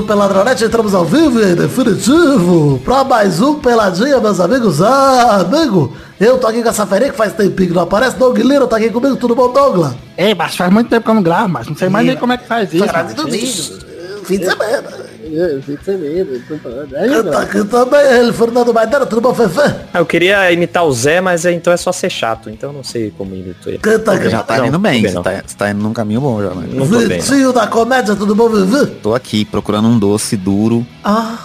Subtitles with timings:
[0.00, 0.64] do Peladronete?
[0.64, 4.80] Entramos ao vivo e definitivo pra mais um Peladinha, meus amigos.
[4.80, 8.16] Ah, amigo, eu tô aqui com essa ferinha que faz tempinho que não aparece.
[8.16, 9.94] Doug Lira tá aqui comigo, tudo bom, Douglas?
[10.16, 12.32] Ei, mas faz muito tempo que eu não gravo, mas não sei mais nem como
[12.32, 12.86] é que faz isso.
[12.86, 13.46] Faz domingo,
[14.24, 15.08] fim de semana.
[15.32, 16.94] Eu fico sem medo, tô falando.
[16.96, 19.60] Aí, Eu tô aqui também, ele, Fernando Maidana, tudo bom, Fefe?
[19.92, 22.48] Ah, eu queria imitar o Zé, mas é- então é só ser chato.
[22.50, 23.78] Então eu não sei como imito ele.
[23.78, 24.28] Canta aqui.
[24.30, 26.50] Já tá Não, indo bem, bem, você tá, você tá indo num caminho bom já,
[26.50, 26.66] né?
[26.68, 27.18] Bem.
[27.20, 28.86] Vitinho da comédia, tudo bom, Vivi?
[29.02, 30.86] Tô aqui procurando um doce duro.
[31.04, 31.36] Ah.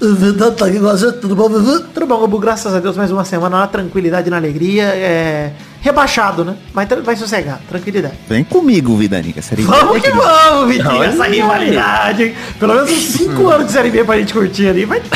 [0.00, 1.84] Vidano tá aqui com a gente, tudo bom, Vivi?
[1.94, 2.38] Tudo bom, Gabu?
[2.38, 4.84] Graças a Deus, mais uma semana na tranquilidade e na alegria.
[4.84, 5.52] É...
[5.80, 6.56] Rebaixado, né?
[6.74, 8.14] Mas vai sossegar, tranquilidade.
[8.28, 9.64] Vem comigo, Vidanica, sério.
[9.64, 12.22] Vamos que vamos, Olha essa rivalidade.
[12.24, 12.34] hein?
[12.58, 14.84] Pelo menos uns 5 anos de Série B pra gente curtir ali.
[14.84, 15.00] Vai...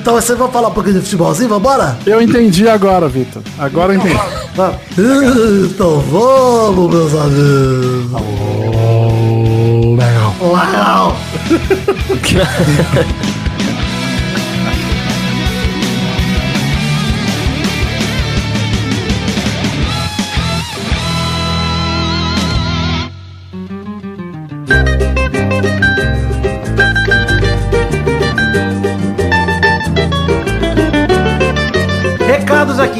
[0.00, 1.98] Então vocês vão falar um pouquinho de futebolzinho, vambora?
[2.06, 3.42] Eu entendi agora, Vitor.
[3.58, 4.18] Agora eu entendi.
[4.54, 4.76] Vamos.
[5.70, 8.12] Então vamos, meus amigos.
[9.98, 10.34] Legal.
[10.40, 11.16] Uau.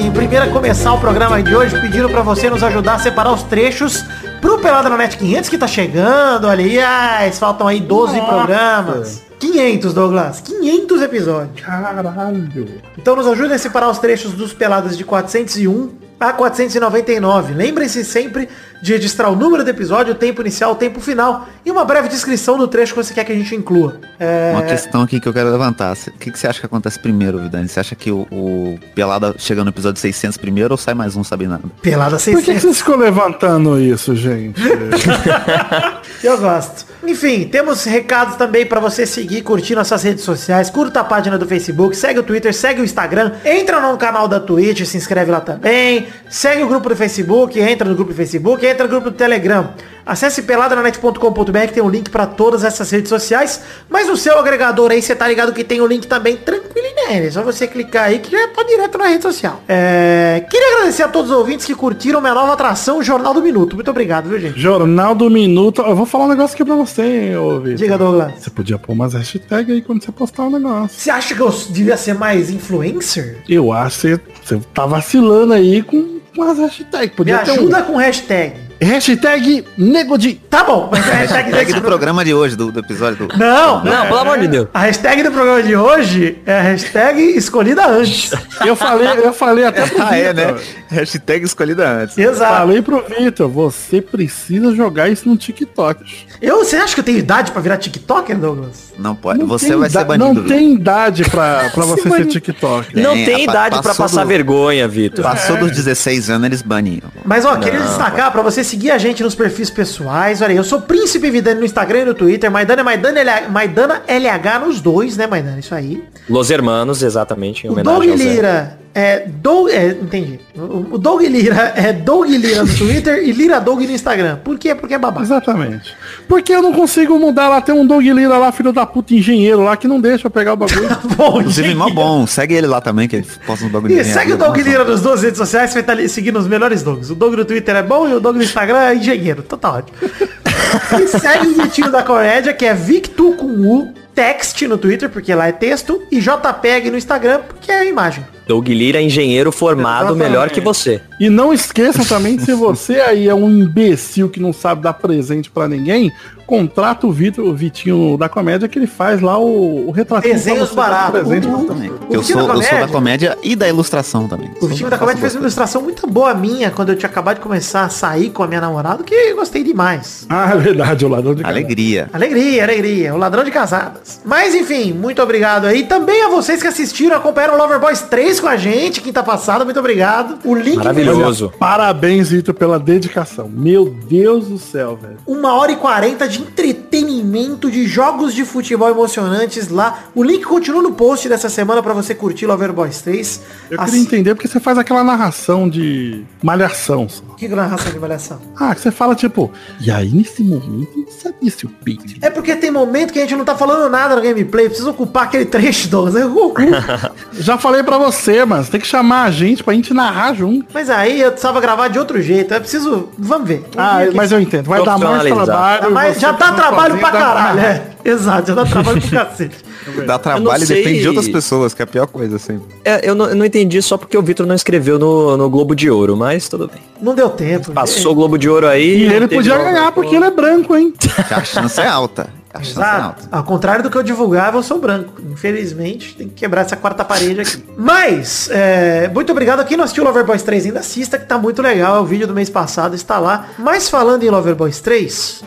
[0.00, 0.10] Recados aqui.
[0.10, 3.42] Primeiro a começar o programa de hoje, pedindo pra você nos ajudar a separar os
[3.42, 4.02] trechos
[4.40, 6.48] pro Pelada na Net 500 que tá chegando.
[6.48, 9.22] Ah, faltam aí 12 programas.
[9.38, 10.40] 500, Douglas.
[10.40, 11.60] 500 episódios.
[11.60, 12.68] Caralho.
[12.96, 17.54] Então nos ajude a separar os trechos dos peladas de 401 a 499.
[17.54, 18.48] Lembrem-se sempre
[18.82, 22.08] de registrar o número do episódio, o tempo inicial, o tempo final e uma breve
[22.08, 24.00] descrição do trecho que você quer que a gente inclua.
[24.18, 25.94] É, Uma questão aqui que eu quero levantar.
[25.94, 27.68] O que, que você acha que acontece primeiro, Vidani?
[27.68, 31.22] Você acha que o, o Pelada chega no episódio 600 primeiro ou sai mais um,
[31.24, 31.62] sabe nada?
[31.82, 32.62] Pelada Por que, que 600.
[32.62, 34.60] você ficou levantando isso, gente?
[36.22, 36.86] Eu gosto.
[37.06, 40.68] Enfim, temos recados também pra você seguir, curtir nossas redes sociais.
[40.68, 43.32] Curta a página do Facebook, segue o Twitter, segue o Instagram.
[43.44, 46.08] Entra no canal da Twitch, se inscreve lá também.
[46.28, 49.74] Segue o grupo do Facebook, entra no grupo do Facebook, entra no grupo do Telegram.
[50.04, 53.60] Acesse peladranet.com.br que tem um link pra todas essas redes sociais.
[53.88, 57.26] Mas no seu agregador aí, você tá ligado que tem o link também tranquilo nele.
[57.26, 59.62] É só você clicar aí que já tá direto na rede social.
[59.68, 60.44] É...
[60.50, 63.76] Queria agradecer a todos os ouvintes que curtiram minha nova atração, o Jornal do Minuto.
[63.76, 64.58] Muito obrigado, viu, gente?
[64.58, 65.82] Jornal do Minuto.
[65.82, 67.32] Eu vou falar um negócio aqui pra você,
[67.62, 67.74] Vitor.
[67.74, 68.32] Diga, Douglas.
[68.38, 70.98] Você podia pôr umas hashtags aí quando você postar um negócio.
[70.98, 73.38] Você acha que eu devia ser mais influencer?
[73.48, 77.10] Eu acho que você tá vacilando aí com, com as hashtags.
[77.10, 78.69] Me Podia ter ajuda com hashtag.
[78.80, 80.34] Hashtag nego de...
[80.34, 83.36] Tá bom, mas a hashtag Hashtag do programa de hoje, do, do episódio do...
[83.38, 84.68] Não, Não, pelo amor de Deus.
[84.74, 88.30] A hashtag do programa de hoje é a hashtag escolhida antes.
[88.64, 90.46] Eu falei, eu falei até pro Ah, é, né?
[90.52, 90.62] Vitor.
[90.90, 92.18] Hashtag escolhida antes.
[92.18, 92.54] Exato.
[92.56, 96.02] Falei pro Vitor, você precisa jogar isso no TikTok.
[96.40, 98.92] Eu, você acha que eu tenho idade pra virar TikToker, Douglas?
[98.98, 100.34] Não pode, Não você tem vai ser banido.
[100.40, 103.00] Não tem idade pra, pra você ser TikTok.
[103.00, 105.22] Não Tem, tem pa- idade pra passar do- vergonha, Vitor.
[105.22, 107.02] Passou dos 16 anos, eles baniam.
[107.24, 110.40] Mas ó, queria destacar pra você seguir a gente nos perfis pessoais.
[110.40, 112.50] Olha aí, eu sou Príncipe Vidani no Instagram e no Twitter.
[112.50, 115.58] Maidana é Maidana, LH, Maidana LH nos dois, né, Maidana?
[115.58, 116.02] Isso aí.
[116.28, 118.04] Los Hermanos, exatamente, em O Doug.
[118.04, 119.70] Lira é Doug.
[119.70, 120.40] É, entendi.
[120.56, 124.38] O Doug Lira é Doug Lira no Twitter e Lira Doug no Instagram.
[124.44, 124.74] Por quê?
[124.74, 125.22] Porque é babaca.
[125.22, 125.94] Exatamente.
[126.28, 129.62] Porque eu não consigo mudar lá, tem um Doug Lira lá, filho da puta engenheiro
[129.62, 130.88] lá, que não deixa eu pegar o bagulho.
[131.16, 132.26] Bom, Inclusive, mó bom.
[132.26, 134.56] Segue ele lá também, que ele posta uns bagulho E segue o Doug.
[134.56, 137.10] Lira nas duas redes sociais, você vai estar seguindo os melhores Dougs.
[137.10, 139.42] O Doug no Twitter é bom e o Doug no Instagram é engenheiro.
[139.46, 139.96] Então tá ótimo.
[141.00, 145.34] e segue o Vitinho da Comédia, que é Victu com U, text no Twitter, porque
[145.34, 148.22] lá é texto, e JPEG no Instagram, porque é imagem.
[148.46, 150.28] Doug Lira é engenheiro formado Exatamente.
[150.28, 151.00] melhor que você.
[151.18, 155.50] E não esqueça também, se você aí é um imbecil que não sabe dar presente
[155.50, 156.12] pra ninguém,
[156.50, 160.72] contrata o Vitor, o Vitinho da comédia, que ele faz lá o, o retratinho Desenhos
[160.72, 161.20] baratos.
[161.20, 161.88] presente O- Também.
[161.90, 164.50] O Eu sou, da eu sou da Comédia- e da ilustração também.
[164.60, 167.42] O Vitinho da Comédia fez uma ilustração muito boa minha, quando eu tinha acabado de
[167.42, 170.26] começar a sair com a minha namorada, que eu gostei demais.
[170.28, 171.44] Ah, é verdade, o ladrão de.
[171.44, 172.10] Alegria.
[172.12, 173.14] Alegria, alegria.
[173.14, 174.20] O ladrão de casadas.
[174.24, 175.84] Mas enfim, muito obrigado aí.
[175.84, 179.64] Também a vocês que assistiram, acompanharam o Loverboys 3 com a gente, quinta passada.
[179.64, 180.38] Muito obrigado.
[180.44, 181.52] O link Maravilhoso.
[181.58, 183.48] Parabéns, Vitor, pela dedicação.
[183.48, 185.16] Meu Deus do céu, velho.
[185.26, 190.04] uma hora e quarenta de entretenimento de jogos de futebol emocionantes lá.
[190.14, 193.40] O link continua no post dessa semana pra você curtir Loverboys 3.
[193.70, 197.06] Eu Assim- queria entender porque você faz aquela narração de malhação.
[197.36, 198.38] que é narração de avaliação?
[198.56, 199.50] Ah, que você fala tipo,
[199.80, 202.14] e aí nesse momento não sabia se o peito.
[202.20, 205.24] É porque tem momento que a gente não tá falando nada no gameplay, precisa ocupar
[205.24, 206.14] aquele trecho, Douglas.
[206.16, 206.60] Eu ocupo.
[207.32, 210.66] Já falei pra você, mas tem que chamar a gente pra gente narrar junto.
[210.72, 212.52] Mas aí eu precisava gravar de outro jeito.
[212.52, 213.08] Eu preciso.
[213.18, 213.64] Vamos ver.
[213.74, 214.66] Vamos Ah, ver mas eu entendo.
[214.66, 215.90] Vai dar mais trabalho.
[215.92, 217.86] Mas você já dá tá trabalho pra caralho, dá- é.
[218.04, 219.56] Exato, já dá trabalho pro cacete.
[220.06, 220.76] Dá trabalho e sei.
[220.84, 222.66] depende de outras pessoas, que é a pior coisa sempre.
[222.84, 225.74] É, eu, não, eu não entendi só porque o Vitor não escreveu no, no Globo
[225.74, 226.82] de Ouro, mas tudo bem.
[227.00, 227.72] Não deu tempo.
[227.72, 229.04] Passou o Globo de Ouro aí.
[229.08, 230.92] E ele podia logo- ganhar porque ele é branco, hein?
[230.98, 232.28] Que a chance é alta.
[232.52, 233.20] A chance é alta.
[233.22, 233.28] Exato.
[233.32, 235.14] Ao contrário do que eu divulgava, eu sou branco.
[235.32, 237.64] Infelizmente, tem que quebrar essa quarta parede aqui.
[237.76, 239.64] Mas, é, muito obrigado.
[239.66, 241.96] Quem não assistiu Loverboys 3 ainda assista, que tá muito legal.
[241.96, 243.46] É o vídeo do mês passado, está lá.
[243.58, 245.42] Mas falando em Loverboys 3...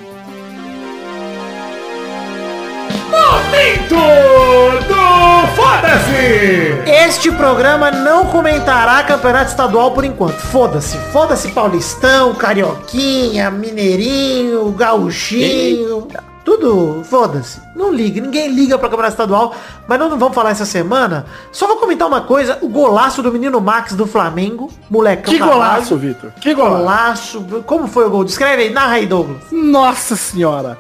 [3.54, 6.82] Momento do Foda-se!
[6.88, 10.40] Este programa não comentará campeonato estadual por enquanto.
[10.40, 10.98] Foda-se.
[11.12, 16.08] Foda-se Paulistão, Carioquinha, Mineirinho, Gauchinho.
[16.44, 17.62] Tudo, foda-se.
[17.76, 19.56] Não liga, ninguém liga pra campeonato estadual,
[19.88, 21.28] mas nós não vamos falar essa semana.
[21.52, 25.96] Só vou comentar uma coisa, o golaço do menino Max do Flamengo, molecão Que golaço.
[25.96, 26.32] Vitor.
[26.42, 27.40] Que golaço.
[27.40, 27.64] Golaço.
[27.68, 28.24] Como foi o gol?
[28.24, 29.44] Descreve aí, narra aí, Douglas.
[29.52, 30.80] Nossa senhora.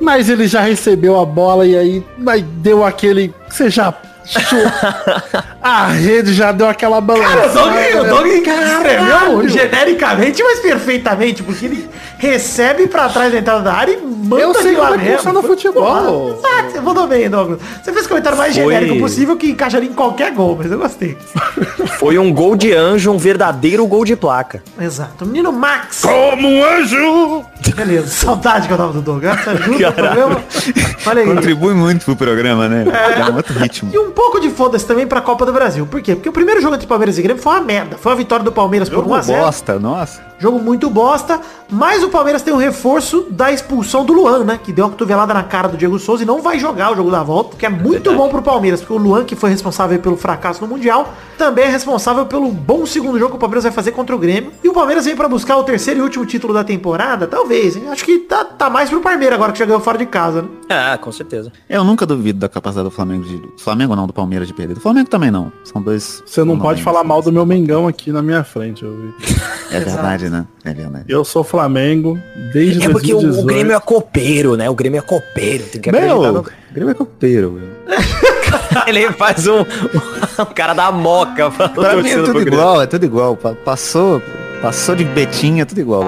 [0.00, 3.34] Mas ele já recebeu a bola e aí mas deu aquele.
[3.48, 3.94] Você já.
[5.62, 7.62] a rede já deu aquela balança.
[7.62, 11.88] o Doug escreveu genericamente, mas perfeitamente, porque ele
[12.18, 13.96] recebe pra trás da entrada da área e
[14.28, 16.28] manda Eu sei de lá como é funciona o futebol.
[16.38, 17.60] Exato, você mandou bem, Douglas.
[17.82, 18.64] Você fez o comentário mais Foi.
[18.64, 21.16] genérico possível que encaixaria em qualquer gol, mas eu gostei.
[21.98, 24.62] Foi um gol de anjo, um verdadeiro gol de placa.
[24.80, 25.24] Exato.
[25.24, 26.02] O menino Max.
[26.02, 27.44] Como um anjo!
[27.74, 29.46] Beleza, saudade que eu tava do Douglas.
[29.46, 30.44] Ajuda o programa.
[31.06, 31.26] Olha aí.
[31.26, 32.84] Contribui muito pro programa, né?
[33.16, 33.90] Dá um outro ritmo.
[33.92, 35.86] E um pouco de foda-se também pra Copa do Brasil.
[35.86, 36.14] Por quê?
[36.14, 37.96] Porque o primeiro jogo entre Palmeiras e Grêmio foi uma merda.
[37.96, 39.26] Foi uma vitória do Palmeiras por Jogo 1x0.
[39.26, 40.20] bosta, nossa.
[40.38, 44.58] Jogo muito bosta, mas o Palmeiras tem um reforço da expulsão do Luan, né?
[44.62, 47.10] Que deu uma cotovelada na cara do Diego Souza e não vai jogar o jogo
[47.10, 50.16] da volta, que é muito bom pro Palmeiras, porque o Luan, que foi responsável pelo
[50.16, 53.92] fracasso no Mundial, também é responsável pelo bom segundo jogo que o Palmeiras vai fazer
[53.92, 54.52] contra o Grêmio.
[54.62, 57.26] E o Palmeiras vem pra buscar o terceiro e último título da temporada?
[57.26, 57.84] Talvez, hein?
[57.88, 60.48] Acho que tá, tá mais pro Palmeiras agora que já ganhou fora de casa, né?
[60.90, 61.50] Ah, com certeza.
[61.68, 63.38] Eu nunca duvido da capacidade do Flamengo de.
[63.38, 64.74] do Flamengo não, do Palmeiras de perder.
[64.74, 65.50] Do Flamengo também não.
[65.64, 66.22] São dois.
[66.26, 69.14] Você não pode falar mal do meu Mengão aqui na minha frente, eu vi.
[69.70, 70.46] É verdade, né?
[70.64, 71.04] É verdade.
[71.08, 72.18] Eu sou Flamengo
[72.52, 73.42] desde É porque o, 2018.
[73.42, 74.68] o Grêmio é copeiro, né?
[74.68, 75.64] O Grêmio é copeiro.
[75.64, 76.40] Tem que Meu, no...
[76.40, 77.68] o Grêmio é copeiro, meu.
[78.86, 81.50] Ele faz um, um cara da moca.
[81.50, 83.36] pra Pra mim é tudo igual, é tudo igual.
[83.36, 84.22] Pa- Passou,
[84.60, 86.04] passou de Betinha, é tudo igual.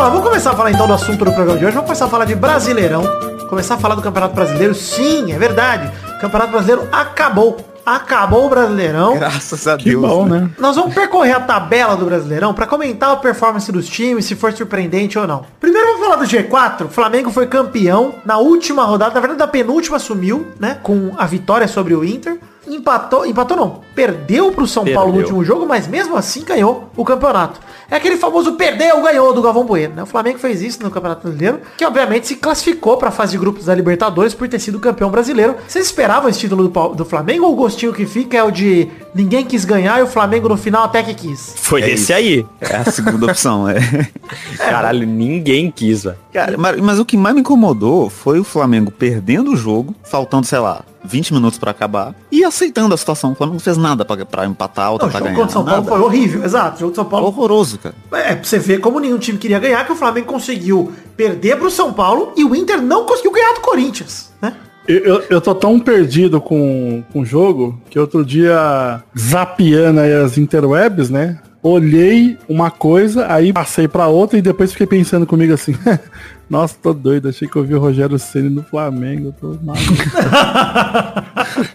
[0.00, 1.74] Ó, vamos começar a falar então do assunto do programa de hoje.
[1.74, 3.02] Vamos começar a falar de Brasileirão.
[3.50, 4.74] Começar a falar do Campeonato Brasileiro.
[4.74, 5.90] Sim, é verdade.
[6.16, 7.58] O Campeonato Brasileiro acabou.
[7.84, 9.18] Acabou o Brasileirão.
[9.18, 10.00] Graças a Que Deus.
[10.00, 10.48] bom, né?
[10.58, 14.52] Nós vamos percorrer a tabela do Brasileirão para comentar a performance dos times, se for
[14.54, 15.44] surpreendente ou não.
[15.60, 16.86] Primeiro vamos falar do G4.
[16.86, 21.26] O Flamengo foi campeão na última rodada, na verdade da penúltima assumiu, né, com a
[21.26, 22.38] vitória sobre o Inter.
[22.68, 25.34] Empatou, empatou não, perdeu pro São Paulo no Perdeu.
[25.36, 27.58] último jogo, mas mesmo assim ganhou o campeonato.
[27.90, 30.02] É aquele famoso perdeu, ganhou do Galvão Bueno, né?
[30.02, 33.38] O Flamengo fez isso no Campeonato Brasileiro, que obviamente se classificou para a fase de
[33.38, 35.56] grupos da Libertadores por ter sido campeão brasileiro.
[35.66, 38.88] Vocês esperavam esse título do, do Flamengo ou o gostinho que fica é o de
[39.14, 41.54] ninguém quis ganhar e o Flamengo no final até que quis?
[41.56, 42.12] Foi É esse isso.
[42.12, 42.46] aí.
[42.60, 43.78] É a segunda opção, é.
[44.56, 46.16] Caralho, ninguém quis, velho.
[46.32, 50.46] Cara, mas, mas o que mais me incomodou foi o Flamengo perdendo o jogo, faltando,
[50.46, 53.32] sei lá, 20 minutos pra acabar, e aceitando a situação.
[53.32, 55.36] O Flamengo não fez nada pra, pra empatar ou Não, o pra jogo ganhar.
[55.36, 55.96] contra o São Paulo nada.
[55.96, 56.76] foi horrível, exato.
[56.76, 57.94] O jogo de São Paulo Horroroso, cara.
[58.12, 61.70] É, pra você ver como nenhum time queria ganhar, que o Flamengo conseguiu perder pro
[61.70, 64.54] São Paulo e o Inter não conseguiu ganhar do Corinthians, né?
[64.88, 70.12] Eu, eu, eu tô tão perdido com, com o jogo que outro dia, zapiando aí
[70.12, 71.38] as interwebs, né?
[71.62, 75.74] Olhei uma coisa, aí passei pra outra e depois fiquei pensando comigo assim.
[76.48, 79.84] Nossa, tô doido, achei que eu vi o Rogério Ceni no Flamengo, eu tô maluco.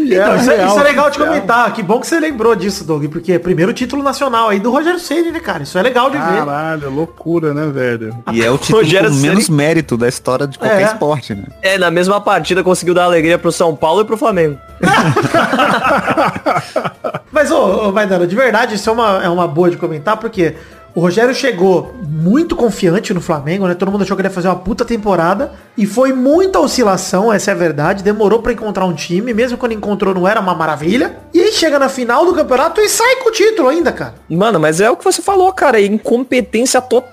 [0.00, 1.72] Então, isso, é- real, isso é legal de comentar.
[1.72, 4.98] Que bom que você lembrou disso, Doug, porque é primeiro título nacional aí do Rogério
[5.00, 5.62] Ceni, né, cara?
[5.62, 6.22] Isso é legal de ver.
[6.24, 8.14] Caralho, loucura, né, velho?
[8.32, 10.84] E é o título Rogério com Ceni- menos mérito da história de qualquer É.
[10.84, 11.44] esporte, né?
[11.62, 14.58] É, na mesma partida conseguiu dar alegria pro São Paulo e pro Flamengo.
[17.32, 20.54] Mas, ô, ô Maidana, de verdade, isso é uma, é uma boa de comentar, porque
[20.96, 23.74] O Rogério chegou muito confiante no Flamengo, né?
[23.74, 25.50] Todo mundo achou que ele ia fazer uma puta temporada.
[25.76, 28.04] E foi muita oscilação, essa é a verdade.
[28.04, 31.16] Demorou pra encontrar um time, mesmo quando encontrou não era uma maravilha.
[31.34, 34.14] E aí chega na final do campeonato e sai com o título ainda, cara.
[34.30, 35.80] Mano, mas é o que você falou, cara.
[35.80, 37.12] é Incompetência total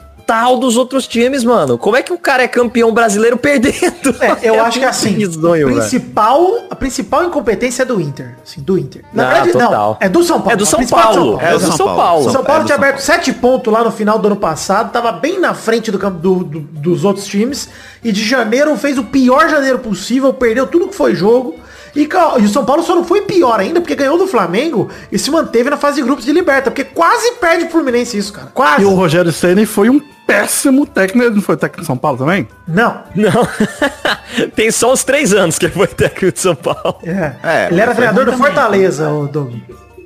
[0.58, 1.78] dos outros times, mano.
[1.78, 4.16] Como é que o cara é campeão brasileiro perdendo?
[4.20, 5.80] É, eu acho que é assim, bizonho, velho.
[5.80, 8.36] principal, a principal incompetência é do Inter.
[8.44, 9.04] Assim, do Inter.
[9.14, 9.72] Na Ah, verdade, total.
[9.72, 9.98] não.
[10.00, 10.52] É do São Paulo.
[10.54, 11.40] É do São Paulo.
[11.42, 12.02] É do São São Paulo.
[12.02, 12.28] Paulo.
[12.28, 14.92] O São Paulo É do tinha aberto sete pontos lá no final do ano passado,
[14.92, 17.70] tava bem na frente do, campo- do- do- dos outros times.
[18.04, 21.56] E de janeiro fez o pior janeiro possível, perdeu tudo que foi jogo.
[21.96, 22.08] E,
[22.40, 25.30] e o São Paulo só não foi pior ainda, porque ganhou do Flamengo e se
[25.30, 26.72] manteve na fase de grupos de liberta.
[26.72, 28.48] Porque quase perde o Fluminense isso, cara.
[28.54, 28.84] Quase.
[28.84, 31.28] E o Rogério Ceni foi um péssimo técnico.
[31.28, 32.48] Ele não foi técnico de São Paulo também?
[32.68, 33.02] Não.
[33.16, 33.48] Não.
[34.56, 36.98] Tem só uns três anos que ele foi técnico de São Paulo.
[37.04, 37.36] É.
[37.44, 38.34] É, Ele era treinador do.
[38.34, 39.28] Fortaleza, o.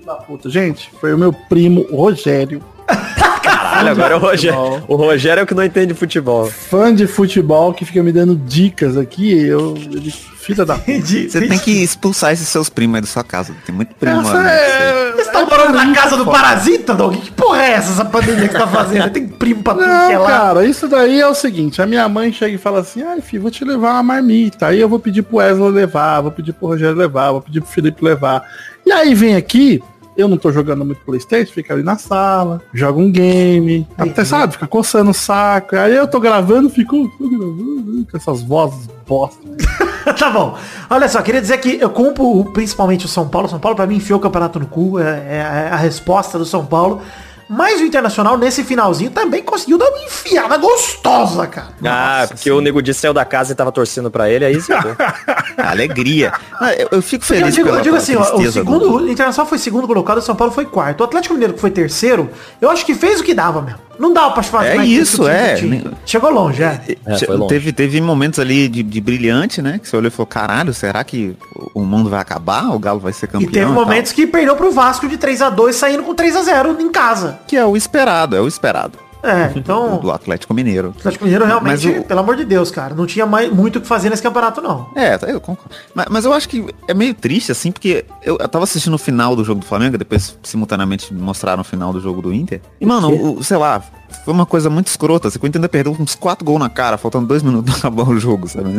[0.06, 0.50] Da puta.
[0.50, 2.62] Gente, foi o meu primo Rogério.
[2.88, 4.84] Caralho, agora o Rogério.
[4.88, 6.46] O Rogério é o que não entende futebol.
[6.48, 9.32] Fã de futebol que fica me dando dicas aqui.
[9.48, 9.76] Eu.
[9.76, 11.02] Ele, filha da puta.
[11.02, 13.54] Você tem que expulsar esses seus primos aí da sua casa.
[13.66, 14.44] Tem muito primo Essa lá.
[14.44, 14.56] né?
[14.56, 17.16] é- Você tá morando na casa do parasita, Doug?
[17.16, 19.10] Que porra é essa, essa pandemia que você tá fazendo?
[19.10, 20.30] Tem primo pra tudo que é Não, lá.
[20.30, 23.42] cara, isso daí é o seguinte, a minha mãe chega e fala assim, ai filho,
[23.42, 26.68] vou te levar uma marmita, aí eu vou pedir pro Wesley levar, vou pedir pro
[26.68, 28.44] Rogério levar, vou pedir pro Felipe levar.
[28.86, 29.82] E aí vem aqui,
[30.18, 34.54] eu não tô jogando muito Playstation, fica ali na sala, joga um game, até sabe,
[34.54, 39.42] fica coçando o saco, aí eu tô gravando, fico, tô gravando, com essas vozes bosta.
[40.18, 40.58] tá bom.
[40.90, 43.48] Olha só, queria dizer que eu compro principalmente o São Paulo.
[43.48, 45.00] São Paulo pra mim enfiou o campeonato no cu.
[45.00, 47.02] É, é a resposta do São Paulo.
[47.48, 51.68] Mas o Internacional, nesse finalzinho, também conseguiu dar uma enfiada gostosa, cara.
[51.86, 54.58] Ah, porque o Nego Di saiu da casa e tava torcendo pra ele, aí.
[55.58, 56.34] Alegria.
[56.60, 58.96] Ah, eu, eu fico feliz eu digo, pela- eu digo assim, ó, o segundo, do-
[59.06, 61.02] o Internacional foi segundo colocado, o São Paulo foi quarto.
[61.02, 63.80] O Atlético Mineiro que foi terceiro, eu acho que fez o que dava mesmo.
[64.00, 65.92] Não dava pra fazer É mais isso, que o time é.
[66.06, 66.82] Chegou longe, é.
[67.06, 67.50] É, foi longe.
[67.50, 69.80] teve, teve momentos ali de, de brilhante, né?
[69.82, 71.36] Que você olhou e falou, caralho, será que
[71.74, 72.70] o mundo vai acabar?
[72.76, 73.52] O Galo vai ser E campeão?
[73.52, 73.74] teve tal?
[73.74, 76.90] momentos que perdeu pro Vasco de 3 a 2 saindo com 3 a 0 em
[76.90, 77.40] casa.
[77.48, 79.98] que é o esperado, é o esperado É, então...
[79.98, 80.90] do Atlético Mineiro.
[80.96, 83.82] O Atlético Mineiro realmente, o- pelo amor de Deus, cara, não tinha mais muito o
[83.82, 84.90] que fazer nesse campeonato, não.
[84.96, 85.74] É, eu concordo.
[85.94, 88.98] Mas, mas eu acho que é meio triste, assim, porque eu, eu tava assistindo o
[89.00, 92.62] final do jogo do Flamengo, depois simultaneamente mostraram o final do jogo do Inter.
[92.80, 93.82] E, mano, o, sei lá,
[94.24, 95.28] foi uma coisa muito escrota.
[95.28, 98.08] Assim, o Inter ainda perdeu uns quatro gols na cara, faltando dois minutos pra acabar
[98.08, 98.70] o jogo, sabe?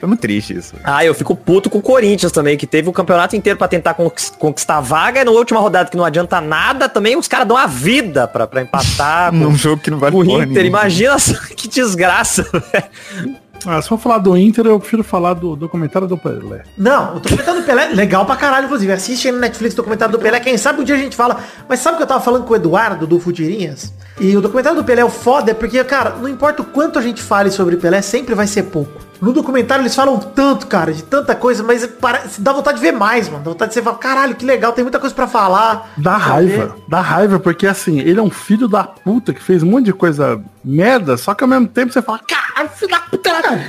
[0.00, 0.74] Foi muito triste isso.
[0.84, 3.94] Ah, eu fico puto com o Corinthians também, que teve o campeonato inteiro pra tentar
[3.94, 7.46] conquis- conquistar a vaga, e na última rodada que não adianta nada, também os caras
[7.46, 10.46] dão a vida pra, pra empatar Num jogo que não vale o Inter.
[10.46, 10.60] nenhuma.
[10.66, 13.36] Imagina só que desgraça, velho.
[13.66, 16.62] Ah, se for falar do Inter, eu prefiro falar do documentário do Pelé.
[16.78, 18.92] Não, o documentário do Pelé, legal pra caralho, inclusive.
[18.92, 20.38] Assiste aí no Netflix o documentário do Pelé.
[20.38, 21.38] Quem sabe um dia a gente fala.
[21.68, 23.92] Mas sabe o que eu tava falando com o Eduardo do Futirinhas?
[24.20, 27.02] E o documentário do Pelé, o foda é porque, cara, não importa o quanto a
[27.02, 29.05] gente fale sobre Pelé, sempre vai ser pouco.
[29.20, 32.92] No documentário eles falam tanto, cara, de tanta coisa, mas parece, dá vontade de ver
[32.92, 33.44] mais, mano.
[33.44, 35.90] Dá vontade de você falar, caralho, que legal, tem muita coisa pra falar.
[35.96, 39.66] Dá raiva, dá raiva, porque assim, ele é um filho da puta que fez um
[39.66, 43.26] monte de coisa merda, só que ao mesmo tempo você fala, cara, filho da puta,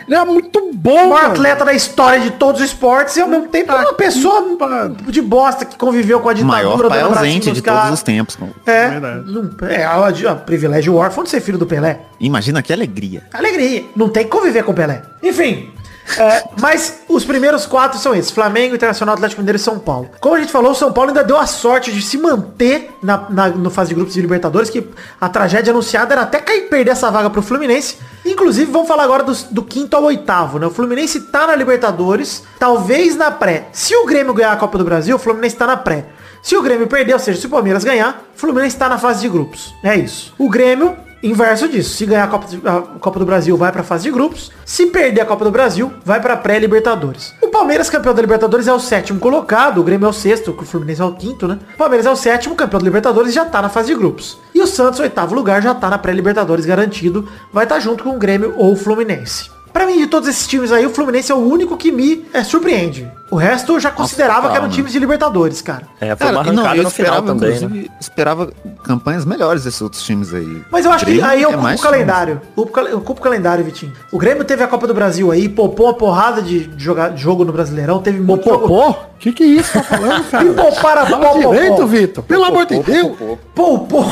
[0.07, 1.27] ele é muito bom, Um mano.
[1.27, 4.55] atleta da história de todos os esportes e ao mesmo tempo uma pessoa
[5.07, 8.35] de bosta que conviveu com a ditadura maior pai ausente de todos os tempos.
[8.35, 8.51] cara.
[8.65, 9.31] É, Verdade.
[9.31, 11.99] não, é a, a privilégio órfão de ser filho do Pelé.
[12.19, 13.23] Imagina que alegria.
[13.33, 13.85] Alegria.
[13.95, 15.01] Não tem que conviver com o Pelé.
[15.21, 15.36] Enfim.
[16.17, 18.31] É, mas os primeiros quatro são esses.
[18.31, 20.09] Flamengo, Internacional, Atlético Mineiro e São Paulo.
[20.21, 23.25] Como a gente falou, o São Paulo ainda deu a sorte de se manter na,
[23.29, 24.87] na- no fase de grupos de Libertadores, que
[25.19, 27.97] a tragédia anunciada era até cair perder essa vaga pro Fluminense.
[28.25, 30.67] Inclusive, vamos falar agora dos- do, quinto ao oitavo, né?
[30.67, 33.67] O Fluminense tá na Libertadores, talvez na pré.
[33.73, 36.05] Se o Grêmio ganhar a Copa do Brasil, o Fluminense tá na pré.
[36.41, 39.19] Se o Grêmio perder, ou seja, se o Palmeiras ganhar, o Fluminense tá na fase
[39.19, 39.75] de grupos.
[39.83, 40.33] É isso.
[40.37, 44.03] O Grêmio Inverso disso, se ganhar a Copa, a Copa do Brasil, vai pra fase
[44.03, 44.51] de grupos.
[44.65, 47.33] Se perder a Copa do Brasil, vai pra pré-Libertadores.
[47.41, 49.81] O Palmeiras, campeão da Libertadores, é o sétimo colocado.
[49.81, 51.57] O Grêmio é o sexto, o Fluminense é o quinto, né?
[51.73, 54.37] O Palmeiras é o sétimo, campeão da Libertadores, já tá na fase de grupos.
[54.53, 57.27] E o Santos, oitavo lugar, já tá na pré-Libertadores garantido.
[57.51, 59.49] Vai estar junto com o Grêmio ou o Fluminense.
[59.73, 62.43] Pra mim, de todos esses times aí, o Fluminense é o único que me é,
[62.43, 63.11] surpreende.
[63.29, 65.83] O resto eu já considerava que eram times de Libertadores, cara.
[65.99, 67.85] É, foi uma Cara, não, arrancada eu no final esperava, também, né?
[67.99, 68.49] esperava
[68.83, 70.63] campanhas melhores desses outros times aí.
[70.71, 72.41] Mas eu acho que aí eu é culpo o calendário.
[72.55, 73.91] Eu culpo, o calendário, Vitinho.
[74.11, 77.51] O Grêmio teve a Copa do Brasil aí, poupou uma porrada de, jogar, jogo no
[77.51, 78.67] Brasileirão, teve muito jogo.
[78.67, 78.95] Popô?
[79.19, 80.45] Que que é isso que tá falando, cara?
[80.45, 81.87] E poupar a Fala pó, pó, direito.
[81.87, 82.23] Vitor.
[82.23, 83.17] Pelo amor de Deus.
[83.53, 84.03] Poupou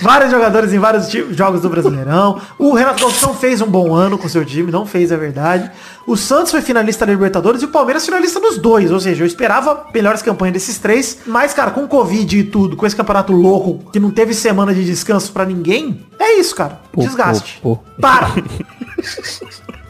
[0.00, 2.40] vários jogadores em vários jogos do Brasileirão.
[2.58, 5.70] O Renato não fez um bom ano com seu time, não fez a verdade.
[6.06, 8.90] O Santos foi finalista da Libertadores e o Palmeiras campeões finalistas nos dois.
[8.90, 11.18] Ou seja, eu esperava melhores campanhas desses três.
[11.26, 14.84] Mas, cara, com Covid e tudo, com esse campeonato louco, que não teve semana de
[14.84, 16.80] descanso pra ninguém, é isso, cara.
[16.92, 17.60] Pô, Desgaste.
[17.62, 17.82] pô, pô.
[18.00, 18.28] Para!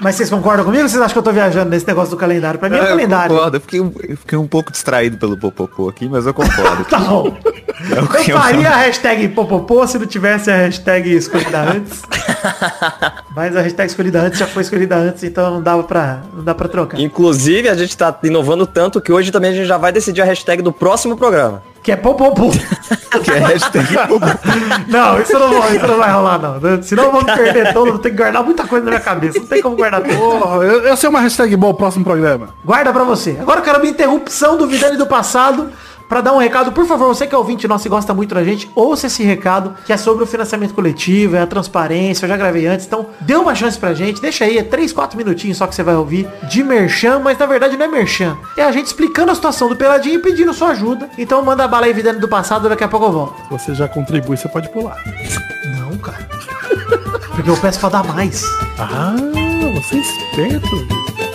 [0.00, 2.58] Mas vocês concordam comigo ou vocês acham que eu tô viajando nesse negócio do calendário?
[2.58, 3.34] Pra mim é eu calendário.
[3.34, 6.84] concordo, eu fiquei, um- eu fiquei um pouco distraído pelo Popopô aqui, mas eu concordo.
[6.90, 7.36] Tá bom.
[7.94, 7.98] É
[8.32, 12.02] Eu faria a hashtag popopô se não tivesse a hashtag escolhida antes.
[13.34, 16.54] Mas a hashtag escolhida antes já foi escolhida antes, então não dava pra, não dá
[16.54, 17.00] pra trocar.
[17.00, 20.24] Inclusive, a gente tá inovando tanto que hoje também a gente já vai decidir a
[20.26, 21.62] hashtag do próximo programa.
[21.82, 22.50] Que é popopô.
[23.24, 24.28] que é hashtag Popopô.
[24.88, 26.82] Não, isso não, vai- isso não vai rolar, não.
[26.82, 29.38] Senão eu vou me perder todo, ter que guardar muita coisa na minha cabeça.
[29.38, 30.14] Não tem como guardar tudo.
[30.16, 32.50] Porra, eu, eu sei uma hashtag boa pro próximo programa.
[32.64, 33.36] Guarda pra você.
[33.40, 35.70] Agora eu quero uma interrupção do Vidani do passado
[36.10, 36.72] pra dar um recado.
[36.72, 39.74] Por favor, você que é ouvinte nosso e gosta muito da gente, ouça esse recado
[39.86, 42.24] que é sobre o financiamento coletivo, é a transparência.
[42.24, 44.20] Eu já gravei antes, então dê uma chance pra gente.
[44.20, 47.46] Deixa aí, é 3, 4 minutinhos só que você vai ouvir de merchan, mas na
[47.46, 48.36] verdade não é merchan.
[48.56, 51.08] É a gente explicando a situação do Peladinho e pedindo sua ajuda.
[51.16, 53.42] Então manda bala aí, Vidani do passado, daqui a pouco eu volto.
[53.48, 54.96] Você já contribui, você pode pular.
[55.78, 56.28] Não, cara.
[57.36, 58.42] Porque eu peço pra dar mais.
[58.78, 59.14] Ah,
[59.74, 61.29] você é esperto.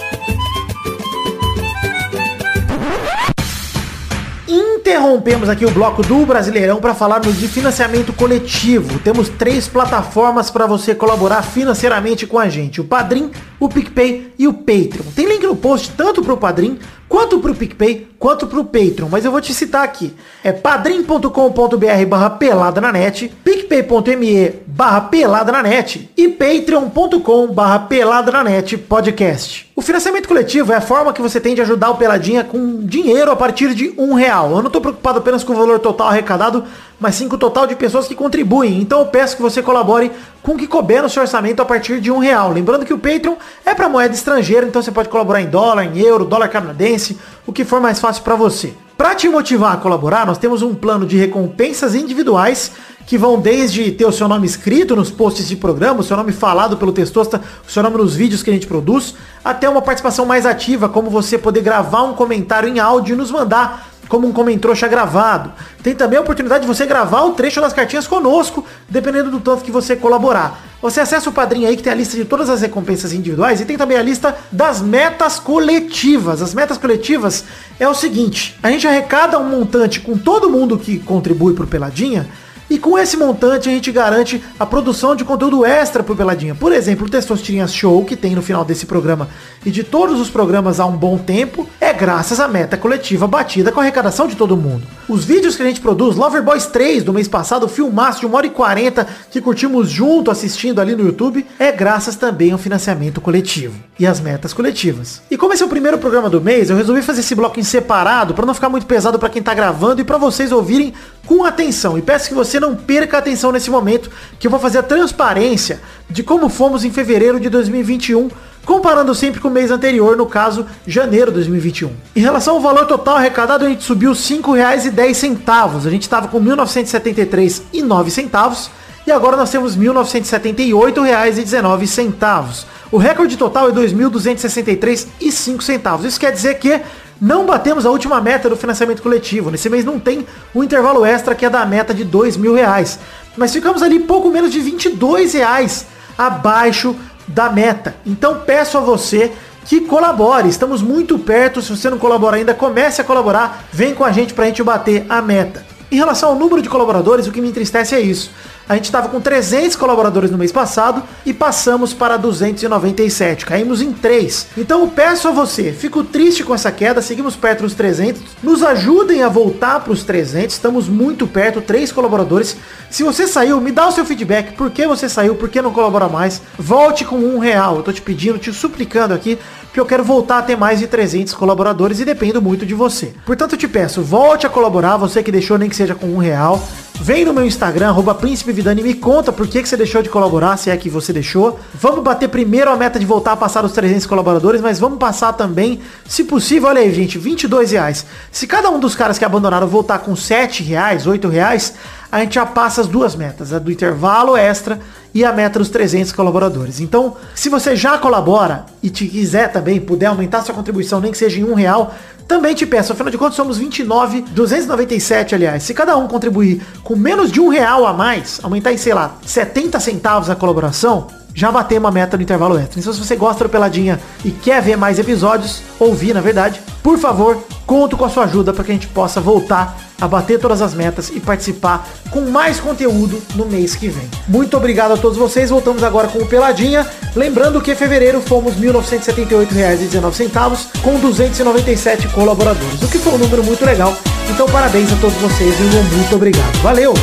[4.47, 8.99] Interrompemos aqui o bloco do Brasileirão para falarmos de financiamento coletivo.
[8.99, 14.47] Temos três plataformas para você colaborar financeiramente com a gente: o Padrim, o PicPay e
[14.47, 15.05] o Patreon.
[15.15, 16.77] Tem link no post tanto para o Padrim
[17.09, 20.13] quanto para o PicPay quanto para o Patreon, mas eu vou te citar aqui.
[20.43, 28.31] É padrim.com.br barra pelada na net, picpay.me barra pelada na net e patreon.com barra pelada
[28.31, 29.71] na net podcast.
[29.77, 33.29] O financiamento coletivo é a forma que você tem de ajudar o Peladinha com dinheiro
[33.29, 34.49] a partir de um real.
[34.51, 36.63] Eu não estou preocupado apenas com o valor total arrecadado,
[36.97, 38.79] mas sim com o total de pessoas que contribuem.
[38.79, 41.99] Então eu peço que você colabore com o que couber no seu orçamento a partir
[41.99, 42.53] de um real.
[42.53, 45.99] Lembrando que o Patreon é para moeda estrangeira, então você pode colaborar em dólar, em
[45.99, 48.73] euro, dólar canadense, o que for mais fácil para você.
[48.97, 52.71] Para te motivar a colaborar, nós temos um plano de recompensas individuais
[53.05, 56.31] que vão desde ter o seu nome escrito nos posts de programa, o seu nome
[56.31, 60.25] falado pelo Testosta, o seu nome nos vídeos que a gente produz, até uma participação
[60.25, 64.31] mais ativa, como você poder gravar um comentário em áudio e nos mandar como um
[64.31, 65.51] comentrouxa gravado.
[65.81, 69.63] Tem também a oportunidade de você gravar o trecho das cartinhas conosco, dependendo do tanto
[69.63, 70.63] que você colaborar.
[70.81, 73.65] Você acessa o padrinho aí que tem a lista de todas as recompensas individuais e
[73.65, 76.41] tem também a lista das metas coletivas.
[76.41, 77.45] As metas coletivas
[77.79, 82.27] é o seguinte, a gente arrecada um montante com todo mundo que contribui pro Peladinha,
[82.69, 86.55] e com esse montante a gente garante a produção de conteúdo extra pro Peladinha.
[86.55, 89.29] Por exemplo, o Testosterinhas Show, que tem no final desse programa
[89.65, 93.71] e de todos os programas há um bom tempo, é graças à meta coletiva batida
[93.71, 94.83] com a arrecadação de todo mundo.
[95.07, 98.33] Os vídeos que a gente produz, Lover Boys 3 do mês passado, filmaço de 1
[98.33, 103.21] hora e 40 que curtimos junto assistindo ali no YouTube, é graças também ao financiamento
[103.21, 105.21] coletivo e às metas coletivas.
[105.29, 107.63] E como esse é o primeiro programa do mês, eu resolvi fazer esse bloco em
[107.63, 110.93] separado para não ficar muito pesado para quem tá gravando e para vocês ouvirem
[111.25, 111.97] com atenção.
[111.97, 114.09] E peço que você não perca a atenção nesse momento,
[114.39, 118.29] que eu vou fazer a transparência de como fomos em fevereiro de 2021,
[118.65, 121.91] comparando sempre com o mês anterior, no caso, janeiro de 2021.
[122.15, 125.85] Em relação ao valor total arrecadado, a gente subiu R$ 5,10.
[125.85, 128.69] A gente estava com R$ 1.973,09
[129.07, 132.65] e agora nós temos R$ 1.978,19.
[132.91, 136.05] O recorde total é R$ 2.263,05.
[136.05, 136.81] Isso quer dizer que
[137.19, 139.49] não batemos a última meta do financiamento coletivo.
[139.49, 142.99] Nesse mês não tem o intervalo extra que é da meta de dois mil reais.
[143.37, 145.85] Mas ficamos ali pouco menos de 22 reais
[146.17, 146.95] abaixo
[147.27, 147.95] da meta.
[148.05, 149.31] Então peço a você
[149.65, 150.49] que colabore.
[150.49, 151.61] Estamos muito perto.
[151.61, 153.65] Se você não colabora ainda, comece a colaborar.
[153.71, 155.65] Vem com a gente pra gente bater a meta.
[155.91, 158.31] Em relação ao número de colaboradores, o que me entristece é isso.
[158.67, 163.45] A gente estava com 300 colaboradores no mês passado e passamos para 297.
[163.45, 164.47] Caímos em 3.
[164.57, 168.21] Então eu peço a você, fico triste com essa queda, seguimos perto dos 300.
[168.41, 170.55] Nos ajudem a voltar para os 300.
[170.55, 172.57] Estamos muito perto, 3 colaboradores.
[172.89, 174.55] Se você saiu, me dá o seu feedback.
[174.55, 175.35] Por que você saiu?
[175.35, 176.41] Por que não colabora mais?
[176.57, 177.77] Volte com um real.
[177.77, 179.37] Eu tô te pedindo, te suplicando aqui
[179.75, 183.13] porque eu quero voltar a ter mais de 300 colaboradores e dependo muito de você.
[183.25, 186.17] Portanto, eu te peço, volte a colaborar, você que deixou nem que seja com um
[186.17, 186.65] real.
[187.01, 190.09] Vem no meu Instagram, arroba Príncipe Vidani, me conta por que, que você deixou de
[190.09, 191.59] colaborar, se é que você deixou.
[191.73, 195.33] Vamos bater primeiro a meta de voltar a passar os 300 colaboradores, mas vamos passar
[195.33, 198.05] também, se possível, olha aí, gente, 22 reais.
[198.31, 201.75] Se cada um dos caras que abandonaram voltar com 7 reais, 8 reais,
[202.11, 204.79] a gente já passa as duas metas, a do intervalo extra
[205.15, 206.81] e a meta dos 300 colaboradores.
[206.81, 211.17] Então, se você já colabora e te quiser também, puder aumentar sua contribuição, nem que
[211.17, 211.95] seja em um real,
[212.27, 215.63] também te peço, afinal de contas somos 29, 297 aliás.
[215.63, 219.15] Se cada um contribuir com menos de um real a mais, aumentar em, sei lá,
[219.25, 222.79] 70 centavos a colaboração, já batemos a meta no intervalo extra.
[222.79, 226.97] Então se você gosta do Peladinha e quer ver mais episódios, ouvir na verdade, por
[226.97, 230.61] favor, conto com a sua ajuda para que a gente possa voltar a bater todas
[230.61, 234.09] as metas e participar com mais conteúdo no mês que vem.
[234.27, 235.49] Muito obrigado a todos vocês.
[235.49, 236.85] Voltamos agora com o Peladinha.
[237.15, 243.43] Lembrando que em fevereiro fomos R$ 1.978,19 com 297 colaboradores, o que foi um número
[243.43, 243.95] muito legal.
[244.29, 246.61] Então parabéns a todos vocês e um muito obrigado.
[246.61, 246.93] Valeu!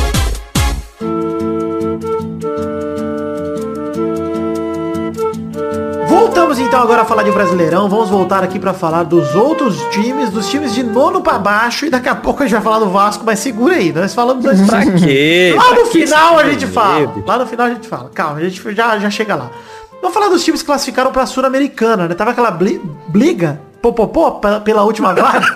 [6.73, 7.87] Então agora a falar de Brasileirão.
[7.87, 11.85] Vamos voltar aqui para falar dos outros times, dos times de nono para baixo.
[11.85, 13.93] E daqui a pouco a gente vai falar do Vasco, mas segura aí.
[13.93, 15.53] Nós falamos dois Pra quê?
[15.55, 17.13] Lá Pra no que final a gente fala.
[17.27, 18.09] Lá no final a gente fala.
[18.11, 19.51] Calma, a gente já, já chega lá.
[20.01, 22.15] Vamos falar dos times que classificaram pra Sul-Americana, né?
[22.15, 25.43] Tava aquela bli- briga, popopô, pela, pela última vaga.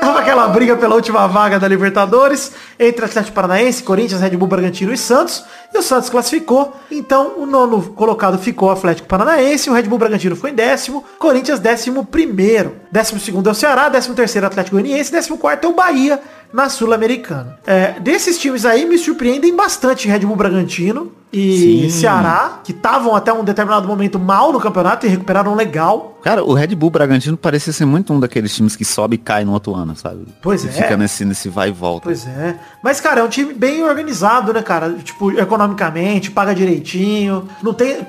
[0.00, 4.90] Tava aquela briga pela última vaga da Libertadores entre Atlético Paranaense, Corinthians, Red Bull Bragantino
[4.90, 5.44] e Santos.
[5.74, 6.74] E o Santos classificou.
[6.90, 11.04] Então o nono colocado ficou o Atlético Paranaense, o Red Bull Bragantino ficou em décimo,
[11.18, 12.76] Corinthians décimo primeiro.
[12.90, 16.18] Décimo segundo é o Ceará, décimo terceiro Atlético Goianiense, décimo quarto é o Bahia
[16.50, 17.58] na Sul-Americana.
[17.66, 22.00] É, desses times aí me surpreendem bastante Red Bull Bragantino e Sim.
[22.00, 26.18] Ceará, que estavam até um determinado momento mal no campeonato e recuperaram legal.
[26.22, 29.44] Cara, o Red Bull Bragantino parecia ser muito um daqueles times que sobe e cai
[29.44, 30.26] no outro ano, sabe?
[30.42, 30.72] Pois E é.
[30.72, 32.04] Fica nesse, nesse vai e volta.
[32.04, 32.58] Pois é.
[32.82, 34.92] Mas, cara, é um time bem organizado, né, cara?
[34.94, 37.48] Tipo, economicamente, paga direitinho.
[37.62, 38.06] Não tem.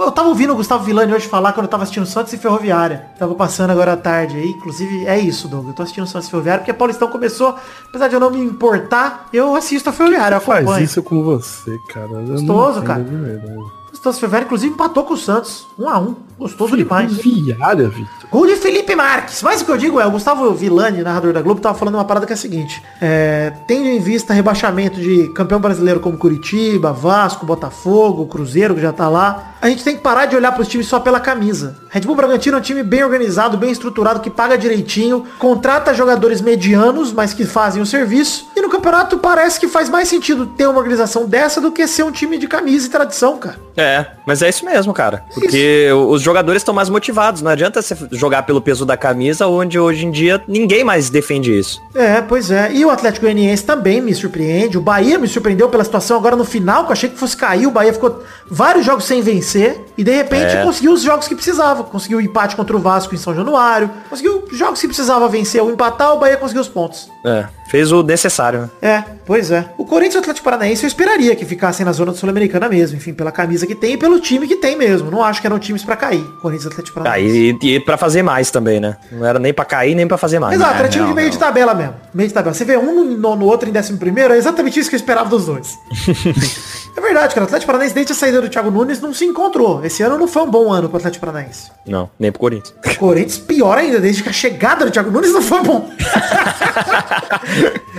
[0.00, 3.06] Eu tava ouvindo o Gustavo Villani hoje falar quando eu tava assistindo Santos e Ferroviária.
[3.18, 4.48] Tava passando agora à tarde aí.
[4.48, 5.68] Inclusive, é isso, Doug.
[5.68, 7.56] Eu tô assistindo Santos e Ferroviária porque a Paulistão começou,
[7.88, 10.36] apesar de eu não me importar, eu assisto a Ferroviária.
[10.36, 12.10] Eu Faz isso com você, cara.
[12.10, 13.04] Eu Gostoso, cara.
[13.92, 14.00] De verdade.
[14.00, 15.66] O Santos e Ferroviária, inclusive, empatou com o Santos.
[15.78, 16.16] Um a um.
[16.38, 17.12] Gostoso demais.
[17.12, 18.28] Viária, Vitor.
[18.30, 19.42] Gol de Felipe Marques.
[19.42, 22.04] Mas o que eu digo é, o Gustavo Villani, narrador da Globo, tava falando uma
[22.04, 22.82] parada que é a seguinte.
[23.00, 28.92] É, tendo em vista rebaixamento de campeão brasileiro como Curitiba, Vasco, Botafogo, Cruzeiro, que já
[28.92, 31.76] tá lá, a gente tem que parar de olhar pros times só pela camisa.
[31.90, 36.40] Red Bull Bragantino é um time bem organizado, bem estruturado, que paga direitinho, contrata jogadores
[36.40, 38.46] medianos, mas que fazem o serviço.
[38.56, 42.02] E no campeonato parece que faz mais sentido ter uma organização dessa do que ser
[42.02, 43.60] um time de camisa e tradição, cara.
[43.76, 43.81] É,
[44.26, 45.24] mas é isso mesmo, cara.
[45.34, 47.42] Porque os jogadores estão mais motivados.
[47.42, 51.56] Não adianta você jogar pelo peso da camisa, onde hoje em dia ninguém mais defende
[51.56, 51.80] isso.
[51.94, 52.72] É, pois é.
[52.72, 54.78] E o Atlético Goianiense também me surpreende.
[54.78, 57.66] O Bahia me surpreendeu pela situação agora no final, que eu achei que fosse cair.
[57.66, 59.80] O Bahia ficou vários jogos sem vencer.
[59.96, 60.62] E de repente É.
[60.62, 61.84] conseguiu os jogos que precisava.
[61.84, 63.90] Conseguiu o empate contra o Vasco em São Januário.
[64.08, 67.08] Conseguiu os jogos que precisava vencer ou empatar, o Bahia conseguiu os pontos.
[67.24, 68.70] É, fez o necessário, né?
[68.82, 69.66] É, pois é.
[69.78, 72.96] O Corinthians e o Atlético Paranaense eu esperaria que ficassem na zona sul-americana mesmo.
[72.96, 75.10] Enfim, pela camisa que tem e pelo time que tem mesmo.
[75.10, 76.22] Não acho que eram times pra cair.
[76.40, 77.58] Corinthians e Atlético Ah, Paranaense.
[77.62, 78.96] e, e pra fazer mais também, né?
[79.10, 80.54] Não era nem pra cair, nem pra fazer mais.
[80.54, 81.32] Exato, era É, time de não, meio não.
[81.32, 81.94] de tabela mesmo.
[82.14, 82.54] Meio de tabela.
[82.54, 85.28] Você vê um no nono, outro em décimo primeiro, é exatamente isso que eu esperava
[85.28, 85.78] dos dois.
[86.96, 87.44] é verdade, cara.
[87.44, 89.84] O Atlético Paranaense, desde a saída do Thiago Nunes, não se encontrou.
[89.84, 91.70] Esse ano não foi um bom ano pro Atlético Paranaense.
[91.86, 92.74] Não, nem pro Corinthians.
[92.84, 95.88] O Corinthians, pior ainda, desde que a chegada do Thiago Nunes não foi bom.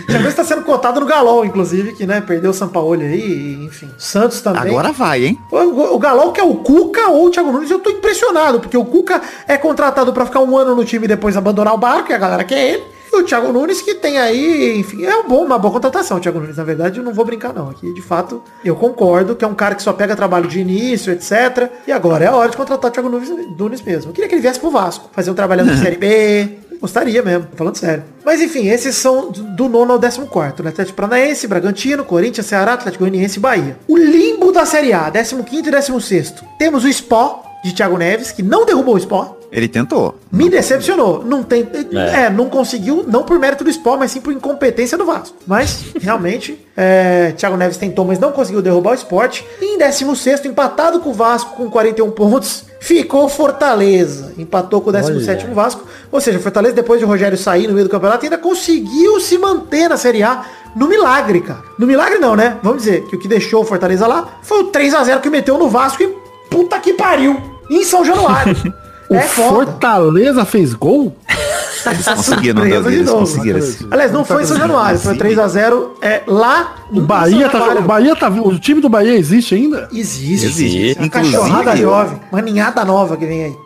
[0.08, 3.66] Thiago Nunes tá sendo cotado no Galol, inclusive, que, né, perdeu o Sampaoli aí, e,
[3.66, 3.90] enfim.
[3.98, 4.62] Santos também.
[4.62, 5.40] Agora vai, hein?
[5.64, 8.86] O Galol que é o Cuca ou o Thiago Nunes, eu tô impressionado, porque o
[8.86, 12.14] Cuca é contratado pra ficar um ano no time e depois abandonar o barco, e
[12.14, 12.84] a galera quer ele.
[13.14, 16.20] E o Thiago Nunes que tem aí, enfim, é um bom, uma boa contratação, o
[16.20, 16.58] Thiago Nunes.
[16.58, 17.70] Na verdade, eu não vou brincar não.
[17.70, 21.14] Aqui, de fato, eu concordo que é um cara que só pega trabalho de início,
[21.14, 21.70] etc.
[21.86, 24.10] E agora é a hora de contratar o Thiago Nunes, Nunes mesmo.
[24.10, 26.58] Eu queria que ele viesse pro Vasco, fazer um trabalho na Série B.
[26.84, 28.04] Gostaria mesmo, falando sério.
[28.26, 30.70] Mas enfim, esses são do nono ao décimo quarto, né?
[30.70, 33.78] Atlético Paranaense, Bragantino, Corinthians, Ceará, Atlético Goianiense e Bahia.
[33.88, 38.44] O limbo da Série A, 15 e 16 Temos o Spó, de Thiago Neves, que
[38.44, 39.38] não derrubou o Spó.
[39.50, 40.20] Ele tentou.
[40.30, 41.24] Me decepcionou.
[41.24, 41.66] Não tem.
[41.94, 42.24] É.
[42.24, 42.30] É.
[42.30, 45.38] não conseguiu, não por mérito do Spó, mas sim por incompetência do Vasco.
[45.48, 49.46] Mas, realmente, é, Thiago Neves tentou, mas não conseguiu derrubar o esporte.
[49.62, 54.34] E em 16 empatado com o Vasco com 41 pontos, ficou Fortaleza.
[54.38, 55.86] Empatou com o 17 Vasco.
[56.12, 59.88] Ou seja, Fortaleza, depois de Rogério sair no meio do campeonato, ainda conseguiu se manter
[59.88, 61.64] na Série A no milagre, cara.
[61.80, 62.58] No milagre não, né?
[62.62, 65.30] Vamos dizer que o que deixou o Fortaleza lá foi o 3 a 0 que
[65.30, 66.14] meteu no Vasco e
[66.50, 67.42] puta que pariu.
[67.70, 68.54] Em São Januário.
[69.14, 69.50] O é foda.
[69.50, 71.16] Fortaleza fez gol?
[71.84, 73.20] Conseguiram, Surpresa Davi, de eles novo.
[73.20, 77.74] conseguiram esse- Aliás, não foi em São Januário, foi 3x0 é, lá O Bahia tá,
[77.74, 79.90] o Bahia tá, o time do Bahia existe ainda?
[79.92, 80.78] Existe, Existe.
[80.78, 80.98] existe.
[81.00, 83.58] Uma Inclusive, cachorrada jovem, uma ninhada nova que vem aí.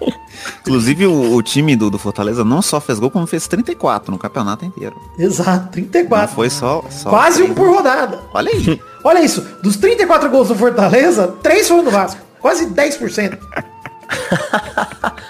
[0.62, 4.18] Inclusive, o, o time do, do Fortaleza não só fez gol, como fez 34 no
[4.18, 4.94] campeonato inteiro.
[5.18, 6.34] Exato, Não 34.
[6.34, 6.82] foi só...
[6.88, 8.20] só Quase um por rodada.
[8.32, 8.80] Olha aí.
[9.04, 12.20] Olha isso, dos 34 gols do Fortaleza, 3 foram do Vasco.
[12.40, 13.38] Quase 10%.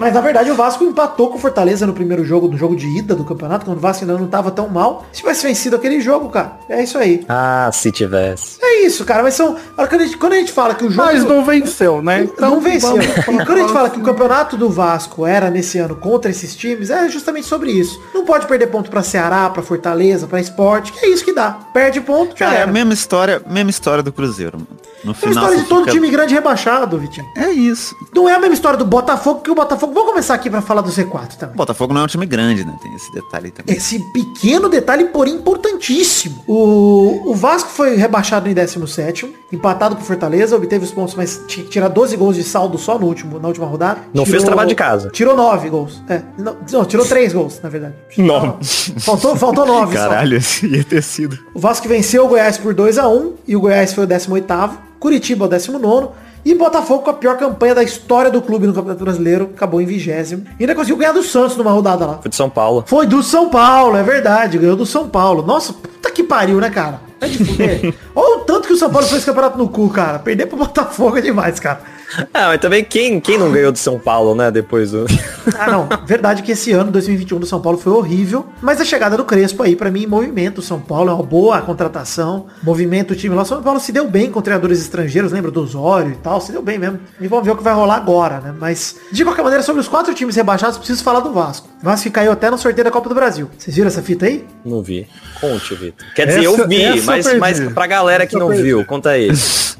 [0.00, 2.88] Mas na verdade o Vasco empatou com o Fortaleza no primeiro jogo, no jogo de
[2.88, 5.06] ida do campeonato, quando o Vasco ainda não tava tão mal.
[5.12, 7.24] Se tivesse vencido aquele jogo, cara, é isso aí.
[7.28, 8.58] Ah, se tivesse.
[8.60, 9.54] É isso, cara, mas são.
[9.54, 11.06] que a gente- Quando a gente fala que o jogo.
[11.06, 12.22] Mas não venceu, né?
[12.24, 12.90] Então, não venceu.
[12.90, 13.06] vamos-
[13.42, 16.56] E quando a gente fala que o campeonato do Vasco era nesse ano contra esses
[16.56, 18.00] times, é justamente sobre isso.
[18.12, 21.52] Não pode perder ponto pra Ceará, pra Fortaleza, pra Esporte, que é isso que dá.
[21.72, 22.72] Perde ponto, já Cara, é a era.
[22.72, 24.68] mesma história, mesma história do Cruzeiro, mano.
[25.04, 27.26] No É a final história você de todo fica- time grande rebaixado, Vitinho.
[27.36, 27.94] É isso.
[28.14, 29.92] Não é a mesma história do Botafogo, que o Botafogo.
[29.92, 31.56] Vamos começar aqui pra falar do Z4 O também.
[31.56, 32.74] Botafogo não é um time grande, né?
[32.82, 33.76] Tem esse detalhe também.
[33.76, 36.42] Esse pequeno detalhe, porém importantíssimo.
[36.46, 41.40] O, o Vasco foi rebaixado em 17 empatado com o Fortaleza, obteve os pontos, mas
[41.46, 44.00] tinha que tirar 12 gols de saldo só no último, na última rodada.
[44.12, 45.10] Não fez trabalho de casa.
[45.10, 46.02] Tirou 9 gols.
[46.08, 47.94] É, não, não, tirou 3 gols, na verdade.
[48.18, 48.58] Não.
[48.98, 50.08] Faltou, faltou 9 só.
[50.08, 51.38] Caralho, esse ia ter sido.
[51.54, 54.70] O Vasco venceu o Goiás por 2 a 1 e o Goiás foi o 18º,
[55.04, 56.08] Curitiba o 19
[56.46, 59.84] e Botafogo com a pior campanha da história do clube no Campeonato Brasileiro, acabou em
[59.84, 60.46] vigésimo.
[60.58, 62.18] E ainda conseguiu ganhar do Santos numa rodada lá.
[62.22, 62.84] Foi de São Paulo.
[62.86, 65.42] Foi do São Paulo, é verdade, ganhou do São Paulo.
[65.42, 67.02] Nossa, puta que pariu, né, cara?
[67.20, 67.94] É de fuder.
[68.16, 70.18] Olha o tanto que o São Paulo fez campeonato no cu, cara.
[70.18, 71.80] Perder pro Botafogo é demais, cara.
[72.32, 74.50] Ah, mas também quem, quem não ganhou de São Paulo, né?
[74.50, 75.04] Depois do.
[75.58, 75.88] Ah, não.
[76.06, 78.46] Verdade que esse ano, 2021 do São Paulo foi horrível.
[78.62, 80.58] Mas a chegada do Crespo aí, pra mim, movimento.
[80.58, 82.46] O São Paulo é uma boa contratação.
[82.62, 83.44] Movimento o time lá.
[83.44, 86.40] São Paulo se deu bem com treinadores estrangeiros, lembra do Osório e tal.
[86.40, 86.98] Se deu bem mesmo.
[87.20, 88.54] E vamos ver o que vai rolar agora, né?
[88.58, 91.68] Mas, de qualquer maneira, sobre os quatro times rebaixados, preciso falar do Vasco.
[91.82, 93.50] O Vasco que caiu até no sorteio da Copa do Brasil.
[93.58, 94.44] Vocês viram essa fita aí?
[94.64, 95.06] Não vi.
[95.40, 96.06] Conte, Vitor.
[96.14, 99.10] Quer dizer, Essa- eu vi, essa eu mas, mas pra galera que não viu, conta
[99.10, 99.28] aí.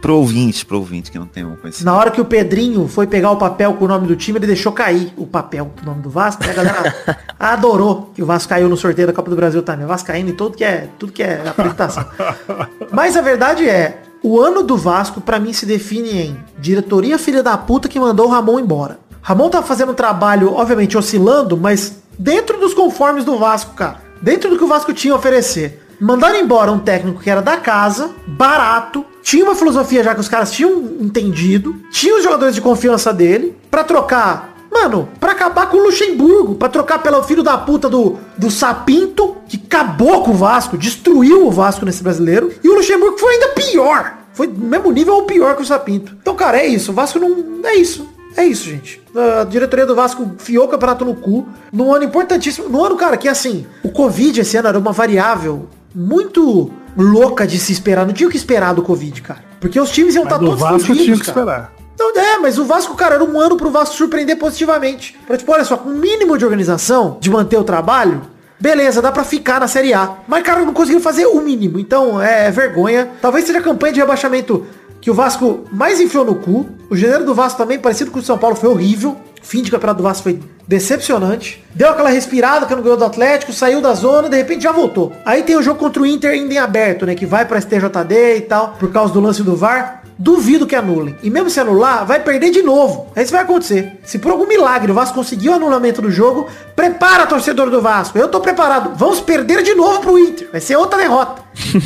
[0.00, 3.30] Pro ouvinte, pro ouvinte que não tem um Na hora que o Pedrinho foi pegar
[3.30, 6.02] o papel com o nome do time, ele deixou cair o papel com o nome
[6.02, 6.44] do Vasco.
[6.44, 6.94] E a galera
[7.38, 9.84] adorou que o Vasco caiu no sorteio da Copa do Brasil também.
[9.84, 12.04] O Vasco caindo em tudo que é, tudo que é apresentação.
[12.92, 17.42] Mas a verdade é, o ano do Vasco pra mim se define em diretoria filha
[17.42, 18.98] da puta que mandou o Ramon embora.
[19.22, 24.00] Ramon tá fazendo um trabalho, obviamente, oscilando, mas dentro dos conformes do Vasco, cara.
[24.22, 25.85] Dentro do que o Vasco tinha a oferecer.
[26.00, 30.28] Mandaram embora um técnico que era da casa, barato, tinha uma filosofia já que os
[30.28, 35.78] caras tinham entendido, tinha os jogadores de confiança dele, pra trocar Mano, pra acabar com
[35.78, 40.34] o Luxemburgo, pra trocar pelo filho da puta do, do Sapinto, que acabou com o
[40.34, 44.18] Vasco, destruiu o Vasco nesse brasileiro, e o Luxemburgo foi ainda pior.
[44.34, 46.14] Foi no mesmo nível ou pior que o Sapinto.
[46.20, 46.92] Então, cara, é isso.
[46.92, 47.64] O Vasco não.
[47.64, 48.06] É isso.
[48.36, 49.00] É isso, gente.
[49.40, 51.48] A diretoria do Vasco fiou o campeonato no cu.
[51.72, 52.68] Num ano importantíssimo.
[52.68, 57.58] No ano, cara, que assim, o Covid esse ano era uma variável muito louca de
[57.58, 58.06] se esperar.
[58.06, 59.40] Não tinha o que esperar do Covid, cara.
[59.58, 61.40] Porque os times iam Mas estar do todos Vasco fudidos, tinha que cara.
[61.40, 61.72] esperar.
[61.98, 65.18] Não, é, mas o Vasco, cara, era um ano pro Vasco surpreender positivamente.
[65.26, 68.20] Pra, tipo, olha só, com um mínimo de organização, de manter o trabalho,
[68.60, 70.16] beleza, dá pra ficar na Série A.
[70.28, 71.78] Mas, cara, não conseguiram fazer o mínimo.
[71.78, 73.08] Então, é, vergonha.
[73.22, 74.66] Talvez seja a campanha de rebaixamento
[75.00, 76.66] que o Vasco mais enfiou no cu.
[76.90, 79.16] O janeiro do Vasco também, parecido com o São Paulo, foi horrível.
[79.46, 81.64] Fim de campeonato do Vasco foi decepcionante.
[81.72, 85.12] Deu aquela respirada que não ganhou do Atlético, saiu da zona, de repente já voltou.
[85.24, 87.14] Aí tem o jogo contra o Inter ainda em aberto, né?
[87.14, 90.02] Que vai pra STJD e tal, por causa do lance do VAR.
[90.18, 91.14] Duvido que anulem.
[91.22, 93.08] E mesmo se anular, vai perder de novo.
[93.14, 93.98] É isso que vai acontecer.
[94.02, 98.16] Se por algum milagre o Vasco conseguiu o anulamento do jogo, prepara torcedor do Vasco.
[98.16, 98.96] Eu tô preparado.
[98.96, 100.48] Vamos perder de novo pro Inter.
[100.50, 101.42] Vai ser outra derrota.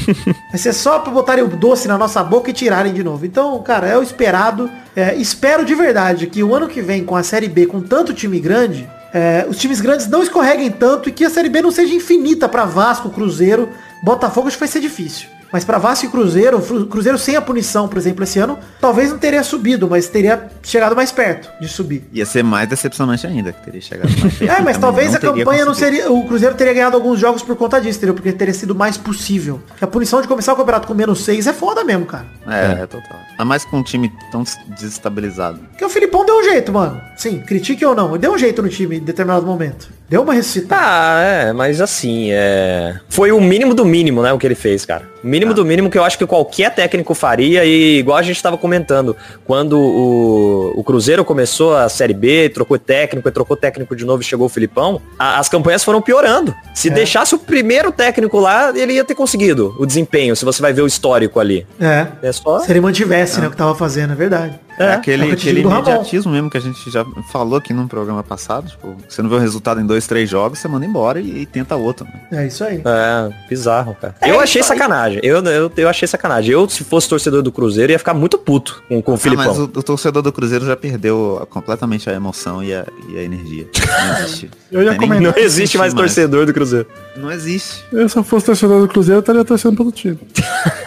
[0.51, 3.27] Vai ser só pra botarem o doce na nossa boca e tirarem de novo.
[3.27, 4.71] Então, cara, é o esperado.
[4.95, 8.15] É, espero de verdade que o ano que vem, com a Série B, com tanto
[8.15, 11.73] time grande, é, os times grandes não escorreguem tanto e que a Série B não
[11.73, 13.69] seja infinita pra Vasco, Cruzeiro,
[14.05, 15.29] Botafogo, acho que vai ser difícil.
[15.53, 19.11] Mas pra Vasco e Cruzeiro, o Cruzeiro sem a punição, por exemplo, esse ano, talvez
[19.11, 22.05] não teria subido, mas teria chegado mais perto de subir.
[22.13, 24.41] Ia ser mais decepcionante ainda, que teria chegado mais perto.
[24.51, 25.97] É, mas Também talvez a campanha não conseguido.
[25.97, 26.13] seria.
[26.13, 28.15] O Cruzeiro teria ganhado alguns jogos por conta disso, entendeu?
[28.15, 29.61] Porque teria sido mais possível.
[29.69, 32.27] Porque a punição de começar o campeonato com menos 6 é foda mesmo, cara.
[32.47, 33.19] É, é total.
[33.33, 35.59] Ainda mais com um time tão desestabilizado.
[35.71, 37.01] Porque o Filipão deu um jeito, mano.
[37.17, 38.11] Sim, critique ou não.
[38.11, 39.89] Ele deu um jeito no time em determinado momento.
[40.11, 40.83] Deu uma ressuscitada.
[40.83, 42.97] Ah, é, mas assim, é.
[43.09, 45.09] Foi o mínimo do mínimo, né, o que ele fez, cara.
[45.23, 48.43] O mínimo do mínimo que eu acho que qualquer técnico faria, e igual a gente
[48.43, 53.95] tava comentando, quando o, o Cruzeiro começou a Série B, trocou técnico, e trocou técnico
[53.95, 56.53] de novo e chegou o Filipão, a- as campanhas foram piorando.
[56.75, 60.73] Se deixasse o primeiro técnico lá, ele ia ter conseguido o desempenho, se você vai
[60.73, 61.65] ver o histórico ali.
[61.81, 62.07] É.
[62.23, 62.59] É só.
[62.61, 64.59] Se ele mantivesse, né, o que tava fazendo, é verdade.
[64.81, 65.83] É, é aquele, te aquele do Ramon.
[65.89, 68.69] imediatismo mesmo que a gente já falou aqui num programa passado.
[68.71, 71.47] Tipo, você não vê o resultado em dois, três jogos, você manda embora e, e
[71.47, 72.07] tenta outro.
[72.31, 72.43] né?
[72.45, 72.83] É isso aí.
[72.85, 74.15] É, bizarro, cara.
[74.21, 75.21] É, eu achei sacanagem.
[75.23, 76.53] Eu, eu, eu achei sacanagem.
[76.53, 79.47] Eu, se fosse torcedor do Cruzeiro, ia ficar muito puto com, com o Ah, Filipão.
[79.47, 83.23] mas o, o torcedor do Cruzeiro já perdeu completamente a emoção e a, e a
[83.23, 83.69] energia.
[84.09, 84.51] Não existe.
[84.73, 85.33] Eu nem- comentar.
[85.35, 86.87] Não existe mais torcedor do Cruzeiro.
[87.17, 87.85] Não existe.
[87.93, 90.19] Eu, se eu fosse torcedor do Cruzeiro, eu estaria torcendo pelo time.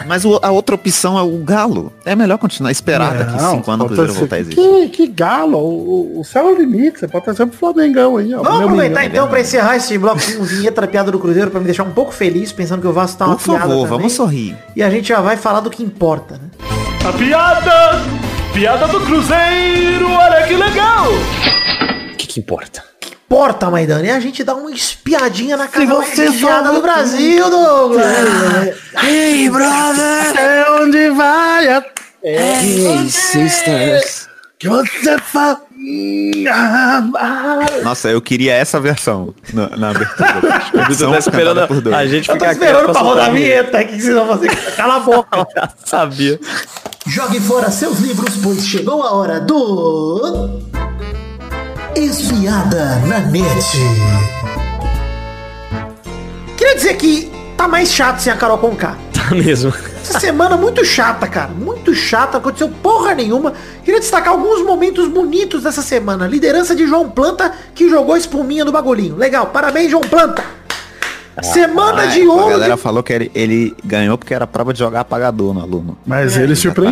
[0.06, 1.92] Mas o- a outra opção é o Galo.
[2.04, 4.60] É melhor continuar, esperar daqui Não, cinco anos Cruzeiro torcer- voltar a existir.
[4.60, 8.34] Que, que galo, o, o céu é o limite, você pode torcer pro Flamengão aí,
[8.34, 8.42] ó.
[8.42, 9.12] Vamos aproveitar Mengão.
[9.16, 11.90] então pra encerrar esse bloco com vinheta da piada do Cruzeiro pra me deixar um
[11.92, 13.86] pouco feliz, pensando que o Vasco tá uma Por piada favor, também.
[13.98, 14.56] vamos sorrir.
[14.76, 16.48] E a gente já vai falar do que importa, né?
[17.08, 18.02] A piada!
[18.52, 21.06] Piada do Cruzeiro, olha que legal!
[22.12, 22.82] O que que importa?
[23.26, 28.06] Importa, Maidana, e a gente dá uma espiadinha na vigiada só- do Brasil, Douglas.
[29.02, 30.72] Hey, brother!
[30.82, 31.68] Onde vai?
[31.68, 31.84] a-
[32.26, 34.26] Hey, sisters.
[34.58, 35.60] Que você fala?
[37.82, 40.62] Nossa, eu queria essa versão na, na abertura.
[40.74, 41.94] O Vitor tá esperando por dois.
[41.94, 43.76] a gente Eu tô esperando pra rodar a vinheta.
[43.76, 44.56] O que que vocês vão fazer?
[44.74, 45.46] Cala a boca.
[45.54, 46.40] Já sabia.
[47.06, 50.62] Jogue fora seus livros, pois chegou a hora do.
[51.94, 53.44] Espiada na net.
[56.56, 58.96] Queria dizer que tá mais chato sem a Carol Conká.
[59.14, 59.72] Tá mesmo.
[60.02, 61.48] Essa semana muito chata, cara.
[61.50, 63.54] Muito chata, aconteceu porra nenhuma.
[63.84, 66.26] Queria destacar alguns momentos bonitos dessa semana.
[66.26, 69.16] Liderança de João Planta, que jogou espuminha no bagulhinho.
[69.16, 70.44] Legal, parabéns, João Planta.
[71.42, 72.50] Semana Ah, de a ouro.
[72.50, 75.98] galera de- falou que ele, ele ganhou porque era prova de jogar apagador no aluno.
[76.06, 76.82] Mas É, ele já tá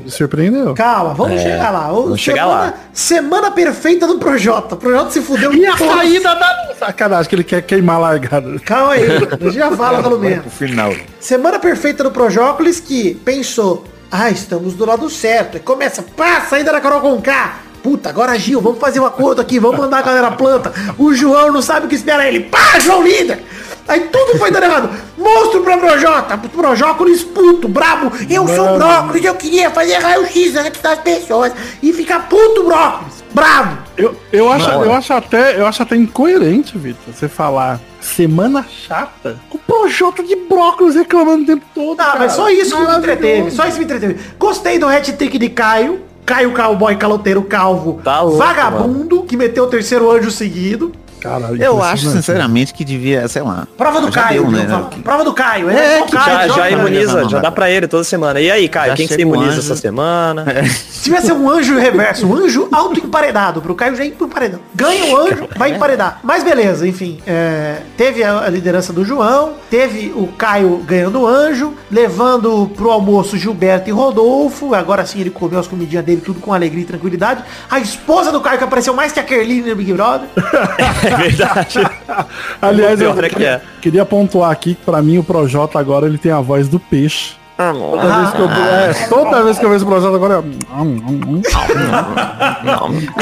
[0.00, 0.74] ele surpreendeu.
[0.74, 1.88] Calma, vamos É, chegar lá.
[1.88, 2.74] Vamos chegar semana, lá.
[2.92, 4.74] semana perfeita do Projota.
[4.74, 5.94] O Projota se fudeu E a todos.
[5.94, 6.70] saída da...
[6.78, 8.58] Sacanagem, que ele quer queimar a largada.
[8.60, 9.04] Calma aí,
[9.46, 10.40] a já fala pelo menos.
[10.42, 10.92] Pro final.
[11.18, 15.56] Semana perfeita do Projócolis que pensou, ah, estamos do lado certo.
[15.56, 17.58] E começa, pá, saída da Carol Conká.
[17.82, 20.70] Puta, agora Gil, vamos fazer um acordo aqui, vamos mandar a galera planta.
[20.98, 22.40] O João não sabe o que espera ele.
[22.40, 23.42] Pá, João líder!
[23.90, 24.88] Aí tudo foi dando errado.
[25.18, 28.12] Monstro pra Projota, Projócolis puto, brabo.
[28.30, 31.52] Eu sou brócolis, eu queria fazer raio-x antes das pessoas.
[31.82, 33.78] E ficar puto brócolis, bravo.
[33.96, 39.40] Eu, eu, acho, eu, acho até, eu acho até incoerente, Vitor, você falar semana chata
[39.50, 42.00] com o Projota de brócolis reclamando o tempo todo.
[42.00, 42.18] Ah, cara.
[42.20, 43.50] mas só isso que me entreteve.
[43.50, 44.20] Só isso me entreteve.
[44.38, 46.02] Gostei do hat-trick de Caio.
[46.24, 48.00] Caio Cowboy Caloteiro Calvo.
[48.04, 50.92] Tá louco, vagabundo, que meteu o terceiro anjo seguido.
[51.20, 52.16] Caralho, Eu acho, impressionante.
[52.24, 53.66] sinceramente, que devia, sei lá.
[53.76, 54.64] Prova do Caio, deu, né?
[54.64, 54.86] né?
[55.02, 55.70] Prova do Caio.
[55.70, 58.40] Ele É, só que Caio, Já, já imuniza, já dá pra ele toda semana.
[58.40, 59.60] E aí, Caio, Já quem que você um imuniza anjo.
[59.60, 60.44] essa semana?
[60.90, 64.60] Se tivesse um anjo reverso, um anjo auto-emparedado, pro Caio já ir pro paredão.
[64.74, 66.20] Ganha o anjo, vai emparedar.
[66.22, 67.18] Mas beleza, enfim.
[67.26, 72.90] é, teve a, a liderança do João, teve o Caio ganhando o anjo, levando pro
[72.90, 74.74] almoço Gilberto e Rodolfo.
[74.74, 77.42] Agora sim ele comeu as comidinhas dele, tudo com alegria e tranquilidade.
[77.70, 80.28] A esposa do Caio que apareceu mais que a Kerline no Big Brother.
[81.10, 81.78] É verdade.
[82.60, 83.60] Aliás, eu Pior é que é.
[83.80, 87.38] queria pontuar aqui que pra mim o Projota agora ele tem a voz do peixe.
[87.56, 90.44] Toda, vez, que eu, é, toda vez que eu vejo o Projota agora é...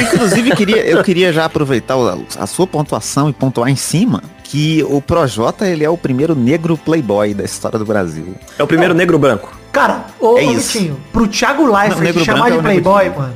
[0.00, 1.96] Inclusive, queria, eu queria já aproveitar
[2.38, 6.76] a sua pontuação e pontuar em cima que o Projota, ele é o primeiro negro
[6.76, 8.34] playboy da história do Brasil.
[8.58, 9.52] É o primeiro negro branco.
[9.72, 10.78] Cara, ô, É ô isso.
[10.78, 13.34] Vitinho, pro Thiago Leifert Não, negro chamar de é Playboy, mano,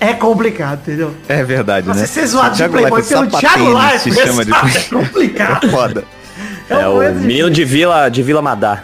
[0.00, 1.14] é complicado, entendeu?
[1.28, 2.06] É verdade, Você né?
[2.06, 5.66] ser zoado de Playboy Leifert, pelo Thiago sapatênis Leifert se chama de é complicado.
[5.66, 6.04] É foda.
[6.68, 8.82] É, É um o menino de Vila, de Vila Madá.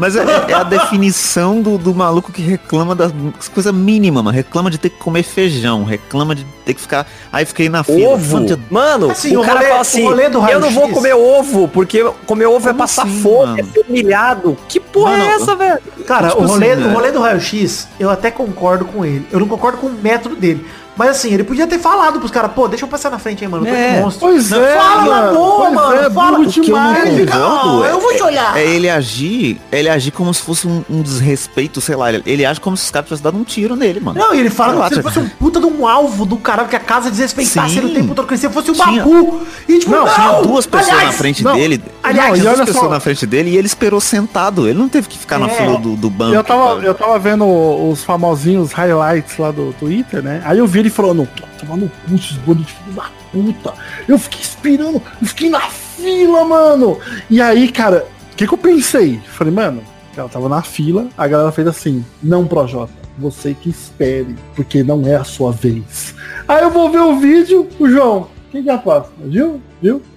[0.00, 3.12] Mas é, é a definição do, do maluco que reclama das
[3.52, 4.34] coisas mínimas, mano.
[4.34, 7.06] Reclama de ter que comer feijão, reclama de ter que ficar.
[7.30, 8.14] Aí fiquei na fila.
[8.14, 8.40] Ovo.
[8.40, 10.06] Mano, Mano, Assim, o o cara rolê- fala assim,
[10.50, 13.58] eu não vou comer ovo, porque comer ovo é passar assim, fome, mano?
[13.60, 14.56] é ser humilhado.
[14.66, 15.78] Que porra Mano, é essa, velho?
[16.06, 19.26] Cara, Tipo o, rolê, assim, o rolê do raio-x, eu até concordo com ele.
[19.30, 20.64] Eu não concordo com o método dele.
[21.00, 23.50] Mas assim, ele podia ter falado pros caras, pô, deixa eu passar na frente aí,
[23.50, 23.66] mano.
[23.66, 24.00] Eu tô É.
[24.02, 24.20] monstro.
[24.28, 25.38] Pois é, fala na mano.
[25.38, 25.94] boa, Pois mano.
[25.94, 26.38] é, fala.
[26.38, 27.06] O que eu não demais.
[27.08, 28.56] Ele fica, concordo "Ah, eu vou te olhar.
[28.58, 32.10] É ele agir, ele agir como se fosse um, um desrespeito, sei lá.
[32.12, 34.20] Ele, ele age como se os caras tivessem dado um tiro nele, mano.
[34.20, 36.68] Não, e ele fala se ele tipo- fosse um puta de um alvo do caralho
[36.68, 37.78] que a casa desrespeitasse Sim.
[37.78, 39.40] ele o tempo todo, que se fosse o Tinha- Babu.
[39.66, 41.54] E tipo, Não, não, Tinha duas pessoas aliás, na frente não.
[41.54, 41.82] dele.
[42.02, 44.68] Aliás, Não, duas pessoas na frente dele e ele esperou sentado.
[44.68, 45.50] Ele não teve que ficar na É.
[45.50, 46.34] fila do, do banco.
[46.34, 47.46] Eu tava, eu tava vendo
[47.90, 50.42] os famosinhos highlights lá do Twitter, né?
[50.44, 53.74] Aí eu vi ele falando, tava no cu esses bandos de filho da puta.
[54.08, 56.98] Eu fiquei esperando, eu fiquei na fila, mano.
[57.28, 59.20] E aí, cara, o que que eu pensei?
[59.32, 59.82] Falei, mano,
[60.16, 65.06] ela tava na fila, a galera fez assim, não, Projota, você que espere, porque não
[65.06, 66.14] é a sua vez.
[66.48, 69.14] Aí eu vou ver o vídeo, o João, quem que é a próxima?
[69.26, 69.60] Viu?
[69.80, 70.02] Viu?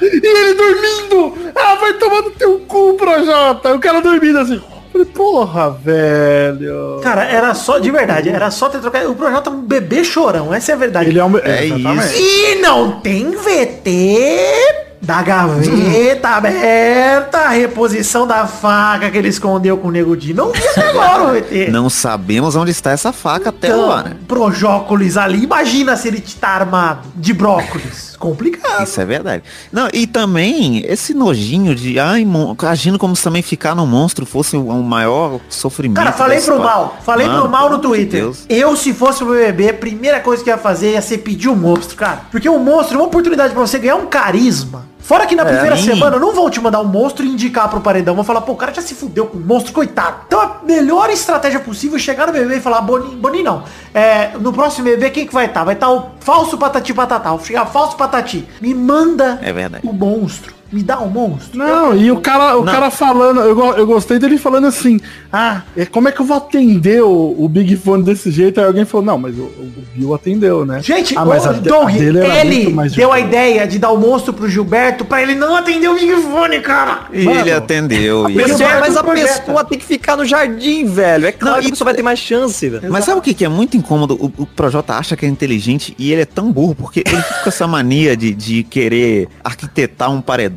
[0.00, 1.52] E ele dormindo!
[1.54, 3.74] Ah, vai tomar no teu cu, Projota!
[3.74, 4.60] O cara dormindo assim.
[4.96, 7.00] Falei, porra, velho.
[7.02, 9.10] Cara, era só, de verdade, era só ter trocado.
[9.10, 11.10] O projeto é um bebê chorão, essa é a verdade.
[11.10, 11.36] Ele é um.
[11.36, 12.06] É exatamente.
[12.06, 12.22] isso.
[12.22, 19.88] E não tem VT Da gaveta aberta, a reposição da faca que ele escondeu com
[19.88, 20.32] o Nego Di.
[20.32, 21.70] Não vi até agora o ET.
[21.70, 24.16] Não sabemos onde está essa faca até Então, agora.
[24.26, 25.42] Projócolis ali.
[25.44, 28.16] Imagina se ele tá armado de brócolis.
[28.18, 28.84] Complicado.
[28.84, 29.42] Isso é verdade.
[29.70, 32.26] Não, e também esse nojinho de ai,
[32.66, 35.98] agindo como se também ficar no monstro fosse o, o maior sofrimento.
[35.98, 36.96] Cara, falei pro mal.
[37.04, 38.22] Falei Mano, pro mal no Twitter.
[38.22, 38.44] Deus.
[38.48, 41.48] Eu, se fosse o BBB, a primeira coisa que eu ia fazer ia ser pedir
[41.48, 42.22] o monstro, cara.
[42.30, 44.86] Porque o monstro é uma oportunidade pra você ganhar um carisma.
[45.06, 45.84] Fora que na primeira sim.
[45.84, 48.16] semana não vão te mandar um monstro e indicar pro paredão.
[48.16, 50.22] Vão falar, pô, o cara já se fudeu com o monstro, coitado.
[50.26, 53.62] Então a melhor estratégia possível é chegar no BBB e falar, Boninho, Boninho não.
[53.94, 55.62] É, no próximo BBB, quem que vai estar?
[55.62, 57.30] Vai estar o falso Patati Patatá.
[57.30, 58.48] Vou chegar falso Patati.
[58.60, 59.52] Me manda É
[59.88, 60.52] o monstro.
[60.72, 61.56] Me dá o monstro.
[61.58, 62.72] Não, e o cara, o Não.
[62.72, 64.98] cara falando, eu, eu gostei dele falando assim,
[65.32, 68.58] ah, é, como é que eu vou atender o, o Big Fone desse jeito?
[68.60, 70.82] Aí alguém falou, não, mas o, o Bill atendeu, né?
[70.82, 73.96] Gente, ah, o mas a, de- Doug, a ele deu a ideia de dar o
[73.98, 77.02] monstro pro Gilberto pra ele não atender o Big Fone, cara.
[77.12, 78.28] E ele atendeu.
[78.30, 79.40] e- pessoa- mas a projeta.
[79.40, 81.26] pessoa tem que ficar no jardim, velho.
[81.26, 82.90] É claro Não, que a pessoa vai ter mais chance, velho.
[82.90, 84.14] Mas sabe o que, que é muito incômodo?
[84.14, 87.40] O, o Projota acha que é inteligente e ele é tão burro porque ele fica
[87.44, 90.55] com essa mania de, de querer arquitetar um paredão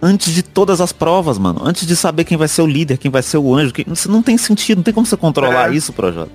[0.00, 1.60] antes de todas as provas, mano.
[1.64, 3.72] Antes de saber quem vai ser o líder, quem vai ser o anjo.
[3.72, 3.84] Quem...
[3.90, 6.30] Isso não tem sentido, não tem como você controlar isso, Projota.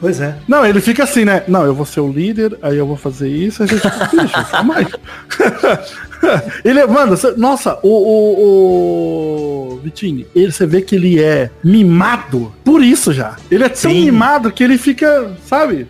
[0.00, 0.36] Pois é.
[0.46, 1.42] Não, ele fica assim, né?
[1.48, 4.76] Não, eu vou ser o líder, aí eu vou fazer isso, aí a gente calma
[4.76, 4.86] aí.
[6.64, 11.50] ele, é- mano, você- nossa, o, o, o Vitinho, ele, você vê que ele é
[11.64, 13.36] mimado por isso já.
[13.50, 14.04] Ele é tão Sim.
[14.04, 15.86] mimado que ele fica, sabe?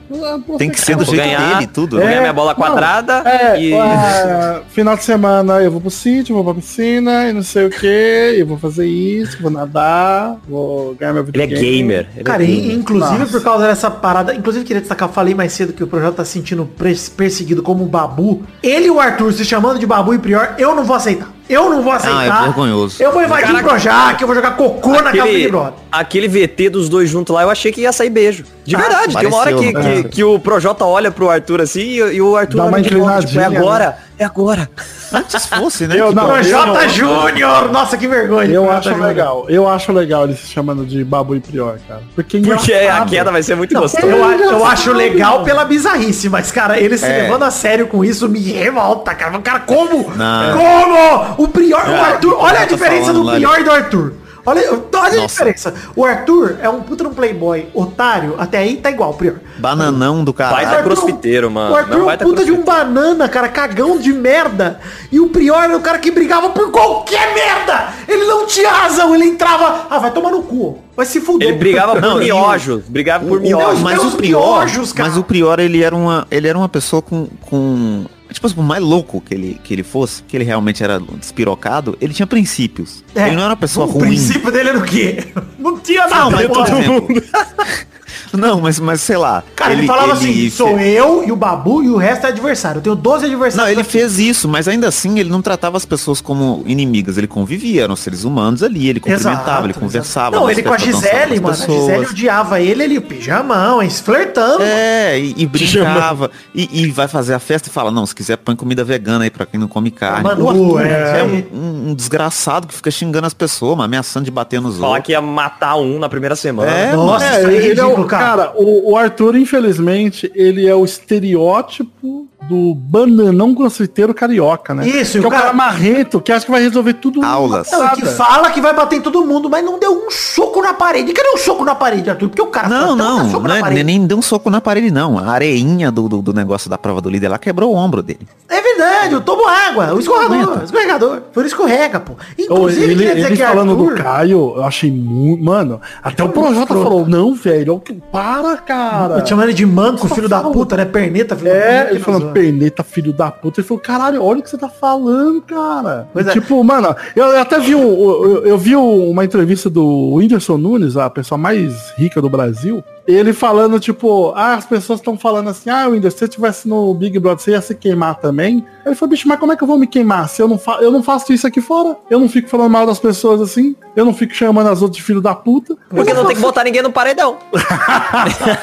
[0.46, 2.00] Pô, Tem que ser do Vou jeito ganhar, dele, tudo.
[2.00, 3.74] É, ganhar minha bola não, quadrada É, e...
[3.74, 7.70] ah, final de semana eu vou pro sítio, vou pra piscina e não sei o
[7.70, 11.76] que, eu vou fazer isso, vou nadar, vou ganhar meu Ele é videogame.
[11.82, 12.06] gamer.
[12.14, 12.70] Ele Cara, é gamer.
[12.76, 13.32] inclusive Nossa.
[13.32, 16.32] por causa dessa parada, inclusive queria destacar, falei mais cedo que o projeto tá se
[16.32, 16.68] sentindo
[17.16, 18.42] perseguido como o Babu.
[18.62, 21.28] Ele e o Arthur se chamando de Babu e Prior, eu não vou aceitar.
[21.48, 22.40] Eu não vou aceitar.
[22.40, 23.02] é vergonhoso.
[23.02, 23.68] Eu vou invadir o Caraca.
[23.68, 25.72] Projac, eu vou jogar cocô na casa do Big Aquele, Brother.
[25.90, 28.44] aquele VT dos dois juntos lá, eu achei que ia sair beijo.
[28.64, 31.60] De Ah, verdade, tem uma hora que, pareceu, que, que o Projota olha pro Arthur
[31.60, 34.24] assim e, e o Arthur Dá olha uma de volta, tipo, é inclinadinha, agora, é
[34.24, 34.68] agora.
[35.12, 35.98] Antes fosse, né?
[35.98, 37.70] Eu não, Projota Júnior!
[37.70, 38.48] Nossa, que vergonha.
[38.50, 39.06] Eu acho Júnior.
[39.08, 39.46] legal.
[39.48, 42.00] Eu acho legal ele se chamando de Babu e Prior, cara.
[42.14, 44.06] Porque, Porque a queda vai ser muito Não, gostosa.
[44.06, 47.22] eu, a- eu acho legal pela bizarrice, mas, cara, ele se É.
[47.22, 49.38] levando a sério com isso me revolta, cara.
[49.40, 50.10] Cara, como?
[50.16, 50.56] Não.
[50.56, 51.34] Como?
[51.44, 54.14] O Prior, o É, Arthur, o olha a tá diferença do Prior e do Arthur.
[54.44, 55.72] Olha, olha a diferença.
[55.94, 59.36] O Arthur é um puta um playboy otário, até aí tá igual o Prior.
[59.58, 60.68] Bananão do Vai caralho.
[60.70, 61.72] dar crossfiteiro, mano.
[61.72, 64.80] O Arthur Não, é vai um puta de um banana, cara, cagão de merda.
[65.12, 67.88] E o Prior era o cara que brigava por qualquer merda.
[68.08, 70.78] Ele não tinha razão, ele entrava, ah, vai tomar no cu.
[70.96, 71.48] Vai se fuder.
[71.48, 73.80] Ele brigava por miojos, brigava por miojos.
[73.80, 75.08] mas o Prior, miojos, cara.
[75.08, 78.64] mas o Prior ele era uma, ele era uma pessoa com, com tipo assim, por
[78.64, 83.04] mais louco que ele, que ele fosse, que ele realmente era despirocado, ele tinha princípios.
[83.14, 83.26] É.
[83.26, 84.08] Ele não era uma pessoa o ruim.
[84.08, 85.24] princípio dele era o quê?
[85.58, 86.16] Não tinha nada.
[86.16, 87.08] Não, mas por exemplo,
[88.38, 89.42] Não, mas, mas sei lá.
[89.54, 92.78] Cara, ele, falava assim, sou eu e o Babu e o resto é adversário.
[92.78, 93.56] Eu tenho 12 adversários.
[93.56, 93.90] Não, ele aqui.
[93.90, 97.18] fez isso, mas ainda assim ele não tratava as pessoas como inimigas.
[97.18, 100.36] Ele convivia, eram seres humanos ali, ele cumprimentava, ele Exato, conversava.
[100.36, 100.44] exato.
[100.44, 101.50] Não, ele com a Gisele, mano.
[101.54, 102.10] as A Gisele pessoas.
[102.10, 104.62] odiava ele, ele pijamão, eles flertando.
[104.62, 106.30] É, e, e brincava.
[106.54, 109.30] E, e vai fazer a festa e fala, não, se quiser põe comida vegana aí
[109.30, 110.22] pra quem não come carne.
[110.24, 114.24] Mano, O Arthur é, é, um, um desgraçado que fica xingando as pessoas, mano, ameaçando
[114.24, 115.06] de bater nos Falar outros.
[115.06, 116.70] que ia matar um na primeira semana.
[116.70, 118.21] É, Nossa, É, é ele é o, cara.
[118.24, 124.86] Cara, o, o Arthur, infelizmente, ele é o estereótipo do bananão grosseiteiro carioca, né?
[124.86, 127.70] Isso, que o é o cara cara- marrento, que acha que vai resolver tudo Aulas.
[127.70, 130.74] Não, que fala que vai bater em todo mundo, mas não deu um soco na
[130.74, 131.12] parede.
[131.12, 132.28] Cadê um soco na parede, Arthur?
[132.28, 134.50] Porque o cara Não, não, "Dá soco na não é- parede." nem deu um soco
[134.50, 135.18] na parede, não.
[135.18, 138.26] A areinha do, do, do negócio da prova do líder lá quebrou o ombro dele.
[138.48, 141.22] É verdade, eu tomo água, o escorregador, o escorregador.
[141.32, 142.12] Foi o escorrega, pô.
[142.12, 143.94] Ô, Inclusive, ele, queria dizer ele que falando Arthur...
[143.96, 145.42] do Caio, eu achei muito.
[145.44, 149.18] Mano, até o Projota falou, não, velho, para, cara.
[149.18, 150.84] Eu chamando ele de manco, filho da puta, né?
[150.84, 151.90] Perneta, filho da É, puta.
[151.94, 153.60] ele falando, perneta, filho da puta.
[153.60, 156.08] Ele falou, caralho, olha o que você tá falando, cara.
[156.14, 156.24] É.
[156.24, 160.96] tipo, mano, eu, eu até vi, um, eu, eu vi uma entrevista do Whindersson Nunes,
[160.96, 162.82] a pessoa mais rica do Brasil.
[163.06, 166.94] Ele falando, tipo, ah, as pessoas estão falando assim, ah, Whindersson, se você estivesse no
[166.94, 168.64] Big Brother, você ia se queimar também.
[168.86, 170.28] Ele falou, bicho, mas como é que eu vou me queimar?
[170.28, 171.96] Se eu não, fa eu não faço isso aqui fora.
[172.10, 173.74] Eu não fico falando mal das pessoas assim.
[173.94, 175.76] Eu não fico chamando as outras de filho da puta.
[175.90, 177.38] Porque não tem que botar ninguém no paredão.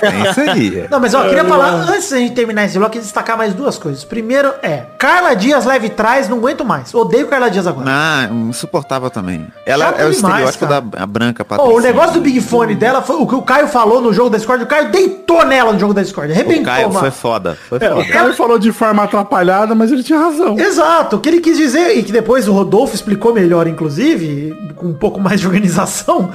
[0.01, 0.87] É isso aí.
[0.89, 3.77] Não, mas ó, eu queria falar, antes da gente terminar esse bloco, destacar mais duas
[3.77, 4.03] coisas.
[4.03, 6.93] Primeiro é, Carla Dias leve trás, não aguento mais.
[6.93, 7.87] Odeio Carla Dias agora.
[7.89, 9.47] Ah, insuportável também.
[9.65, 10.81] Ela Chato é o demais, estereótipo cara.
[10.81, 13.67] da a branca Pô, o negócio do Big Fone dela foi o que o Caio
[13.67, 16.31] falou no jogo jogo da Discord, o Caio deitou nela no jogo da Discord.
[16.31, 16.99] O Arrebentou, Caio mano.
[16.99, 17.57] foi foda.
[17.67, 18.01] Foi É, foda.
[18.01, 20.57] o cara falou de forma atrapalhada, mas ele tinha razão.
[20.59, 24.87] Exato, o que ele quis dizer, e que depois o Rodolfo explicou melhor, inclusive, com
[24.87, 26.29] um pouco mais de organização.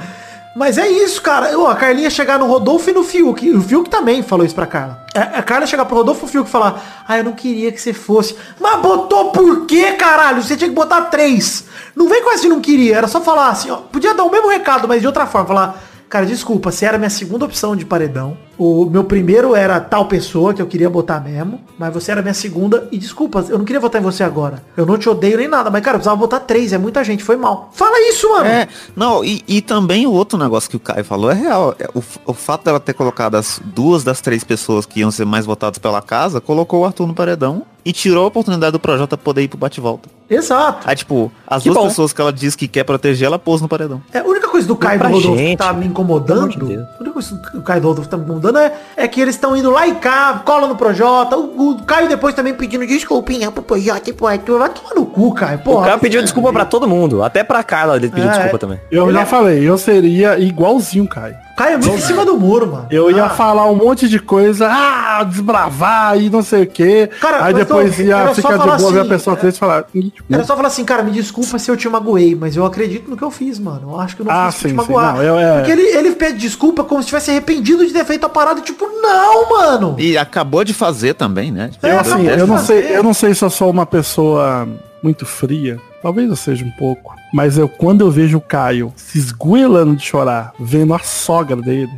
[0.57, 1.57] Mas é isso, cara.
[1.59, 3.45] Ô, a Carlinha chegar no Rodolfo e no Fiuk.
[3.45, 5.01] E o Fiuk também falou isso pra Carla.
[5.13, 7.81] A a Carla chegar pro Rodolfo e o Fiuk falar, ah, eu não queria que
[7.81, 8.37] você fosse.
[8.57, 10.41] Mas botou por quê, caralho?
[10.41, 11.65] Você tinha que botar três.
[11.93, 12.95] Não vem com essa de não queria.
[12.95, 13.75] Era só falar assim, ó.
[13.91, 15.45] Podia dar o mesmo recado, mas de outra forma.
[15.45, 18.37] Falar, cara, desculpa, você era minha segunda opção de paredão.
[18.57, 21.59] O meu primeiro era tal pessoa que eu queria botar mesmo.
[21.77, 22.87] Mas você era minha segunda.
[22.91, 24.63] E desculpa, eu não queria votar em você agora.
[24.77, 25.69] Eu não te odeio nem nada.
[25.69, 26.71] Mas, cara, eu precisava botar três.
[26.73, 27.23] É muita gente.
[27.23, 27.69] Foi mal.
[27.73, 28.45] Fala isso, mano.
[28.45, 31.75] É, não, e, e também o outro negócio que o Caio falou é real.
[31.79, 35.25] É, O, o fato dela ter colocado as duas das três pessoas que iam ser
[35.25, 39.15] mais votadas pela casa, colocou o Arthur no paredão e tirou a oportunidade do Projota
[39.15, 40.09] poder ir pro bate-volta.
[40.27, 40.79] Exato.
[40.89, 41.87] Aí, tipo, as Que duas bom.
[41.87, 44.01] pessoas que ela diz que quer proteger, ela pôs no paredão.
[44.11, 46.87] É, a única coisa do Caio do Rodolfo que gente, tá me incomodando, de a
[46.99, 49.55] única coisa que o Caio do Rodolfo tá me incomodando é, é que eles estão
[49.55, 53.63] indo lá e cá, cola no Projota, o, o Caio depois também pedindo desculpinha pro
[53.63, 55.85] Projota e pro Arthur, vai tomar no cu, Caio, O porra.
[55.87, 57.23] cara pediu desculpa pra todo mundo.
[57.23, 58.31] Até pra Carla ele pediu É.
[58.33, 58.79] desculpa também.
[58.91, 61.44] Eu já falei, eu seria igualzinho, Caio.
[61.55, 62.87] Caio é muito em cima do muro, mano.
[62.91, 67.09] Eu ia Ah, falar um monte de coisa, ah, desbravar e não sei o quê.
[67.21, 69.85] Cara, Aí depois ia ficar de boa ver a assim, pessoa é- três e falar.
[69.95, 73.09] "Ih, Era só falar assim, cara, me desculpa se eu te magoei, mas eu acredito
[73.09, 73.91] no que eu fiz, mano.
[73.93, 75.15] Eu acho que eu não Ah, fiz te sim, sim, magoar.
[75.15, 78.25] não, eu- é- Porque ele, ele pede desculpa como se tivesse arrependido de ter feito
[78.25, 79.95] a parada, tipo, não, mano.
[79.97, 81.71] E acabou de fazer também, né?
[81.81, 82.83] É, Eu, assim, acabou de eu não fazer.
[82.83, 84.67] sei, eu não sei se eu sou uma pessoa
[85.01, 85.79] muito fria.
[86.01, 87.15] Talvez eu seja um pouco.
[87.35, 91.91] Mas eu, quando eu vejo o Caio se esgoelando de chorar, vendo a sogra dele.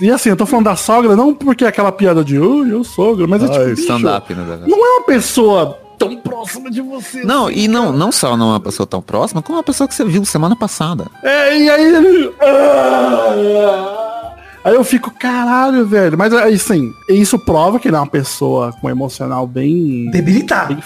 [0.00, 2.84] E assim, eu tô falando da sogra não porque é aquela piada de, ui, eu
[2.84, 4.60] sogro, mas é tipo, stand-up, né?
[4.68, 7.24] não é uma pessoa tão próxima de você.
[7.24, 7.96] Não, assim, e não, cara.
[7.96, 10.54] não só não é uma pessoa tão próxima, como uma pessoa que você viu semana
[10.54, 11.06] passada.
[11.24, 12.32] É, e aí ele.
[12.40, 14.17] Ah!
[14.64, 16.16] Aí eu fico, caralho, velho.
[16.18, 20.10] Mas aí sim, isso prova que ele é uma pessoa com um emocional bem.
[20.10, 20.74] Debilitado.
[20.74, 20.82] Bem,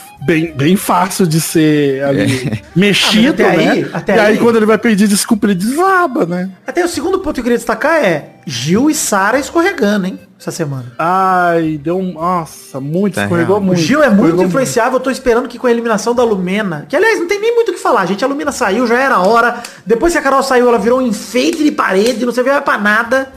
[0.47, 3.71] bem, bem fácil de ser ali, mexido, Ah, até né?
[3.73, 6.51] aí- até e aí, aí- quando ele vai pedir desculpa, ele desaba, né?
[6.67, 10.19] Até o segundo ponto que eu queria destacar é Gil e Sara escorregando, hein?
[10.39, 10.93] Essa semana.
[10.99, 12.15] Ai, deu um.
[12.15, 13.63] Nossa, muito, Tá escorregou real.
[13.63, 13.81] O muito.
[13.81, 17.21] Gil é muito influenciável, eu tô esperando que com a eliminação da Lumena, que aliás
[17.21, 20.13] não tem nem muito o que falar, gente, a Lumena saiu, já era hora, depois
[20.13, 23.29] que a Carol saiu, ela virou um enfeite de parede, não servia pra nada,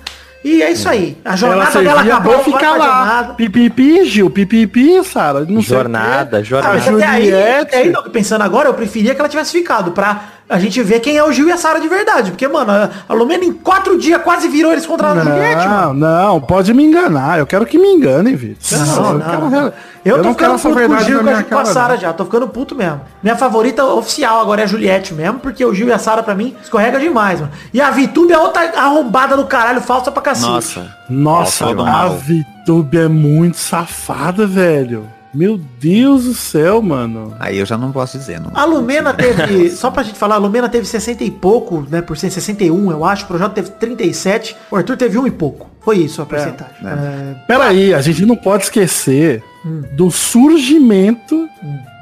[0.47, 2.85] e é isso aí, a Ela jornada dela acabou, ficar lá.
[2.85, 3.33] jornada.
[3.33, 5.39] Pipipi, Gil, pipipi, Sara.
[5.39, 5.65] Não sei o quê.
[5.65, 6.73] Jornada, Ah, jornada.
[6.75, 10.59] mas até aí, até aí, pensando agora, eu preferia que ela tivesse ficado, pra a
[10.59, 13.13] gente ver quem é o Gil e a Sara de verdade, porque, mano, a- a
[13.13, 15.93] Lumena em quatro dias quase virou eles contra a Juliette, mano.
[15.95, 17.39] Não, não, pode me enganar.
[17.39, 18.77] Eu quero que me enganem, Vitor.
[18.77, 19.49] Não, eu não.
[19.51, 19.73] quero-
[20.05, 21.65] Eu, eu tô não quero ficando puto com o Gil e com a-.
[21.65, 21.99] Sara não.
[22.01, 23.01] já, tô ficando puto mesmo.
[23.23, 26.35] Minha favorita oficial agora é a Juliette mesmo, porque o Gil e a Sara pra
[26.35, 27.51] mim escorrega demais, mano.
[27.73, 30.47] E a Vitube é outra arrombada do caralho, falsa pra cacete.
[30.51, 30.95] Nossa.
[31.09, 32.17] Nossa, Nossa, a mal.
[32.19, 35.07] VTube é muito safada, velho.
[35.35, 37.35] Meu Deus do céu, mano.
[37.39, 38.51] Aí eu já não posso dizer, não.
[38.53, 42.17] A Lumena teve, só pra gente falar, a Lumena teve 60 e pouco, né, por
[42.17, 45.69] cento, 61 eu acho, o Projota teve 37, o Arthur teve um e pouco.
[45.81, 46.75] Foi isso a porcentagem.
[46.83, 49.81] É, Peraí, a gente não pode esquecer Hum.
[49.93, 51.49] do surgimento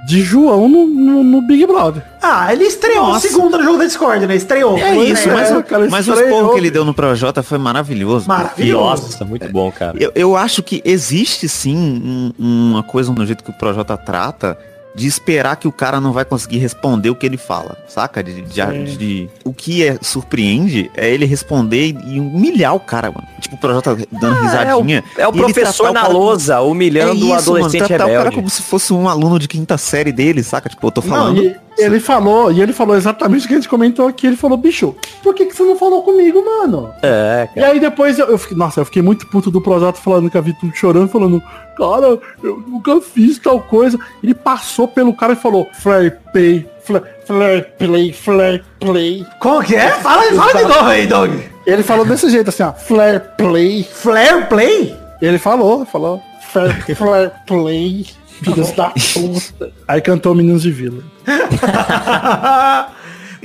[0.06, 2.04] de João no, no- no Big Brother.
[2.22, 3.28] Ah, ele estreou Nossa.
[3.28, 4.36] segunda no jogo da Discord, né?
[4.36, 4.78] Estreou.
[4.78, 5.34] É Foi, isso, né?
[5.36, 6.30] mas, é, o- cara, mas o estranho.
[6.34, 8.28] esporro que ele deu no Projota foi maravilhoso.
[8.28, 9.04] Maravilhoso.
[9.04, 9.98] Nossa, muito bom, cara.
[10.00, 14.58] Eu, eu acho que existe sim um- uma coisa no jeito que o Projota trata
[14.96, 18.24] de esperar que o cara não vai conseguir responder o que ele fala, saca?
[18.24, 23.28] De, de- de- o que é, surpreende é ele responder e humilhar o cara, mano.
[23.42, 25.04] Tipo, o Projota dando É o, risadinha.
[25.18, 27.96] é o e ele professor o na lousa, humilhando é isso, o mano, adolescente tratar
[27.96, 28.36] o cara rebelde.
[28.36, 30.70] como se fosse um aluno de quinta série dele, saca?
[30.70, 31.42] Tipo, eu tô Não, falando.
[31.44, 34.28] e ele falou, e ele falou exatamente o que a gente comentou aqui.
[34.28, 36.94] Ele falou, bicho, por que, que você não falou comigo, mano?
[37.02, 40.30] É, E aí depois eu, eu fiquei, nossa, eu fiquei muito puto do Projota falando
[40.30, 41.42] que a Vitor chorando, falando,
[41.78, 44.00] cara, eu nunca fiz tal coisa.
[44.24, 49.26] Ele passou pelo cara e falou, flare play, flare, flare play, flare play.
[49.40, 49.90] Como que é?
[49.92, 51.32] Fala, fala de novo aí, Doug.
[51.66, 53.84] Ele falou desse jeito assim, ó, flare play.
[53.84, 54.96] Flare Play?
[55.22, 56.22] Ele falou, falou,
[56.52, 58.06] flare, flare play.
[58.42, 59.72] Filhos da puta.
[59.88, 61.04] Aí cantou Meninos de Vila.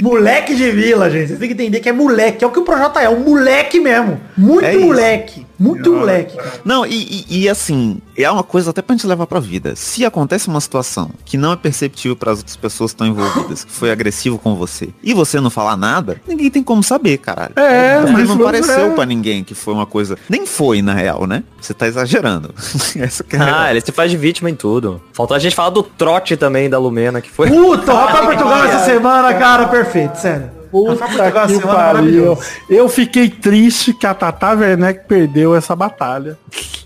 [0.00, 1.28] moleque de vila, gente.
[1.28, 2.44] Vocês têm que entender que é moleque.
[2.44, 3.08] É o que o Projota é.
[3.08, 4.20] Um moleque mesmo.
[4.36, 4.86] Muito É isso.
[4.86, 5.46] moleque.
[5.58, 6.52] Muito moleque, cara.
[6.64, 9.74] Não, e, e- e, assim, é uma coisa até pra gente levar pra vida.
[9.74, 13.64] Se acontece uma situação que não é perceptível para as outras pessoas que estão envolvidas,
[13.64, 17.52] que foi agressivo com você, e você não falar nada, ninguém tem como saber, caralho.
[17.56, 18.94] É, Porque mas não pareceu é.
[18.94, 20.16] pra ninguém que foi uma coisa.
[20.28, 21.42] Nem foi, na real, né?
[21.60, 22.54] Você tá exagerando.
[22.96, 23.40] Essa que é.
[23.40, 25.00] Ah, ele se faz de vítima em tudo.
[25.12, 27.48] Faltou a gente falar do trote também da Lumena, que foi.
[27.48, 30.57] Puta, Ah, Portugal essa semana, cara, perfeito, sério.
[30.70, 32.38] Puta que semana pariu.
[32.68, 36.38] Eu fiquei triste que a Tata Werneck perdeu essa batalha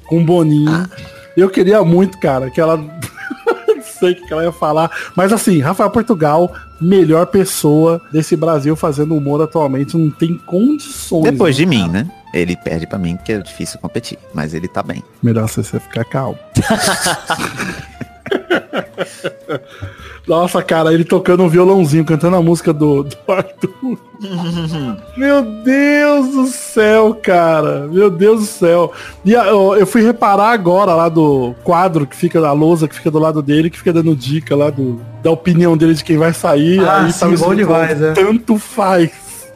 [0.07, 0.89] com o Boninho.
[1.37, 2.77] Eu queria muito, cara, que ela...
[2.77, 4.91] Não sei o que ela ia falar.
[5.17, 9.97] Mas assim, Rafael Portugal, melhor pessoa desse Brasil fazendo humor atualmente.
[9.97, 11.25] Não tem condições.
[11.25, 11.93] Depois de né, mim, cara?
[12.05, 12.11] né?
[12.35, 14.19] Ele perde pra mim, que é difícil competir.
[14.33, 15.03] Mas ele tá bem.
[15.23, 16.39] Melhor você ficar calmo.
[20.27, 23.99] Nossa, cara, ele tocando um violãozinho, cantando a música do, do Arthur.
[25.17, 27.89] Meu Deus do céu, cara.
[27.89, 28.93] Meu Deus do céu.
[29.25, 33.11] E eu, eu fui reparar agora lá do quadro que fica da lousa, que fica
[33.11, 36.33] do lado dele, que fica dando dica lá do, da opinião dele de quem vai
[36.33, 36.79] sair.
[36.81, 38.13] Ah, aí sim, tava bom demais, é.
[38.13, 39.11] Tanto faz.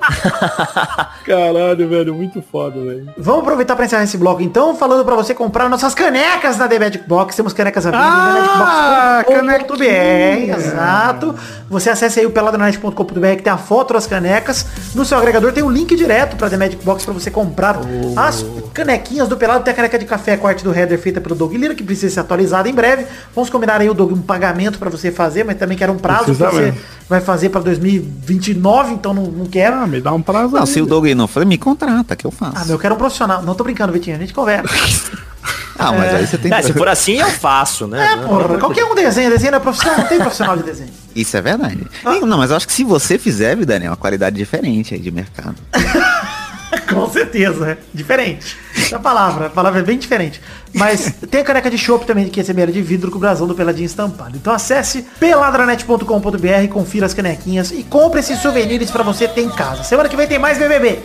[1.24, 3.08] Caralho, velho, muito foda, velho.
[3.18, 6.78] Vamos aproveitar para encerrar esse bloco então, falando para você comprar nossas canecas na The
[6.78, 7.36] Magic Box.
[7.36, 10.56] Temos canecas à venda Ah, TheMagicBox.com.br.
[10.56, 11.34] Exato.
[11.68, 14.66] Você acesse aí o peladranet.com.br que tem a foto das canecas.
[14.94, 17.78] No seu agregador tem o link direto para The Magic Box para você comprar
[18.16, 19.64] as canequinhas do Pelado.
[19.64, 21.82] Tem a caneca de café com a arte do header feita pelo Doug Lira, que
[21.82, 23.06] precisa ser atualizada em breve.
[23.34, 26.26] Vamos combinar aí o Doug um pagamento para você fazer, mas também quero um prazo
[26.26, 26.74] que você
[27.08, 29.76] vai fazer para 2029, então não, não quero.
[29.76, 30.66] Ah, me dá um prazo Não, aí.
[30.66, 32.52] se o Doug não for, me contrata, que eu faço.
[32.56, 33.42] Ah, meu, eu quero um profissional.
[33.42, 34.16] Não tô brincando, Vitinho.
[34.16, 34.66] A gente conversa.
[35.78, 38.14] Ah, mas aí você tem É, se for assim, eu faço, né?
[38.14, 40.90] É, porra, qualquer um desenha, desenho não é profissional, não tem profissional de desenho.
[41.14, 41.86] Isso é verdade.
[42.02, 42.14] Ah.
[42.26, 45.54] Não, mas eu acho que se você fizer, Daniel, uma qualidade diferente aí de mercado.
[46.92, 48.56] Com certeza, é diferente.
[48.76, 50.40] Essa palavra, a palavra é bem diferente.
[50.72, 53.46] Mas tem a caneca de chopp também, que é CBR de vidro com o brasão
[53.46, 54.36] do Peladinho estampado.
[54.36, 59.82] Então acesse peladranet.com.br, confira as canequinhas e compre esses souvenirs pra você ter em casa.
[59.82, 61.00] Semana que vem tem mais BBB.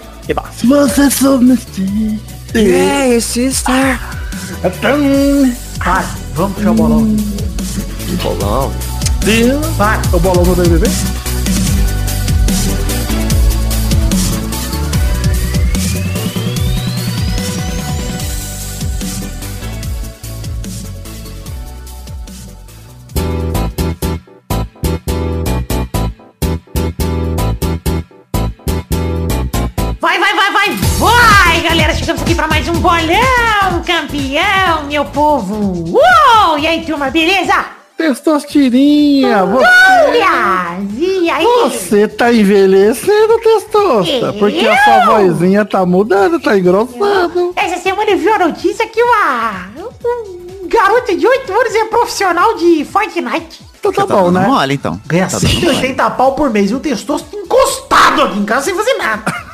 [0.57, 1.09] Se você.
[2.53, 3.99] Hey, sister.
[5.79, 6.05] Vai,
[6.35, 7.15] vamos puxar o bolão.
[8.21, 8.73] Bolão.
[9.77, 9.99] Vai.
[10.13, 10.87] O bolão do BBB?
[30.33, 31.93] Vai, vai, vai, vai, galera.
[31.93, 35.83] Chegamos aqui pra mais um bolão, campeão, meu povo.
[35.91, 36.57] Uou!
[36.59, 37.53] E aí, turma, beleza?
[37.97, 39.65] Testostirinha, você,
[40.07, 40.79] Olha!
[40.97, 41.45] E aí?
[41.69, 44.33] você tá envelhecendo, testosta.
[44.39, 45.27] Porque a sua Eu?
[45.29, 47.53] vozinha tá mudando, tá engrossando.
[47.55, 49.67] Essa semana eu vi a notícia que uma,
[50.05, 53.61] um garoto de 8 anos é profissional de Fortnite.
[53.79, 54.47] Então tá Tá bom, né?
[54.47, 54.99] mole, então.
[55.05, 55.61] Ganha Tá dando mole.
[55.65, 59.50] 180 pau por mês e um testosto encostado aqui em casa sem fazer nada.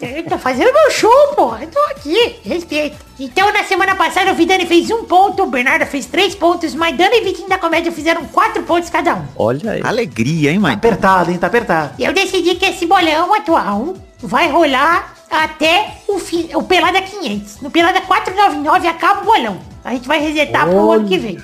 [0.00, 1.54] Eu tô fazendo meu show, pô.
[1.56, 2.96] Eu tô aqui, respeito.
[3.18, 7.14] Então, na semana passada, o Vidani fez um ponto, o Bernardo fez três pontos, Maidana
[7.14, 9.24] e Vitinho da Comédia fizeram quatro pontos cada um.
[9.36, 9.80] Olha aí.
[9.84, 10.74] Alegria, hein, Tá mãe?
[10.74, 11.38] apertado, hein?
[11.38, 11.94] Tá apertado.
[11.98, 17.60] E eu decidi que esse bolão atual vai rolar até o, fim, o Pelada 500.
[17.60, 19.58] No Pelada 499 acaba o bolão.
[19.84, 21.38] A gente vai resetar pro ano que vem.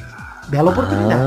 [0.49, 1.21] Bela oportunidade.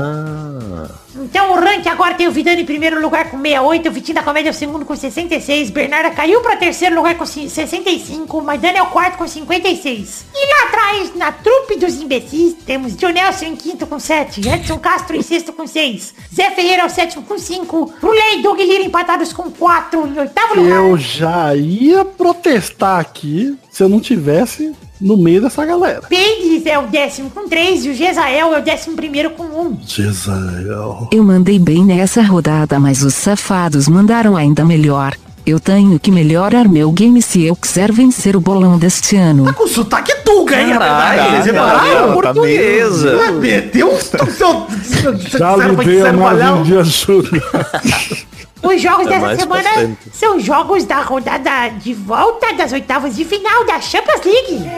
[1.14, 4.22] Então o ranking agora tem o Vidani em primeiro lugar com 68, o Vitinho da
[4.22, 8.78] Comédia é o segundo com 66, Bernarda caiu pra terceiro lugar com 65, o Maidana
[8.78, 10.26] é o quarto com 56.
[10.34, 15.16] E lá atrás, na trupe dos imbecis, temos Dionelson em quinto com 7, Edson Castro
[15.16, 18.84] em sexto com 6, Zé Ferreira é o sétimo com 5, Rulei e Doug Lira
[18.84, 20.76] empatados com 4 em oitavo lugar.
[20.76, 26.02] Eu já ia protestar aqui se eu não tivesse no meio dessa galera.
[26.08, 29.78] Pendes é o décimo com 3 e o Gesael é o décimo primeiro com 1.
[29.86, 31.08] Jezael.
[31.12, 35.14] Eu mandei bem nessa rodada, mas os safados mandaram ainda melhor.
[35.44, 39.52] Eu tenho que melhorar meu game se eu quiser vencer o bolão deste ano.
[39.54, 40.68] Com sotaque tuga, hein?
[40.70, 41.44] Caralho, rapaz?
[41.44, 43.16] Você cara, tá- portuguesa.
[43.16, 44.66] Vai meter um seu...
[45.26, 47.42] Já lhe dei a nove de ajuda.
[48.62, 53.64] Os jogos É dessa semana são jogos da rodada de volta das oitavas de final
[53.66, 54.70] da Champions League.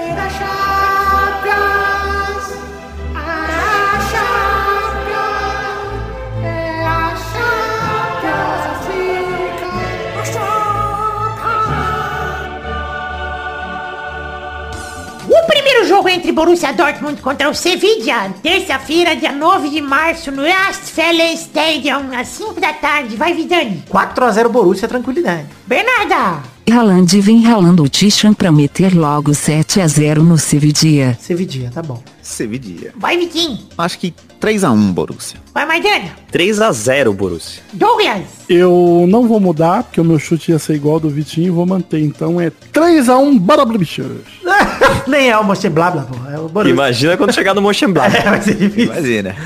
[15.74, 21.34] Primeiro jogo entre Borussia Dortmund contra o Sevilla, terça-feira, dia 9 de março, no Westfalen
[21.34, 23.16] Stadium, às 5 da tarde.
[23.16, 23.82] Vai, Vidani.
[23.90, 25.46] 4x0 Borussia, tranquilidade.
[25.66, 26.42] Bernarda.
[26.70, 31.16] Haaland vem ralando o Tishan pra meter logo 7 a 0 no Sevilla.
[31.20, 32.02] Sevidinha, tá bom.
[32.22, 32.92] Sevidia.
[32.96, 33.58] Vai, Vitinho.
[33.76, 35.38] Acho que 3x1, Borussia.
[35.52, 36.16] Vai, Maidana.
[36.32, 37.62] 3x0, Borussia.
[37.72, 38.24] Douglas.
[38.48, 41.66] Eu não vou mudar, porque o meu chute ia ser igual ao do Vitinho, vou
[41.66, 42.00] manter.
[42.00, 44.06] Então é 3x1, bora bichos.
[45.06, 46.30] Nem é o Blá, pô.
[46.30, 46.72] É o Borussia.
[46.72, 48.14] Imagina quando chegar no Mönchengladbach.
[48.24, 48.92] É, vai ser difícil.
[48.92, 49.36] Imagina.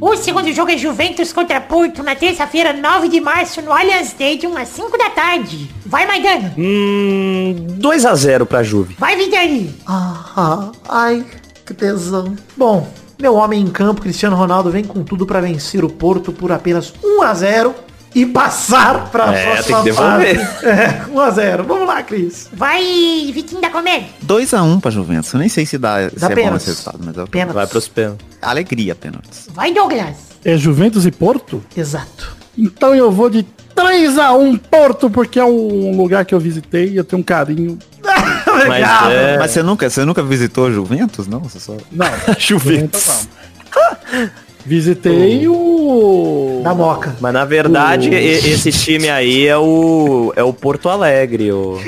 [0.00, 4.56] O segundo jogo é Juventus contra Porto na terça-feira, 9 de março, no Allianz Stadium,
[4.56, 5.70] às 5 da tarde.
[5.86, 6.52] Vai, Maidana.
[6.58, 8.96] Hum, 2x0 pra Juve.
[8.98, 9.74] Vai, Vidani.
[9.86, 11.24] Ah, ai,
[11.64, 12.36] que tesão.
[12.56, 12.86] Bom,
[13.18, 16.92] meu homem em campo, Cristiano Ronaldo, vem com tudo pra vencer o Porto por apenas
[17.02, 17.74] 1 a 0
[18.16, 20.38] e passar pra É, próxima tem que devolver.
[20.46, 20.66] fase.
[20.66, 22.48] É, 1 a 0 Vamos lá, Cris.
[22.50, 24.08] Vai, Vitinho da Comédia.
[24.26, 25.30] 2x1 pra Juventus.
[25.34, 27.26] Eu nem sei se dá, se Dá é bom esse resultado, mas eu...
[27.26, 27.54] Pênaltis.
[27.54, 28.26] Vai pros pênaltis.
[28.40, 29.48] alegria pênaltis.
[29.52, 30.16] Vai, Douglas.
[30.42, 31.62] É Juventus e Porto?
[31.76, 32.34] Exato.
[32.56, 33.44] Então eu vou de
[33.76, 37.78] 3x1 Porto, porque é um lugar que eu visitei e eu tenho um carinho.
[38.66, 39.36] Mas é...
[39.38, 41.26] Mas você nunca, você nunca visitou Juventus?
[41.26, 41.76] Não, você só...
[41.92, 42.06] Não,
[42.38, 43.28] Juventus.
[44.66, 46.60] visitei o.
[46.62, 47.14] Da Moca.
[47.20, 51.78] Mas na verdade, O- esse time aí é o, é o Porto Alegre, o,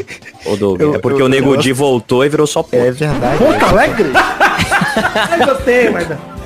[0.46, 0.80] o Doug.
[0.80, 2.74] Eu- é porque eu- o Nego eu- voltou e virou só Porto.
[2.84, 3.38] É verdade.
[3.38, 4.10] Porto Alegre?
[4.14, 6.20] Ai, gostei, Maidana.
[6.30, 6.38] Mas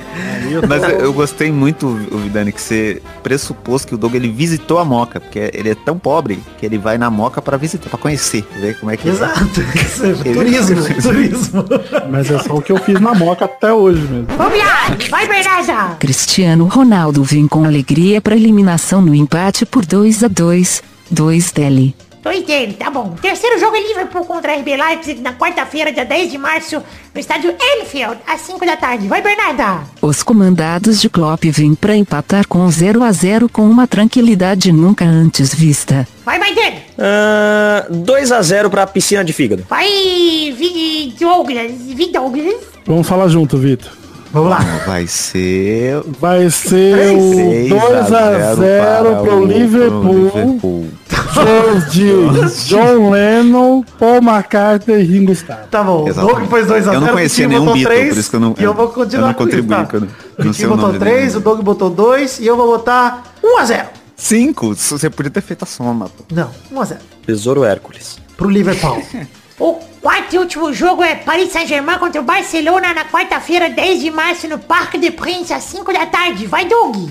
[0.53, 4.84] eu, eu gostei muito, o Vidani, que você pressupôs que o Doug ele visitou a
[4.84, 8.44] Moca, porque ele é tão pobre que ele vai na Moca pra visitar, pra conhecer,
[8.61, 9.42] ver como é que Exato.
[9.74, 11.64] Isso é Ele- turismo, turismo.
[12.11, 14.26] Mas é só o que eu fiz na moca até hoje mesmo.
[14.36, 14.96] Vamos lá.
[15.11, 15.96] Vai, Bernarda.
[15.96, 21.94] Cristiano Ronaldo vem com alegria para eliminação no empate por 2 a 2 2 dele.
[22.22, 23.16] Dois dele, tá bom.
[23.20, 26.80] Terceiro jogo é Liverpool contra RB Leipzig na quarta-feira, dia 10 de março,
[27.12, 29.08] no estádio Anfield, às 5 da tarde.
[29.08, 29.80] Vai, Bernarda.
[30.00, 35.04] Os comandados de Klopp vêm para empatar com 0 a 0 com uma tranquilidade nunca
[35.04, 36.06] antes vista.
[36.24, 36.76] Vai, Maidana.
[36.96, 39.66] Ah, 2x0 pra piscina de fígado.
[39.68, 41.72] Vai, Vi Douglas.
[41.88, 42.54] Vi Douglas.
[42.86, 44.01] Vamos falar junto, Vitor.
[44.32, 44.58] Vamos lá.
[44.86, 50.14] vai ser Vai ser o 3 2 a 0 pro Liverpool.
[50.24, 50.86] Liverpool.
[51.34, 55.66] Gols de John Lennon, Paul McCartney e Ringo Starr.
[55.70, 56.08] Tá bom.
[56.08, 56.12] O.
[56.14, 58.54] Doug pôs 2 a 0 Eu não conhecia nenhum Beatle, por isso que eu não-
[58.58, 59.84] E eu vou continuar eu não com isso, contribuí, tá?
[59.86, 61.36] que eu não- sei o botou nome 3, dele.
[61.36, 64.74] o Doug botou 2 e eu vou botar 1 a 0 Cinco?
[64.74, 66.06] Você podia ter feito a soma.
[66.08, 66.24] pô.
[66.34, 68.18] Não, 1 a 0 Tesouro Hércules.
[68.36, 69.02] Pro Liverpool.
[69.59, 74.11] O quarto e último jogo é Paris Saint-Germain contra o Barcelona na quarta-feira, 10 de
[74.11, 76.46] março, no Parque de Prince, às 5 da tarde.
[76.46, 77.11] Vai, Doug.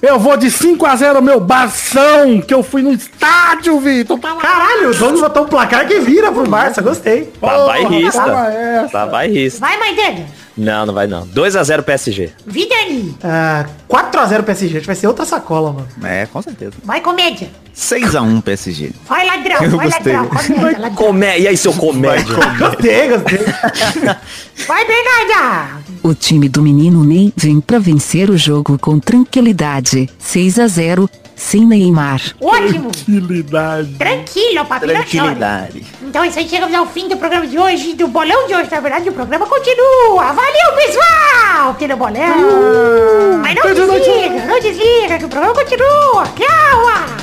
[0.00, 4.18] Eu vou de 5 a 0 meu Barção, que eu fui no estádio, Vitor.
[4.18, 4.34] Tá.
[4.36, 7.32] Caralho, o Doug botou um placar que vira pro Barça, gostei.
[7.40, 8.88] Tá bairrista.
[8.90, 9.60] Tá bairrista.
[9.60, 10.26] Vai, Maidana.
[10.56, 11.26] Não, não vai não.
[11.26, 12.30] 2x0 PSG.
[12.46, 13.16] Vidani.
[13.22, 15.88] Ah, 4x0 PSG, vai ser outra sacola, mano.
[16.04, 16.72] É, com certeza.
[16.84, 17.48] Vai, comédia.
[17.74, 18.92] 6x1 PSG.
[19.08, 19.62] Vai, ladrão.
[19.62, 20.12] Eu vai, gostei.
[20.12, 20.28] ladrão.
[20.28, 20.94] Comédia, ladrão.
[20.94, 21.40] Comé...
[21.40, 22.36] E aí, seu comédia?
[22.58, 23.38] Gostei, gostei.
[24.66, 25.82] Vai, Bernarda.
[26.02, 30.08] O time do menino Ney vem para vencer o jogo com tranquilidade.
[30.18, 31.08] 6 a 0
[31.42, 32.20] sem Neymar.
[32.40, 32.90] Ótimo.
[32.92, 33.94] Tranquilidade.
[33.98, 34.86] Tranquilo, papi.
[34.86, 35.84] Tranquilidade.
[36.00, 38.70] Então é isso aí, chegamos ao fim do programa de hoje, do bolão de hoje.
[38.70, 40.32] Na verdade, o programa continua.
[40.32, 41.74] Valeu, pessoal!
[41.74, 43.38] Que no bolão.
[43.42, 46.24] Mas não desliga, não desliga, que o programa continua.
[46.36, 47.22] Tchau!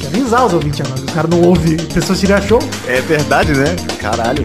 [0.00, 2.58] Quer avisar os ouvintes agora, os caras não ouvem, pessoas tiram show.
[2.88, 3.76] É verdade, né?
[4.00, 4.44] Caralho.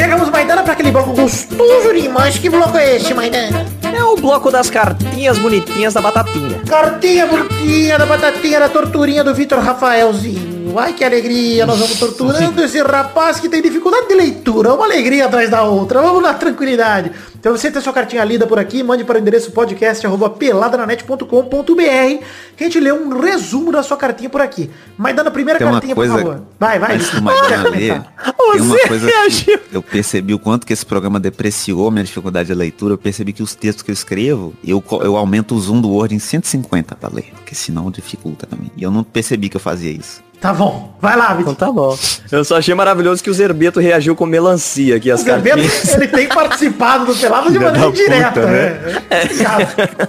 [0.00, 2.38] Chegamos, Maidana, pra aquele bloco gostoso demais.
[2.38, 3.66] Que bloco é esse, Maidana?
[3.82, 6.58] É o bloco das cartinhas bonitinhas da batatinha.
[6.66, 10.78] Cartinha bonitinha da batatinha da torturinha do Vitor Rafaelzinho.
[10.78, 14.72] Ai, que alegria, nós vamos torturando esse rapaz que tem dificuldade de leitura.
[14.72, 16.00] Uma alegria atrás da outra.
[16.00, 17.12] Vamos na tranquilidade.
[17.40, 22.24] Então você tem sua cartinha lida por aqui, mande para o endereço podcast arroba peladananet.com.br
[22.54, 24.68] que a gente lê um resumo da sua cartinha por aqui.
[24.98, 26.12] Mas dando a primeira Tem cartinha, coisa.
[26.12, 26.42] por favor.
[26.58, 26.96] Vai, vai.
[26.96, 29.58] Antes do Quer ler, tem uma Você coisa reagiu.
[29.58, 32.92] que eu percebi o quanto que esse programa depreciou minha dificuldade de leitura.
[32.92, 36.14] Eu percebi que os textos que eu escrevo, eu, eu aumento o zoom do Word
[36.14, 38.70] em 150 pra ler, porque senão dificulta também.
[38.76, 40.22] E eu não percebi que eu fazia isso.
[40.40, 40.96] Tá bom.
[41.00, 41.54] Vai lá, Então Vitor.
[41.54, 41.98] tá bom.
[42.32, 45.94] Eu só achei maravilhoso que o Zerbeto reagiu com melancia aqui, as vê, cartinhas.
[45.94, 49.02] ele tem participado do Pelado de maneira da direta, puta, né?
[49.10, 50.08] É complicado.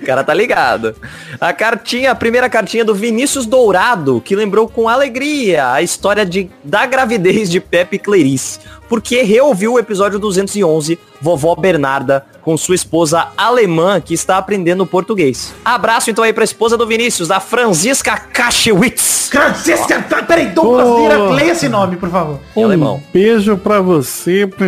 [0.00, 0.94] O cara tá ligado.
[1.40, 6.50] A cartinha, a primeira cartinha do Vinícius Dourado, que lembrou com alegria a história de,
[6.64, 8.58] da gravidez de Pepe Clerice,
[8.88, 15.54] porque reouviu o episódio 211, Vovó Bernarda, com sua esposa alemã, que está aprendendo português.
[15.64, 19.28] Abraço então aí pra esposa do Vinícius, a Franziska Kaschewitz.
[19.30, 20.98] Francisca, peraí, Douglas Oh.
[20.98, 22.40] Lira, leia esse nome, por favor.
[22.56, 22.96] Alemão.
[22.96, 24.48] Um beijo pra você.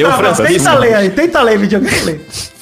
[0.00, 0.52] Eu, Francisco.
[0.52, 2.20] tenta ler aí, tenta ler, videogame.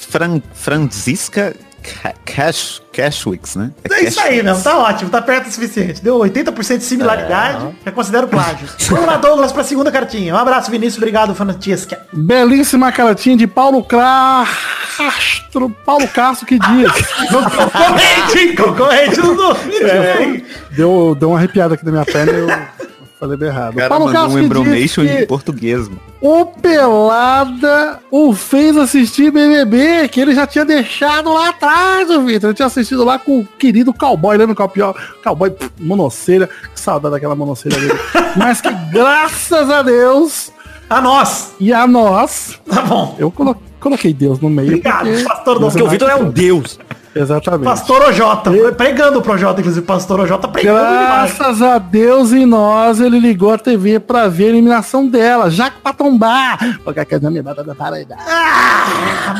[0.09, 3.71] Fran Franziska Ka- Kash Cashwix, né?
[3.91, 4.59] É isso aí, não.
[4.61, 6.01] Tá ótimo, tá perto o suficiente.
[6.03, 7.75] Deu 80% de similaridade.
[7.85, 8.67] Já considero plágio.
[8.89, 10.33] Vamos lá, Douglas, pra segunda cartinha.
[10.33, 10.97] Um abraço, Vinícius.
[10.97, 11.99] Obrigado, Fanatiesca.
[12.13, 15.69] Belíssima cartinha de Paulo Castro.
[15.85, 16.91] Paulo Castro, que dias.
[17.29, 19.51] Concorrente, concorrente do.
[19.85, 22.47] É, deu, deu uma arrepiada aqui na minha perna e eu
[23.27, 23.73] falei errado.
[23.73, 25.99] O cara Paulo mandou um que embromation em que português, mano.
[26.21, 32.49] o Pelada o fez assistir BBB, que ele já tinha deixado lá atrás, o Vitor.
[32.49, 34.93] Ele tinha assistido lá com o querido cowboy, lembra o cowboy,
[35.23, 37.93] cowboy pff, monocelha, que saudade daquela monocelha dele.
[38.35, 40.51] Mas que graças a Deus
[40.89, 41.53] A nós.
[41.59, 43.15] e a nós, Tá bom.
[43.19, 44.69] eu colo- coloquei Deus no meio.
[44.69, 45.91] Obrigado, pastor Porque o Douglas.
[45.91, 46.79] Vitor é um deus.
[47.15, 47.63] Exatamente.
[47.65, 48.51] Pastor Ojota.
[48.75, 49.85] Pregando pro Jota, inclusive.
[49.85, 51.35] Pastor Ojota pregando demais.
[51.35, 55.69] Graças a Deus e nós, ele ligou a TV pra ver a eliminação dela, já
[55.69, 56.57] que pra tombar.
[56.83, 58.13] Porque a casa me bata da parede.
[58.17, 59.35] Ah,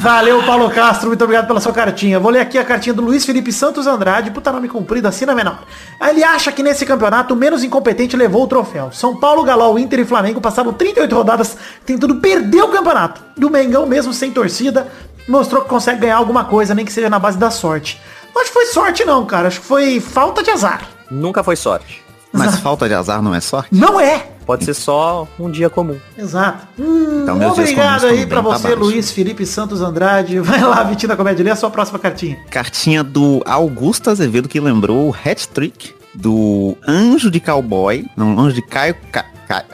[0.00, 2.18] Valeu, Paulo Castro, muito obrigado pela sua cartinha.
[2.18, 5.62] Vou ler aqui a cartinha do Luiz Felipe Santos Andrade, puta nome comprido, assina menor.
[6.00, 8.90] Ele acha que nesse campeonato o menos incompetente levou o troféu.
[8.92, 11.56] São Paulo, Galol, Inter e Flamengo passaram 38 rodadas
[11.86, 13.22] tentando perder o campeonato.
[13.36, 14.88] Do Mengão, mesmo sem torcida,
[15.28, 18.00] mostrou que consegue ganhar alguma coisa, nem que seja na base da sorte.
[18.34, 19.48] Não acho que foi sorte não, cara.
[19.48, 20.82] Acho que foi falta de azar.
[21.10, 22.03] Nunca foi sorte.
[22.34, 23.68] Mas falta de azar não é sorte?
[23.72, 24.26] Não é.
[24.44, 25.96] Pode ser só um dia comum.
[26.18, 26.66] Exato.
[26.78, 28.78] Hum, Então, obrigado aí bem pra você, baixo.
[28.80, 30.38] Luiz Felipe Santos Andrade.
[30.44, 32.36] Vai lá, Vitina Comédia, lê a sua próxima cartinha.
[32.50, 38.04] Cartinha do Augusto Azevedo que lembrou o hat-trick do Anjo de Cowboy.
[38.16, 38.94] Não, Anjo de Caio...
[39.10, 39.64] Ca, Ca-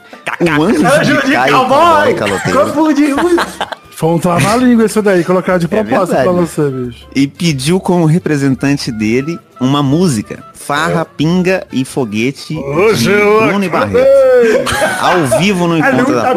[0.59, 2.15] o Anjo, Anjo de Caio cowboy!
[2.15, 2.65] Caloteiro.
[2.67, 3.07] Confundi.
[3.91, 6.23] Foi um trava-língua isso daí, colocar de propósito verdade.
[6.23, 7.07] pra você, bicho.
[7.15, 10.43] E pediu como representante dele uma música.
[10.71, 14.07] Farra, pinga e foguete de Bruno e Barreto.
[15.01, 16.33] Ao vivo no encontro da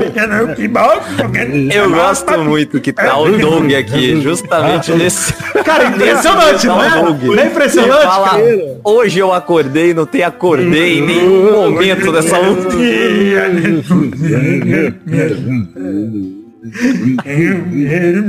[1.71, 5.34] Eu gosto muito que tá o Doug aqui, justamente nesse.
[5.63, 6.89] Cara, impressionante, não é?
[7.03, 8.01] Não é impressionante?
[8.01, 8.79] Fala, cara?
[8.84, 12.73] hoje eu acordei, não tem acordei em nenhum momento dessa música.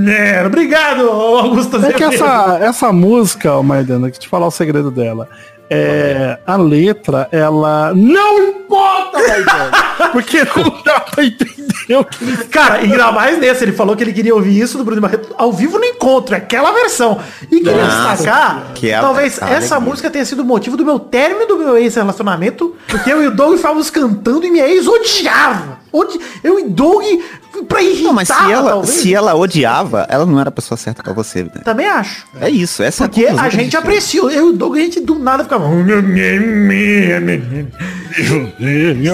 [0.07, 5.29] É, Obrigado, Augusto É que essa, essa música, Maidana, que te falar o segredo dela.
[5.71, 9.19] É, a letra, ela não importa.
[10.13, 14.03] Porque não dá pra entender o que ele Cara, ainda mais nesse, ele falou que
[14.03, 17.19] ele queria ouvir isso do Bruno Barreto ao vivo no encontro, é aquela versão.
[17.51, 19.81] E queria Nossa, destacar, que é talvez essa alegria.
[19.81, 23.31] música tenha sido o motivo do meu término do meu ex-relacionamento, porque eu e o
[23.31, 25.79] Doug estávamos cantando e minha ex odiava.
[25.93, 26.19] Odi...
[26.43, 27.05] Eu e Doug,
[27.63, 28.95] pra irritar, Não, mas se ela, talvez.
[28.97, 31.43] se ela odiava, ela não era a pessoa certa pra você.
[31.45, 31.51] Né?
[31.65, 32.27] Também acho.
[32.41, 33.79] É isso, essa Porque é a que gente chega.
[33.79, 34.21] aprecia.
[34.23, 35.67] Eu e o Doug, a gente do nada ficava.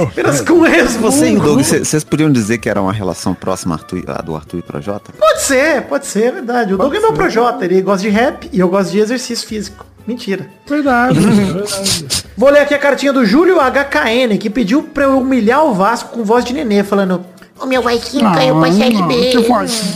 [0.07, 4.05] Apenas com esse, você e Doug, vocês podiam dizer que era uma relação próxima Arthur,
[4.07, 5.12] a do Arthur e Projota?
[5.18, 6.74] Pode ser, pode ser, é verdade.
[6.74, 9.84] O Doug é meu projota, ele gosta de rap e eu gosto de exercício físico.
[10.07, 10.47] Mentira.
[10.66, 12.07] Verdade, verdade.
[12.36, 16.11] Vou ler aqui a cartinha do Júlio HKN, que pediu pra eu humilhar o Vasco
[16.11, 17.24] com voz de nenê, falando.
[17.61, 19.35] O meu Vasquinho caiu pra Série B.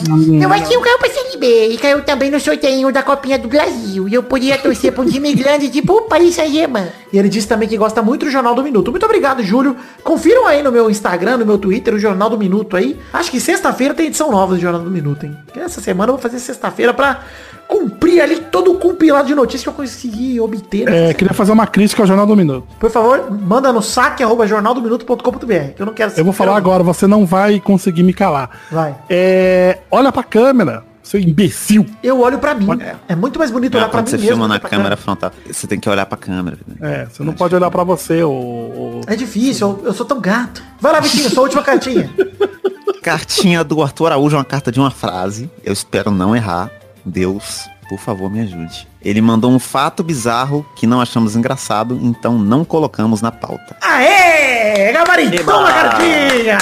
[0.08, 1.68] Meu Vasquinho caiu pra Série B.
[1.68, 4.06] E caiu também no sorteio da Copinha do Brasil.
[4.06, 6.88] E eu podia torcer pra um time grande tipo o Paris Saint-Germain.
[7.12, 8.90] E ele disse também que gosta muito do Jornal do Minuto.
[8.90, 9.76] Muito obrigado, Júlio.
[10.02, 12.98] Confiram aí no meu Instagram, no meu Twitter, o Jornal do Minuto aí.
[13.12, 15.36] Acho que sexta-feira tem edição nova do Jornal do Minuto, hein?
[15.56, 17.22] Essa semana eu vou fazer sexta-feira pra
[17.68, 20.88] cumprir ali todo o compilado de notícias que eu consegui obter.
[20.88, 22.66] É, queria fazer uma crítica ao Jornal do Minuto.
[22.78, 25.72] Por favor, manda no saque arroba jornaldominuto.com.br.
[25.74, 28.50] Que eu não quero Eu vou falar agora, você não vai conseguir me calar.
[28.70, 28.94] Vai.
[29.10, 31.84] É, olha pra câmera, seu imbecil.
[32.02, 32.68] Eu olho pra mim.
[33.08, 34.28] É muito mais bonito olhar Ah, pra quando mim você mesmo.
[34.32, 36.58] filma do na que pra câmera frontal, você tem que olhar pra câmera.
[36.66, 37.02] né?
[37.02, 38.30] É, você não pode olhar pra você, ô.
[38.30, 40.62] ô- É difícil, eu, eu sou tão gato.
[40.80, 42.10] Vai lá, Vitinho, sua última cartinha.
[43.02, 45.50] Cartinha do Arthur Araújo, uma carta de uma frase.
[45.62, 46.70] Eu espero não errar.
[47.04, 48.86] Deus, por favor, me ajude.
[49.02, 53.76] Ele mandou um fato bizarro que não achamos engraçado, então não colocamos na pauta.
[53.80, 54.92] Aê!
[54.92, 56.58] Gabaritou uma cartinha!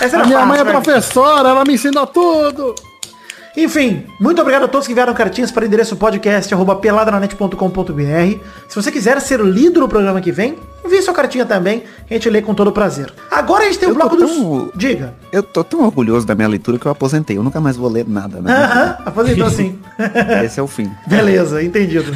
[0.00, 0.70] Essa A minha fácil, mãe é né?
[0.72, 2.74] professora, ela me ensinou tudo.
[3.56, 8.38] Enfim, muito obrigado a todos que enviaram cartinhas para o endereço podcast arroba peladranet.com.br.
[8.68, 12.16] Se você quiser ser lido no programa que vem, envie sua cartinha também, que a
[12.16, 13.12] gente lê com todo prazer.
[13.30, 14.30] Agora a gente tem o Eu bloco dos...
[14.30, 15.14] tão- Diga.
[15.30, 17.36] Eu tô tão orgulhoso da minha leitura que eu aposentei.
[17.36, 18.52] Eu nunca mais vou ler nada, né?
[18.54, 19.78] Aham, aposentou sim.
[20.44, 20.90] Esse é o fim.
[21.06, 22.10] Beleza, entendido.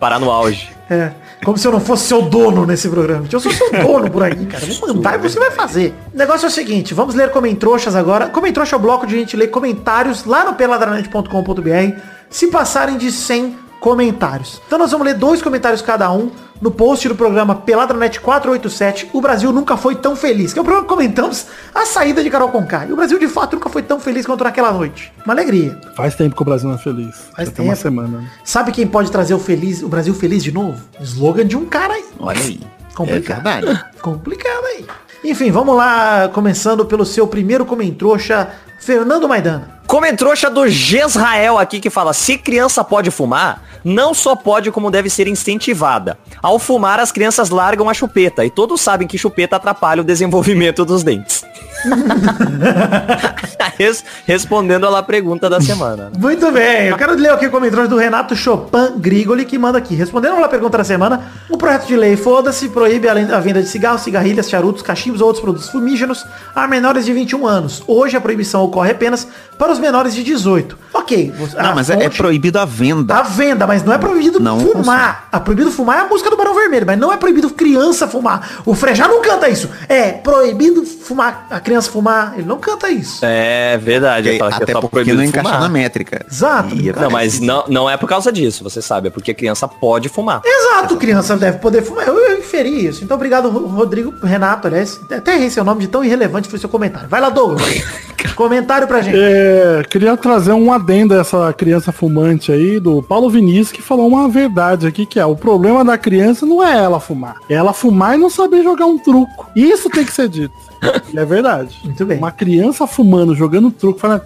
[0.00, 0.70] Parar no auge.
[0.90, 1.10] É,
[1.44, 3.26] como se eu não fosse seu dono nesse programa.
[3.30, 4.66] Eu sou seu dono por aí, cara.
[4.66, 5.94] Vou mandar e você vai fazer.
[6.12, 8.28] O negócio é o seguinte, vamos ler Comentroxas agora.
[8.28, 12.00] Comentroxa é o bloco de a gente ler comentários lá no peladranet.com.br.
[12.30, 14.60] Se passarem de 100, comentários.
[14.66, 19.10] Então nós vamos ler dois comentários cada um no post do programa Peladranet 487.
[19.12, 20.52] O Brasil nunca foi tão feliz.
[20.52, 22.86] Que é o programa que comentamos a saída de Carol Conká.
[22.86, 25.12] E o Brasil de fato nunca foi tão feliz quanto naquela noite.
[25.24, 25.78] Uma alegria.
[25.96, 27.14] Faz tempo que o Brasil não é feliz.
[27.34, 27.82] Faz Já tem uma tempo.
[27.82, 28.18] semana.
[28.18, 28.30] né?
[28.42, 30.80] Sabe quem pode trazer o feliz, o Brasil feliz de novo?
[31.00, 32.04] Slogan de um cara aí.
[32.18, 32.60] Olha aí.
[32.94, 33.70] Complicado.
[33.70, 33.84] É.
[34.02, 34.84] Complicado aí.
[35.24, 38.48] Enfim, vamos lá, começando pelo seu primeiro comentrouxa,
[38.78, 39.76] Fernando Maidana.
[39.86, 45.08] Comentrouxa do Gesrael aqui que fala, se criança pode fumar, não só pode como deve
[45.08, 46.18] ser incentivada.
[46.42, 50.84] Ao fumar, as crianças largam a chupeta e todos sabem que chupeta atrapalha o desenvolvimento
[50.84, 51.42] dos dentes.
[53.78, 56.10] Res- respondendo à pergunta da semana.
[56.10, 56.18] né?
[56.18, 59.94] Muito bem, eu quero ler aqui o comentário do Renato Chopin Grigoli, que manda aqui.
[59.94, 63.68] Respondendo à pergunta da semana, o projeto de lei foda-se proíbe além da venda de
[63.68, 67.82] cigarros, cigarrilhas, charutos, cachimbos ou outros produtos fumígenos a menores de 21 anos.
[67.86, 69.26] Hoje a proibição ocorre apenas
[69.58, 70.78] para os menores de 18.
[70.94, 71.32] Ok.
[71.60, 73.16] Não, mas é, é fonte- proibido a venda.
[73.16, 75.28] A venda, mas não é proibido Não fumar.
[75.32, 78.60] A proibido fumar é a música do Barão Vermelho, mas não é proibido criança fumar.
[78.64, 79.68] O Frejá não canta isso.
[79.88, 82.34] É proibido fumar, a criança fumar.
[82.36, 83.18] Ele não canta isso.
[83.24, 84.38] É verdade.
[84.38, 85.60] Porque- é até só porque proibido não encaixa fumar.
[85.62, 86.24] na métrica.
[86.30, 86.74] Exato.
[86.74, 89.34] E é Não, mas não, não é por causa disso, você sabe, é porque a
[89.34, 90.40] criança pode fumar.
[90.44, 92.06] Exato, criança deve poder fumar.
[92.06, 93.02] Eu, eu inferi isso.
[93.04, 95.00] Então, obrigado, Ro- Rodrigo Renato, aliás.
[95.10, 97.08] Até errei seu nome de tão irrelevante foi seu comentário.
[97.08, 97.62] Vai lá, Douglas.
[98.58, 99.16] comentário pra gente.
[99.16, 104.08] É, queria trazer um adendo a essa criança fumante aí do Paulo Vinícius que falou
[104.08, 107.72] uma verdade aqui que é o problema da criança não é ela fumar, é ela
[107.72, 109.48] fumar e não saber jogar um truco.
[109.54, 110.54] Isso tem que ser dito.
[111.14, 111.78] É verdade.
[111.84, 112.18] Muito bem.
[112.18, 114.22] Uma criança fumando, jogando truco, falando,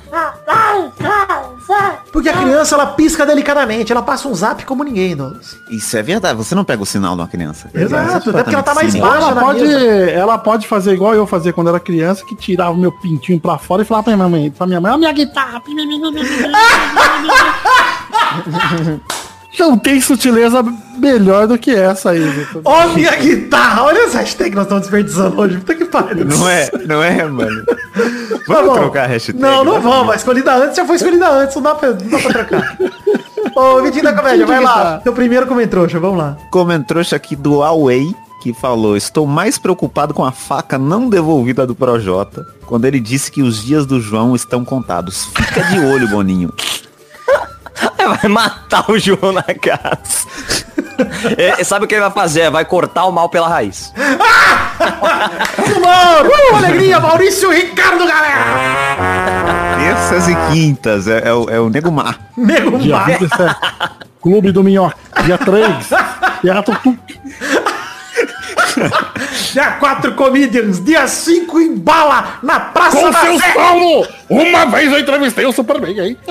[2.13, 3.93] Porque a criança, ela pisca delicadamente.
[3.93, 5.57] Ela passa um zap como ninguém, Douglas.
[5.71, 6.37] Isso é verdade.
[6.37, 7.71] Você não pega o sinal de uma criança.
[7.73, 9.01] Exato, até porque ela tá mais Sim.
[9.01, 10.11] baixa ela na pode, mesa.
[10.11, 13.59] ela pode fazer igual eu fazia quando era criança, que tirava o meu pintinho pra
[13.59, 15.63] fora e falava pra minha mãe, pra minha mãe, ó minha guitarra.
[19.59, 20.65] Não tem sutileza
[20.99, 22.63] melhor do que essa aí, Vitor.
[22.65, 23.85] Ó minha guitarra.
[23.85, 25.57] Olha essa hashtag que nós estamos desperdiçando hoje.
[25.59, 26.25] Puta que pariu.
[26.25, 27.65] Não é, não é, mano.
[27.65, 27.75] Tá
[28.49, 28.75] Vamos bom.
[28.75, 29.39] trocar a hashtag.
[29.39, 30.13] Não, não vamos.
[30.13, 31.55] A escolhida antes já foi escolhida antes.
[31.55, 32.79] Não dá pra, não dá pra trocar.
[33.55, 34.99] Ô, Vitinho da Comédia, vai lá.
[35.05, 36.37] Teu primeiro comentrouxa, vamos lá.
[36.51, 41.77] Comentrouxa aqui do Huawei que falou, estou mais preocupado com a faca não devolvida do
[41.77, 45.27] Projota, quando ele disse que os dias do João estão contados.
[45.27, 46.53] Fica de olho, Boninho.
[48.21, 50.27] Vai matar o João na casa.
[51.37, 52.51] É, sabe o que ele vai fazer?
[52.51, 53.93] Vai cortar o mal pela raiz.
[55.59, 56.33] Humor!
[56.53, 58.45] Uh, alegria, Maurício Ricardo, galera!
[59.79, 62.19] Terças e quintas, é, é o, é o Nego Mar.
[62.37, 63.07] Nego Dia Mar.
[63.07, 63.57] 27.
[64.21, 64.97] Clube do Minhoca.
[65.25, 65.67] Dia 3.
[66.43, 66.77] Teatro
[69.53, 74.07] Dia 4 Comedians, dia 5 em bala na Praça Com da seu solo!
[74.31, 76.17] Uma vez eu entrevistei o Superman aí.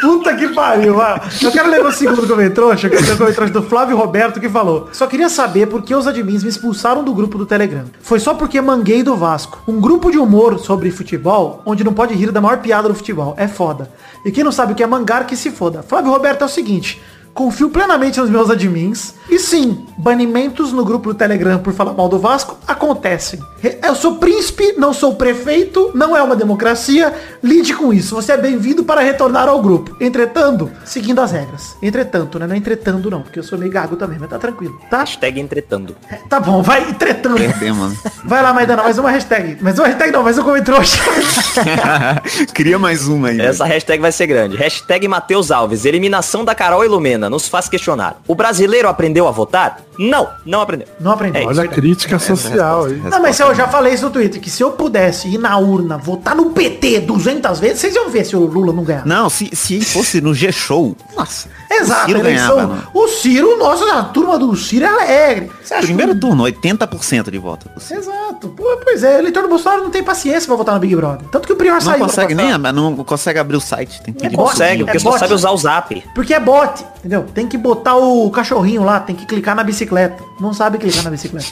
[0.00, 1.20] Puta que pariu, vai.
[1.42, 4.88] Eu quero ler o segundo comentrouxa, que é o comentrouxa do Flávio Roberto, que falou
[4.92, 7.84] Só queria saber por que os admins me expulsaram do grupo do Telegram.
[8.00, 9.62] Foi só porque manguei do Vasco.
[9.68, 13.34] Um grupo de humor sobre futebol, onde não pode rir da maior piada do futebol.
[13.36, 13.90] É foda.
[14.24, 15.82] E quem não sabe o que é mangar, que se foda.
[15.82, 16.98] Flávio Roberto é o seguinte...
[17.34, 19.14] Confio plenamente nos meus admins.
[19.30, 23.40] E sim, banimentos no grupo do Telegram por falar mal do Vasco acontecem.
[23.82, 27.14] Eu sou príncipe, não sou prefeito, não é uma democracia.
[27.42, 28.14] Lide com isso.
[28.14, 29.96] Você é bem-vindo para retornar ao grupo.
[30.00, 31.76] Entretanto, seguindo as regras.
[31.80, 32.46] Entretanto, né?
[32.46, 34.98] Não é entretando não, porque eu sou meio gago também, mas tá tranquilo, tá?
[34.98, 35.96] Hashtag entretando.
[36.10, 37.36] É, Tá bom, vai entretando.
[37.36, 37.96] Perdemos, mano.
[38.24, 39.62] Vai lá, Maidana, mais uma hashtag.
[39.62, 40.82] Mais uma hashtag não, mais um comentário.
[42.52, 43.40] Cria mais uma aí.
[43.40, 44.56] Essa hashtag vai ser grande.
[44.56, 45.84] Hashtag Matheus Alves.
[45.84, 46.84] Eliminação da Carol
[47.30, 48.16] Nos faz questionar.
[48.26, 49.80] O brasileiro aprendeu a votar?
[49.98, 50.88] Não, não aprendeu.
[50.98, 51.42] Não aprendeu.
[51.42, 52.96] É Olha a crítica social aí.
[52.96, 55.98] Não, mas eu já falei isso no Twitter, que se eu pudesse ir na urna,
[55.98, 59.06] votar no PT 200 vezes, vocês iam ver se o Lula não ganhar.
[59.06, 61.48] Não, se, se fosse no G-Show, nossa.
[61.70, 62.54] Exato, o Ciro eleição.
[62.56, 62.88] ganhava, mano.
[62.94, 65.50] o Ciro, nossa, a turma do Ciro é alegre.
[65.62, 66.20] Você Primeiro que...
[66.20, 67.68] turno, 80% de voto.
[67.90, 68.48] Exato.
[68.48, 71.26] Pô, pois é, o eleitor do Bolsonaro não tem paciência pra votar no Big Brother.
[71.30, 71.98] Tanto que o Prior Não saiu.
[72.04, 74.00] consegue ano nem, não consegue abrir o site.
[74.02, 75.18] Tem que É pedir bot, Consegue, é porque só bot.
[75.20, 76.02] sabe usar o zap.
[76.14, 77.26] Porque é bot, entendeu?
[77.34, 80.22] Tem que botar o cachorrinho lá, tem que clicar na bicicleta.
[80.40, 81.46] Não sabe clicar na bicicleta.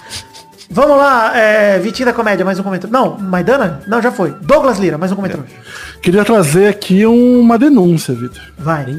[0.70, 2.92] Vamos lá, é, Vitinho da Comédia, mais um comentário.
[2.92, 3.82] Não, Maidana?
[3.86, 4.30] Não, já foi.
[4.40, 5.44] Douglas Lira, mais um comentário.
[6.00, 8.40] Queria trazer aqui uma denúncia, Vitor.
[8.56, 8.96] Vai.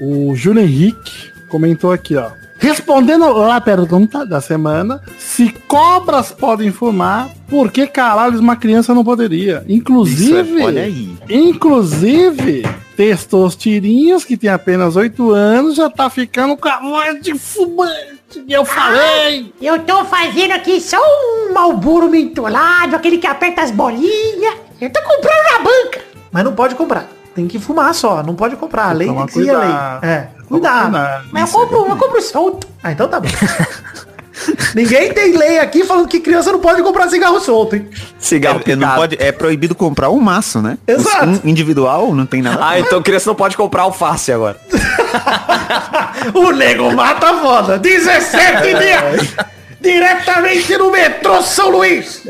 [0.00, 2.30] O Júlio Henrique comentou aqui, ó.
[2.62, 9.02] Respondendo a pergunta da semana, se cobras podem fumar, por que caralho uma criança não
[9.04, 9.64] poderia?
[9.68, 11.10] Inclusive, Isso é- olha aí.
[11.28, 12.62] inclusive,
[12.96, 18.44] Testosterinhas, que tem apenas 8 anos, já tá ficando com a voz de fumante.
[18.46, 19.52] E eu falei!
[19.60, 24.54] Eu tô fazendo aqui só um malburo mentolado, aquele que aperta as bolinhas.
[24.80, 26.00] Eu tô comprando na banca.
[26.30, 27.08] Mas não pode comprar.
[27.34, 28.90] Tem que fumar só, não pode comprar.
[28.90, 29.68] A lei tem que seguir a lei.
[29.68, 30.04] cuidado.
[30.04, 31.28] É, cuidado.
[31.32, 32.66] Mas eu compro, eu compro solto.
[32.82, 33.28] Ah, então tá bom.
[34.74, 37.88] Ninguém tem lei aqui falando que criança não pode comprar cigarro solto, hein?
[38.18, 40.78] Cigarro É, não pode, é proibido comprar um maço, né?
[40.86, 41.26] Exato.
[41.44, 42.58] Um individual não tem nada.
[42.66, 44.58] Ah, então criança não pode comprar alface agora.
[46.34, 47.78] O nego mata foda.
[47.78, 49.34] 17 dias.
[49.80, 52.26] Diretamente no metrô São Luís.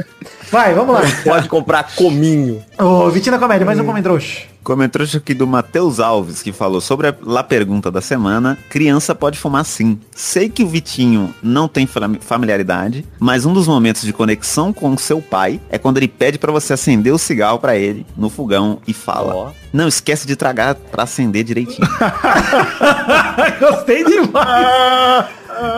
[0.51, 1.03] Vai, vamos lá.
[1.25, 2.63] Pode comprar cominho.
[2.79, 4.21] Ô, Vitina Comédia, mais um comentário.
[4.63, 8.57] Comentário aqui do Matheus Alves, que falou sobre a lá pergunta da semana.
[8.71, 9.99] Criança pode fumar sim.
[10.15, 14.93] Sei que o Vitinho não tem fami- familiaridade, mas um dos momentos de conexão com
[14.93, 18.31] o seu pai é quando ele pede pra você acender o cigarro pra ele no
[18.31, 19.51] fogão e fala: Ó.
[19.73, 21.89] Não esquece de tragar pra acender direitinho.
[23.59, 25.27] Gostei demais.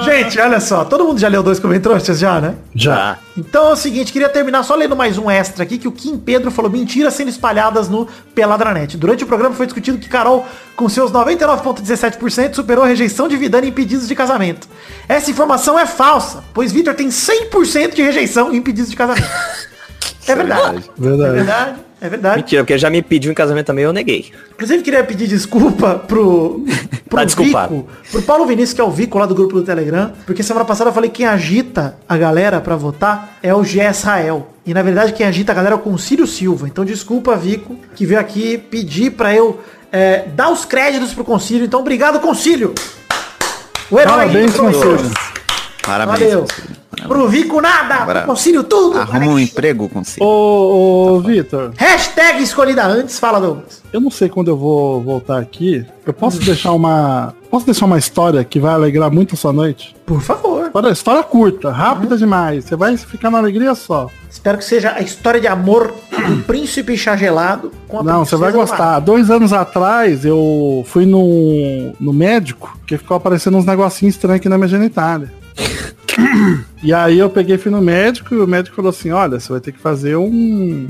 [0.03, 2.55] Gente, olha só, todo mundo já leu dois comentários já, né?
[2.74, 3.18] Já.
[3.37, 6.16] Então é o seguinte, queria terminar só lendo mais um extra aqui, que o Kim
[6.16, 8.97] Pedro falou mentiras sendo espalhadas no Peladranet.
[8.97, 13.68] Durante o programa foi discutido que Carol, com seus 99,17%, superou a rejeição de Vidani
[13.68, 14.68] em pedidos de casamento.
[15.09, 19.28] Essa informação é falsa, pois Vitor tem 100% de rejeição em pedidos de casamento.
[20.26, 20.91] É verdade.
[20.97, 21.01] É
[21.32, 21.84] Verdade.
[22.05, 22.36] É verdade.
[22.36, 24.30] Mentira, porque já me pediu em casamento também, eu neguei.
[24.52, 26.62] Inclusive queria pedir desculpa pro,
[27.09, 27.66] pro Tá.
[27.66, 30.66] Vico, pro Paulo Vinícius, que é o Vico lá do grupo do Telegram, porque semana
[30.66, 34.50] passada eu falei que quem agita a galera pra votar é o Gé Israel.
[34.66, 36.66] E na verdade quem agita a galera é o Concílio Silva.
[36.66, 41.64] Então desculpa, Vico, que veio aqui pedir pra eu é, dar os créditos pro Concílio.
[41.64, 42.74] Então obrigado, Concílio!
[43.90, 44.57] O herói Parabéns.
[44.57, 45.11] Concílio.
[45.82, 46.20] Parabéns.
[46.20, 46.40] Valeu.
[46.42, 46.84] Concílio.
[46.95, 48.99] Pro Vico nada, pro Concílio tudo.
[48.99, 50.26] Arruma um emprego, Concílio.
[50.28, 53.82] Ô, ô Vitor, Hashtag escolhida antes, fala Douglas.
[53.92, 55.84] eu não sei quando eu vou voltar aqui.
[56.07, 57.34] Eu posso deixar uma.
[57.51, 59.95] Posso deixar uma história que vai alegrar muito a sua noite?
[60.05, 60.66] Por favor.
[60.66, 62.64] História, história curta, rápida demais.
[62.64, 64.11] Você vai ficar na alegria só.
[64.28, 68.34] Espero que seja a história de amor do príncipe chá gelado com a Não, você
[68.34, 68.99] vai gostar.
[68.99, 74.49] Dois anos atrás eu fui no, no médico que ficou aparecendo uns negocinhos estranhos aqui
[74.49, 75.32] na minha genitália.
[76.82, 79.60] e aí eu peguei fui no médico e o médico falou assim, olha, você vai
[79.60, 80.88] ter que fazer um,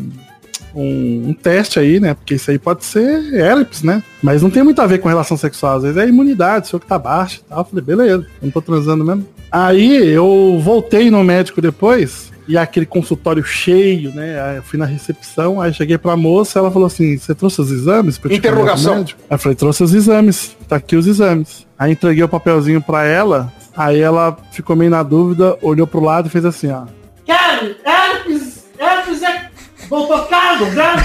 [0.75, 2.15] um, um teste aí, né?
[2.15, 4.03] Porque isso aí pode ser herpes, né?
[4.23, 6.87] Mas não tem muito a ver com relação sexual, às vezes é imunidade, seu que
[6.87, 7.59] tá baixo e tal.
[7.61, 9.27] Eu falei, beleza, não tô transando mesmo.
[9.51, 14.41] Aí eu voltei no médico depois, e aquele consultório cheio, né?
[14.41, 17.71] Aí eu fui na recepção, aí cheguei pra moça, ela falou assim, você trouxe os
[17.71, 18.19] exames?
[18.19, 18.97] pra Interrogação.
[18.97, 21.67] médico?" Aí eu falei, trouxe os exames, tá aqui os exames.
[21.79, 26.27] Aí entreguei o papelzinho pra ela, aí ela ficou meio na dúvida, olhou pro lado
[26.29, 26.85] e fez assim, ó.
[27.27, 29.51] Carlos, herpes, herpes é...
[29.89, 30.95] Doutor Carlos, né?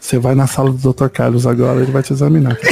[0.00, 1.08] Você vai na sala do Dr.
[1.08, 2.56] Carlos agora, ele vai te examinar.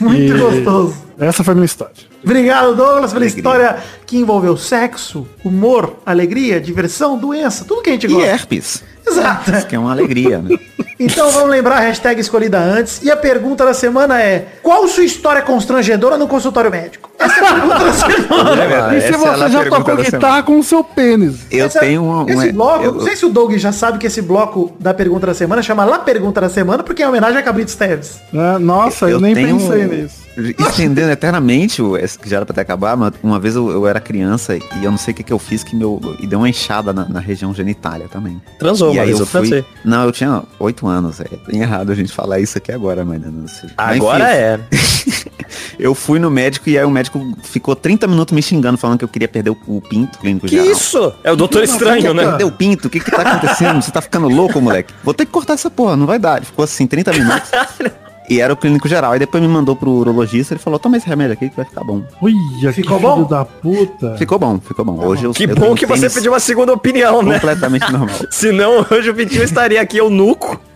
[0.00, 0.94] Muito E- gostoso.
[1.18, 1.94] Essa foi a minha história.
[2.24, 3.38] Obrigado, Douglas, pela Alegria.
[3.38, 3.76] história
[4.06, 8.26] que envolveu sexo, humor, alegria, diversão, doença, tudo que a gente E gosta.
[8.28, 8.82] herpes.
[9.06, 9.50] Exato.
[9.50, 10.56] Isso que é uma alegria, né?
[11.04, 13.02] Então vamos lembrar a hashtag escolhida antes.
[13.02, 17.10] E a pergunta da semana é: qual sua história constrangedora no consultório médico?
[17.18, 18.86] Essa é a pergunta da semana.
[18.88, 21.40] Ah, e se é você a já tocou da guitarra com o seu pênis?
[21.50, 22.22] Eu Essa- tenho um.
[22.22, 24.94] um- Esse bloco, eu- não sei se o Doug já sabe que esse bloco da
[24.94, 28.20] pergunta da semana chama La Pergunta da Semana, porque é homenagem a Cabrito Teves.
[28.32, 28.58] né?
[28.58, 30.22] Nossa, eu, nem pensei nisso.
[30.36, 34.00] Estendendo eternamente, o, que já era pra ter acabado, mas uma vez eu, eu era
[34.00, 36.00] criança e eu não sei o que, que eu fiz que meu.
[36.20, 38.40] E deu uma enxada na, na região genitália também.
[38.58, 39.40] Transou, e mas aí eu fui.
[39.40, 39.64] transei.
[39.84, 41.20] Não, eu tinha oito anos.
[41.20, 43.70] É bem errado a gente falar isso aqui agora, mas não sei.
[43.76, 45.22] Mas, Agora enfim, é.
[45.78, 49.04] Eu fui no médico e aí o médico ficou 30 minutos me xingando, falando que
[49.04, 50.70] eu queria perder o, o pinto clínico Que geral.
[50.70, 51.12] isso?
[51.24, 52.24] É o doutor estranho, né?
[52.24, 53.82] Perdeu o pinto, o que que tá acontecendo?
[53.82, 54.94] Você tá ficando louco, moleque?
[55.02, 56.36] Vou ter que cortar essa porra, não vai dar.
[56.36, 57.50] Ele ficou assim, 30 minutos.
[58.30, 59.12] E era o clínico geral.
[59.12, 61.82] Aí depois me mandou pro urologista, ele falou, toma esse remédio aqui que vai ficar
[61.84, 62.02] bom.
[62.22, 63.14] Uia, Ficou que bom?
[63.16, 64.16] filho da puta.
[64.16, 65.04] Ficou bom, ficou bom.
[65.04, 67.34] Hoje eu Que eu bom que você pediu uma segunda opinião, né?
[67.34, 68.16] completamente normal.
[68.30, 70.60] Senão hoje o Vitinho estaria aqui eunuco.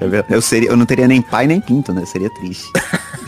[0.00, 0.32] É verdade.
[0.34, 2.06] Eu, seria, eu não teria nem pai nem pinto, né?
[2.06, 2.64] Seria triste.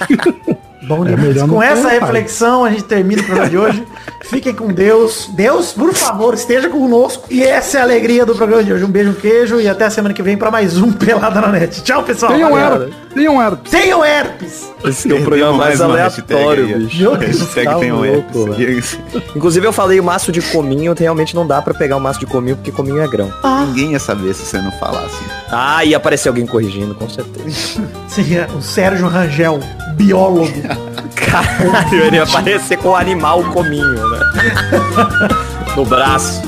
[0.86, 1.42] Bom É demais.
[1.42, 1.98] Com essa um pai.
[2.00, 3.86] reflexão, a gente termina o programa de hoje.
[4.22, 5.28] Fiquem com Deus.
[5.34, 7.26] Deus, por favor, esteja conosco.
[7.30, 8.84] E essa é a alegria do programa de hoje.
[8.84, 11.48] Um beijo, um queijo e até a semana que vem para mais um Pelada na
[11.48, 11.82] Net.
[11.82, 12.32] Tchau, pessoal.
[12.32, 12.56] Um Valeu.
[12.56, 12.94] herpes.
[13.14, 13.70] Tem um herpes.
[13.70, 14.72] Tenham herpes.
[14.84, 16.78] Esse é o programa mais aleatório, hashtag aí, ó.
[16.78, 17.00] bicho.
[17.02, 18.98] Meu Deus, Hashtag tá tem um louco, herpes.
[19.36, 22.26] Inclusive eu falei o maço de cominho, realmente não dá pra pegar o maço de
[22.26, 23.30] cominho porque cominho é grão.
[23.68, 25.22] Ninguém ia saber se você não falasse.
[25.50, 27.80] Ah, ia aparecer alguém corrigindo, com certeza.
[28.08, 29.60] Seria o Sérgio Rangel,
[29.96, 30.52] biólogo.
[31.14, 34.20] Caralho, ele ia aparecer com o animal cominho, né?
[35.76, 36.42] No braço.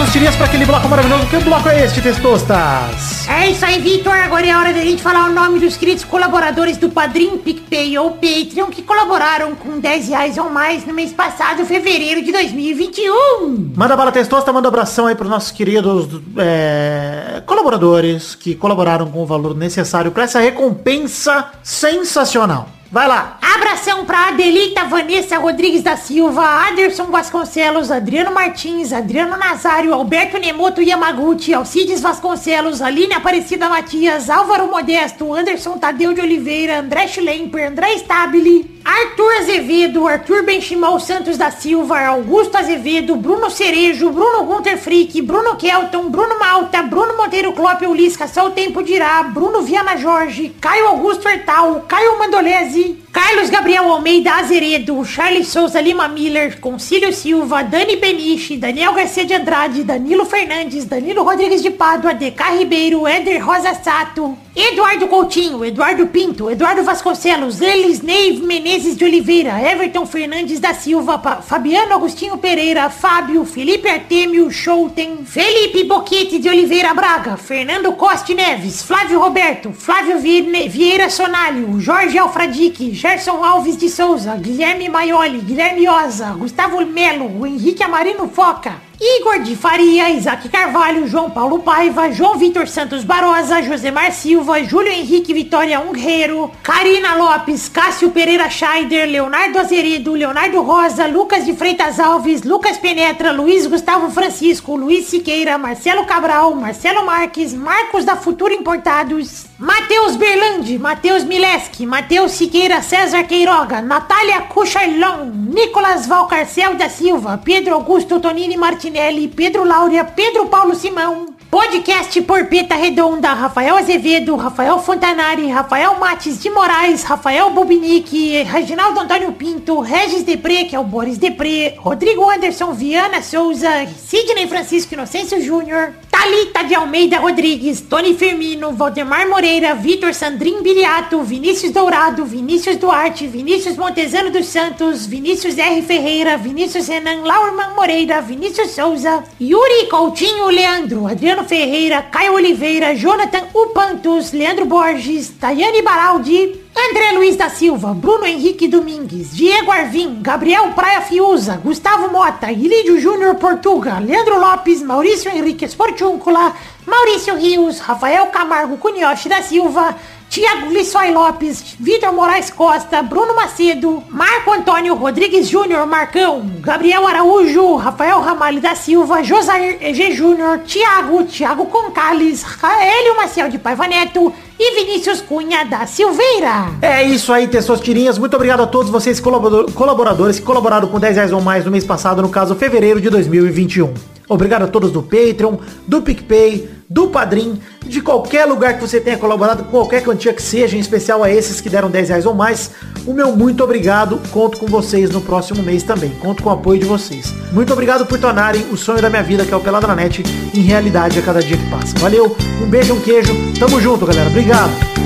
[0.00, 1.26] Chegamos, testosterinhas, para aquele bloco maravilhoso.
[1.26, 3.28] Que bloco é este, testostas?
[3.28, 4.12] É isso aí, Vitor.
[4.12, 8.12] Agora é hora da gente falar o nome dos queridos colaboradores do Padrim, PicPay ou
[8.12, 13.72] Patreon que colaboraram com 10 reais ou mais no mês passado, fevereiro de 2021.
[13.76, 19.10] Manda bala testosta, manda um abração aí para os nossos queridos é, colaboradores que colaboraram
[19.10, 22.68] com o valor necessário para essa recompensa sensacional.
[22.92, 23.38] Vai lá.
[23.40, 30.82] Abração pra Adelita Vanessa Rodrigues da Silva, Aderson Vasconcelos, Adriano Martins, Adriano Nazário, Alberto Nemoto
[30.82, 37.94] Yamaguchi, Alcides Vasconcelos, Aline Aparecida Matias, Álvaro Modesto, Anderson Tadeu de Oliveira, André Schlemper, André
[37.98, 45.20] Stabile, Arthur Azevedo, Arthur Benchimol Santos da Silva, Augusto Azevedo, Bruno Cerejo, Bruno Gunter Frick,
[45.20, 50.52] Bruno Kelton, Bruno Malta, Bruno Monteiro Clópio Ulisca, só o tempo dirá, Bruno Viana Jorge,
[50.60, 57.62] Caio Augusto Hertal, Caio Mandolese, Carlos Gabriel Almeida Azeredo, Charles Souza Lima Miller, Concílio Silva,
[57.62, 63.40] Dani Beniche, Daniel Garcia de Andrade, Danilo Fernandes, Danilo Rodrigues de Pádua, DK Ribeiro, Éder
[63.44, 70.60] Rosa Sato, Eduardo Coutinho, Eduardo Pinto, Eduardo Vasconcelos, Elis Neive Menezes de Oliveira, Everton Fernandes
[70.60, 77.36] da Silva, Pa- Fabiano Agostinho Pereira, Fábio, Felipe Artemio Schouten, Felipe Boquete de Oliveira Braga,
[77.36, 84.88] Fernando Costa Neves, Flávio Roberto, Flávio Vieira Sonalho, Jorge Alfradique, Gerson Alves de Souza, Guilherme
[84.88, 91.60] Maioli, Guilherme Oza, Gustavo Melo, Henrique Amarino Foca, Igor de Faria, Isaac Carvalho, João Paulo
[91.60, 98.50] Paiva, João Vitor Santos Barosa, Josemar Silva, Júlio Henrique Vitória Ungueiro, Karina Lopes, Cássio Pereira
[98.50, 105.06] Scheider, Leonardo Azeredo, Leonardo Rosa, Lucas de Freitas Alves, Lucas Penetra, Luiz Gustavo Francisco, Luiz
[105.06, 112.82] Siqueira, Marcelo Cabral, Marcelo Marques, Marcos da Futura Importados, Matheus Berlandi, Matheus Mileski, Matheus Siqueira,
[112.82, 118.58] César Queiroga, Natália Cucharlon, Nicolas Valcarcel da Silva, Pedro Augusto Tonini
[118.90, 126.38] Martinelli, Pedro Laura, Pedro Paulo Simão, Podcast Porpeta Redonda, Rafael Azevedo, Rafael Fontanari, Rafael Mates
[126.38, 132.30] de Moraes, Rafael Bubinique, Reginaldo Antônio Pinto, Regis Depré, que é o Boris Depré, Rodrigo
[132.30, 139.74] Anderson Viana Souza, Sidney Francisco Inocêncio Júnior, Thalita de Almeida Rodrigues, Tony Firmino, Valdemar Moreira,
[139.74, 145.82] Vitor Sandrin Biliato, Vinícius Dourado, Vinícius Duarte, Vinícius Montezano dos Santos, Vinícius R.
[145.82, 153.46] Ferreira, Vinícius Renan Laurman Moreira, Vinícius Souza, Yuri Coutinho Leandro, Adriano Ferreira, Caio Oliveira, Jonathan
[153.54, 160.72] Upantos, Leandro Borges, Tayane Baraldi, André Luiz da Silva, Bruno Henrique Domingues, Diego Arvim, Gabriel
[160.74, 166.54] Praia Fiuza, Gustavo Mota, Ilídio Júnior Portuga, Leandro Lopes, Maurício Henrique Esportúncula,
[166.86, 169.96] Maurício Rios, Rafael Camargo Cunhoche da Silva,
[170.30, 177.74] Tiago Lissói Lopes, Vitor Moraes Costa, Bruno Macedo, Marco Antônio Rodrigues Júnior Marcão, Gabriel Araújo,
[177.74, 184.32] Rafael Ramalho da Silva, Josair EG Júnior, Tiago, Tiago Concales, Raélio Maciel de Paiva Neto
[184.56, 186.66] e Vinícius Cunha da Silveira.
[186.80, 188.16] É isso aí, Testosterinhas.
[188.16, 191.72] Muito obrigado a todos vocês colabor- colaboradores que colaboraram com 10 reais ou mais no
[191.72, 193.92] mês passado, no caso, fevereiro de 2021.
[194.28, 195.56] Obrigado a todos do Patreon,
[195.88, 200.76] do PicPay, do Padrim, de qualquer lugar que você tenha colaborado, qualquer quantia que seja,
[200.76, 202.72] em especial a esses que deram 10 reais ou mais.
[203.06, 204.20] O meu muito obrigado.
[204.32, 206.10] Conto com vocês no próximo mês também.
[206.20, 207.32] Conto com o apoio de vocês.
[207.52, 211.18] Muito obrigado por tornarem o sonho da minha vida, que é o Peladranet, em realidade
[211.18, 211.96] a cada dia que passa.
[211.98, 213.32] Valeu, um beijo, um queijo.
[213.58, 214.28] Tamo junto, galera.
[214.28, 214.99] Obrigado.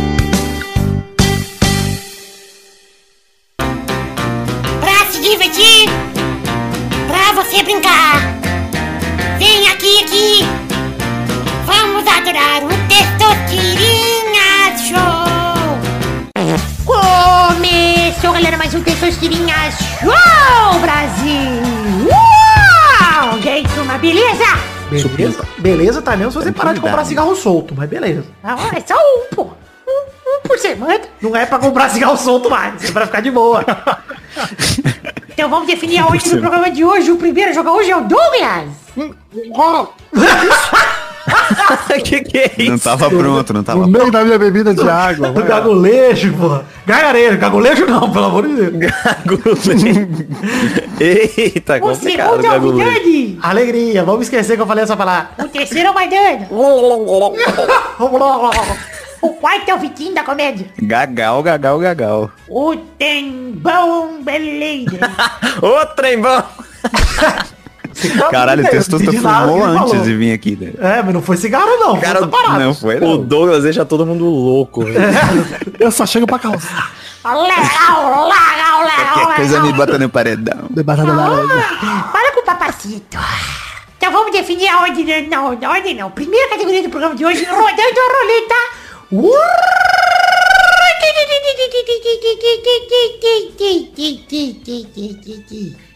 [12.35, 14.99] Adorar o Testosterinha Show.
[16.85, 21.63] Começou, galera, mais um Testosterinha Show, Brasil.
[22.11, 23.39] Uau!
[23.39, 24.45] E aí, turma, beleza?
[24.91, 25.47] Beleza?
[25.59, 28.25] Beleza, tá mesmo se você parar de comprar cigarro solto, mas beleza.
[28.43, 29.43] Ah, é só um, pô.
[29.87, 31.03] Um, um por semana.
[31.23, 33.65] Não é pra comprar cigarro solto mais, é pra ficar de boa.
[35.37, 37.11] Então vamos definir a ordem do programa de hoje.
[37.11, 38.69] O primeiro a jogar hoje é o Douglas.
[42.05, 42.71] que que é isso?
[42.71, 45.33] Não tava pronto, não tava No meio da minha bebida de água.
[45.33, 45.43] vai.
[45.45, 46.61] Gagulejo, pô.
[46.87, 48.73] Gargarejo, gagulejo não, pelo amor de Deus.
[48.93, 50.07] Gagulê.
[51.01, 52.61] Eita, O complicado, segundo é o.
[52.73, 53.39] Vidani.
[53.43, 55.31] Alegria, vamos esquecer que eu falei essa palavra.
[55.39, 56.47] O terceiro é o Maidana.
[59.23, 60.67] O quarto é o Vitinho da comédia.
[60.83, 62.31] Gagal, gagal, gagal.
[62.49, 64.99] O Tembão Beleza.
[65.63, 66.21] Ô, trem
[68.09, 68.29] bom.
[68.31, 70.05] Caralho, o Testosta nada fumou antes falou.
[70.05, 70.73] de vir aqui, né?
[70.99, 71.99] É, mas não foi cigarro não.
[72.01, 72.61] Cara, Cara, parado.
[72.61, 73.17] Não foi, O não.
[73.25, 74.85] Douglas deixa todo mundo louco.
[74.85, 74.99] velho.
[75.79, 76.93] Eu só chego pra causar.
[77.25, 80.67] Legal, legal, legal, Qualquer coisa me bota no paredão.
[80.71, 81.55] Debaixo da laranja.
[81.83, 83.19] Ah, Para com o papacito.
[83.97, 85.29] Então vamos definir a ordem.
[85.29, 86.11] Não, na ordem não.
[86.11, 88.55] Primeira categoria do programa de hoje, rodando a roleta.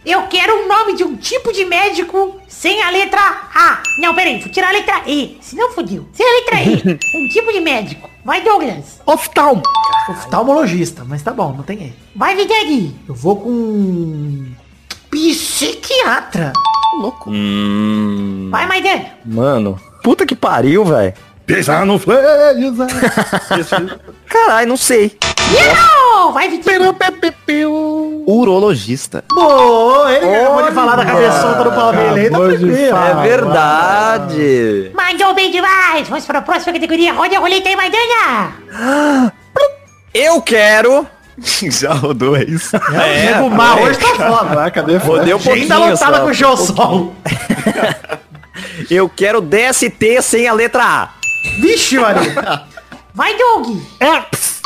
[0.09, 3.20] Eu quero o nome de um tipo de médico sem a letra
[3.55, 3.82] A.
[3.98, 5.36] Não, peraí, vou tirar a letra E.
[5.43, 6.09] Senão fodeu.
[6.14, 6.98] Sem a letra E.
[7.14, 8.09] Um tipo de médico.
[8.24, 9.02] Vai, Douglas.
[9.05, 9.62] Oftalmo.
[10.09, 11.93] Oftalmologista, mas tá bom, não tem erro.
[12.16, 12.98] Vai, Vidani.
[13.06, 14.47] Eu vou com...
[15.10, 16.55] Psiquiatra.
[16.98, 17.28] Louco.
[17.30, 19.10] hum, Vai, Maidana.
[19.26, 21.12] mano, puta que pariu, velho.
[21.44, 22.74] Pisar no freio.
[24.26, 25.16] Caralho, não sei.
[25.52, 26.32] Não!
[26.32, 26.94] Vai, Vitinho.
[28.26, 29.24] Urologista.
[29.32, 32.76] Boa, ele acabou de falar da cabeçota do Palmeiras aí, tá tranquilo.
[32.76, 34.92] É verdade.
[34.94, 36.08] Mandou bem demais.
[36.08, 37.12] Vamos para a próxima categoria.
[37.14, 39.32] Roda a roleta aí, Maidana.
[40.12, 41.06] Eu quero.
[41.70, 42.76] Já rodou, é isso?
[42.76, 44.54] É, Nego Mar hoje tá foda.
[44.54, 44.96] Vai, cadê?
[44.96, 47.14] Rodei um pouquinho Ainda lotada com o show sol.
[48.90, 51.08] Eu quero DST sem a letra A.
[51.60, 52.62] Vixe, Maria.
[53.14, 53.78] Vai, Doug.
[54.00, 54.57] Herpes.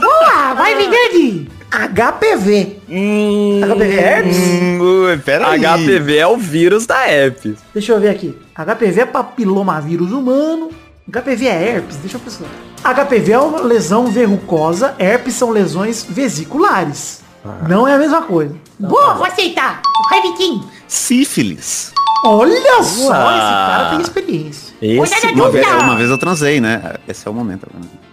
[0.00, 0.54] Boa.
[0.54, 1.48] Vai, Vidani.
[1.74, 2.76] HPV.
[2.86, 4.38] HPV é herpes?
[4.38, 4.78] Hum.
[5.18, 7.58] HPV é o vírus da herpes.
[7.72, 8.38] Deixa eu ver aqui.
[8.54, 10.70] HPV é papilomavírus humano.
[11.10, 11.96] HPV é herpes?
[11.96, 12.46] Deixa eu pensar.
[12.84, 14.94] HPV é uma lesão verrucosa.
[14.98, 17.22] Herpes são lesões vesiculares.
[17.68, 18.54] Não é a mesma coisa.
[18.78, 19.82] Boa, vou aceitar.
[20.08, 20.64] Vai, Vitinho.
[20.86, 21.92] Sífilis.
[22.26, 24.74] Olha só, esse cara tem experiência.
[24.80, 25.26] Esse.
[25.32, 26.94] Uma vez, uma vez eu transei, né?
[27.06, 27.66] Esse é o momento.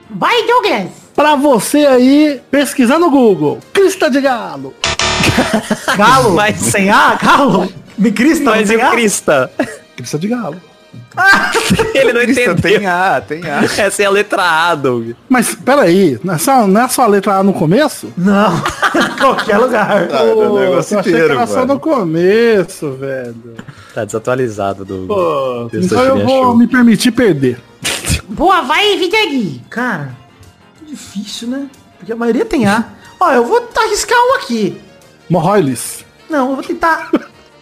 [0.09, 0.89] Vai, Douglas.
[1.15, 3.59] Pra você aí, pesquisar no Google.
[3.73, 4.73] Crista de galo.
[5.97, 6.33] Galo?
[6.33, 7.15] Mas- sem A?
[7.15, 7.71] Galo?
[7.97, 8.89] Me crista, Mas e sem o A?
[8.91, 9.51] Crista?
[9.95, 10.57] Crista de galo.
[11.93, 12.55] Ele não entendeu.
[12.55, 13.63] Tem A, tem A.
[13.77, 15.11] Essa é a letra A, Doug.
[15.27, 18.11] Mas peraí, não é só, não é só a letra A no começo?
[18.17, 18.61] Não,
[19.19, 20.07] qualquer lugar.
[20.11, 23.55] Ah, é o negócio inteiro, era só no começo, velho.
[23.93, 25.07] Tá desatualizado, Doug.
[25.07, 26.57] Pô, então eu vou show.
[26.57, 27.59] me permitir perder.
[28.29, 29.61] Boa, vai, Vidani.
[29.69, 30.15] Cara,
[30.87, 31.67] difícil, né?
[31.97, 32.85] Porque a maioria tem A.
[33.19, 34.81] Ó, eu vou arriscar um aqui.
[35.29, 36.05] Morroiles.
[36.29, 37.11] Não, eu vou tentar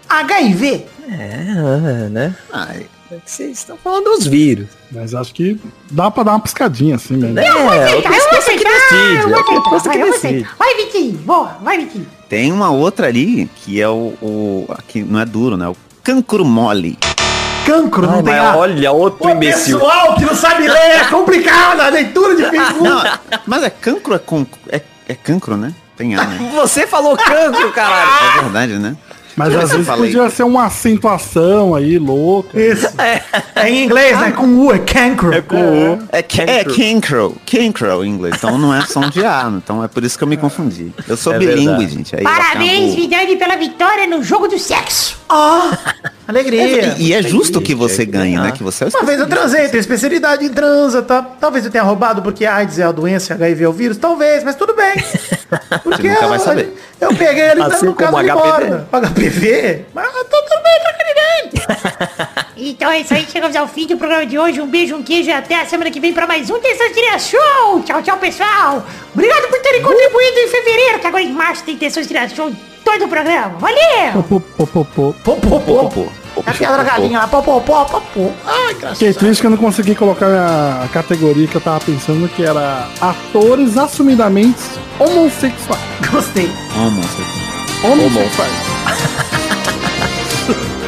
[0.07, 0.85] HIV.
[1.11, 2.35] É, né?
[2.53, 2.85] Ai,
[3.25, 4.67] Vocês estão falando dos vírus.
[4.91, 5.59] Mas acho que
[5.91, 7.39] dá pra dar uma piscadinha assim mesmo.
[7.39, 8.69] É, o Aceitar, eu vou que aceitar.
[8.71, 9.15] decide.
[9.21, 9.79] Eu vou É o aceitar.
[9.79, 10.55] Vai, que eu vou aceitar.
[10.57, 11.17] Vai, Vitinho.
[11.19, 12.07] Boa, vai, Vitinho.
[12.27, 15.67] Tem uma outra ali que é o, o que não é duro, né?
[15.67, 16.97] O cancro mole.
[17.65, 18.57] Cancro, não Ai, tem mas A.
[18.57, 19.79] olha, outro Ô, imbecil.
[19.79, 22.83] pessoal que não sabe ler, é complicado, a leitura de Facebook.
[22.83, 23.03] Não,
[23.45, 25.73] mas é cancro é com é, é cancro, né?
[25.95, 26.49] Tem A, né?
[26.55, 28.09] Você falou cancro, caralho.
[28.37, 28.95] É verdade, né?
[29.39, 30.11] Mas às vezes falei.
[30.11, 32.59] podia ser uma acentuação aí, louca.
[32.59, 32.87] Isso.
[33.55, 34.31] É em inglês, né?
[34.31, 35.33] Com U, é cancro.
[35.33, 35.99] É com O.
[36.11, 36.23] É, é
[36.63, 38.35] cancro, cancro em inglês.
[38.37, 40.91] Então não é som de A, então é por isso que eu me confundi.
[41.07, 42.15] Eu sou É bilíngue, gente.
[42.15, 45.18] Aí Parabéns, acabo- Vidani, pela vitória no jogo do sexo.
[45.29, 45.77] Ah,
[46.27, 46.95] alegria.
[46.97, 48.41] E, e é justo que você é que ganhe, né?
[48.41, 48.51] ganhar.
[48.53, 51.21] Que você é o Uma vez eu transei, tenho especialidade em transa, tá?
[51.21, 54.55] Talvez eu tenha roubado porque AIDS é a doença, HIV é o vírus, talvez, mas
[54.55, 54.93] tudo bem.
[55.83, 56.73] Porque nunca vai eu, saber.
[57.01, 58.31] eu peguei ele Assim no caso de HPV.
[58.31, 58.87] embora.
[58.91, 59.85] HPV?
[59.93, 62.39] Mas tá tudo bem, tranquilidade.
[62.61, 64.59] Então é isso aí, chegamos ao fim do programa de hoje.
[64.59, 67.81] Um beijo, um queijo e até a semana que vem pra mais um Testosterinha Show.
[67.85, 68.85] Tchau, tchau, pessoal.
[69.13, 72.51] Obrigado por terem contribuído em fevereiro, que agora em março tem Testosterinha Show
[72.95, 73.57] em todo o programa.
[73.59, 74.23] Valeu!
[74.23, 75.15] Pô, pô, pô, pô.
[75.23, 75.89] Pô, pô, pô.
[75.89, 76.07] Pô, pô,
[76.45, 78.31] É a piada da galinha lá, pô, pô, pô, pô, pô.
[78.45, 82.27] Ai, graças Fiquei triste que eu não consegui colocar a categoria que eu tava pensando,
[82.29, 84.59] que era atores assumidamente
[84.97, 85.81] homossexuais.
[86.11, 86.51] Gostei.
[86.75, 87.93] homossexual.
[87.93, 88.51] Homossexuais.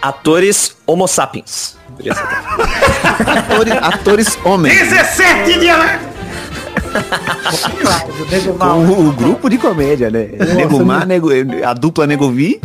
[0.00, 1.76] Atores homo sapiens.
[3.26, 4.78] Atores, atores homens.
[4.78, 5.68] 17 de.
[7.80, 8.12] Claro,
[8.86, 9.08] o.
[9.08, 10.28] O, grupo de comédia, né?
[10.54, 11.28] Nego Mar, nego,
[11.64, 12.60] a dupla Nego Vi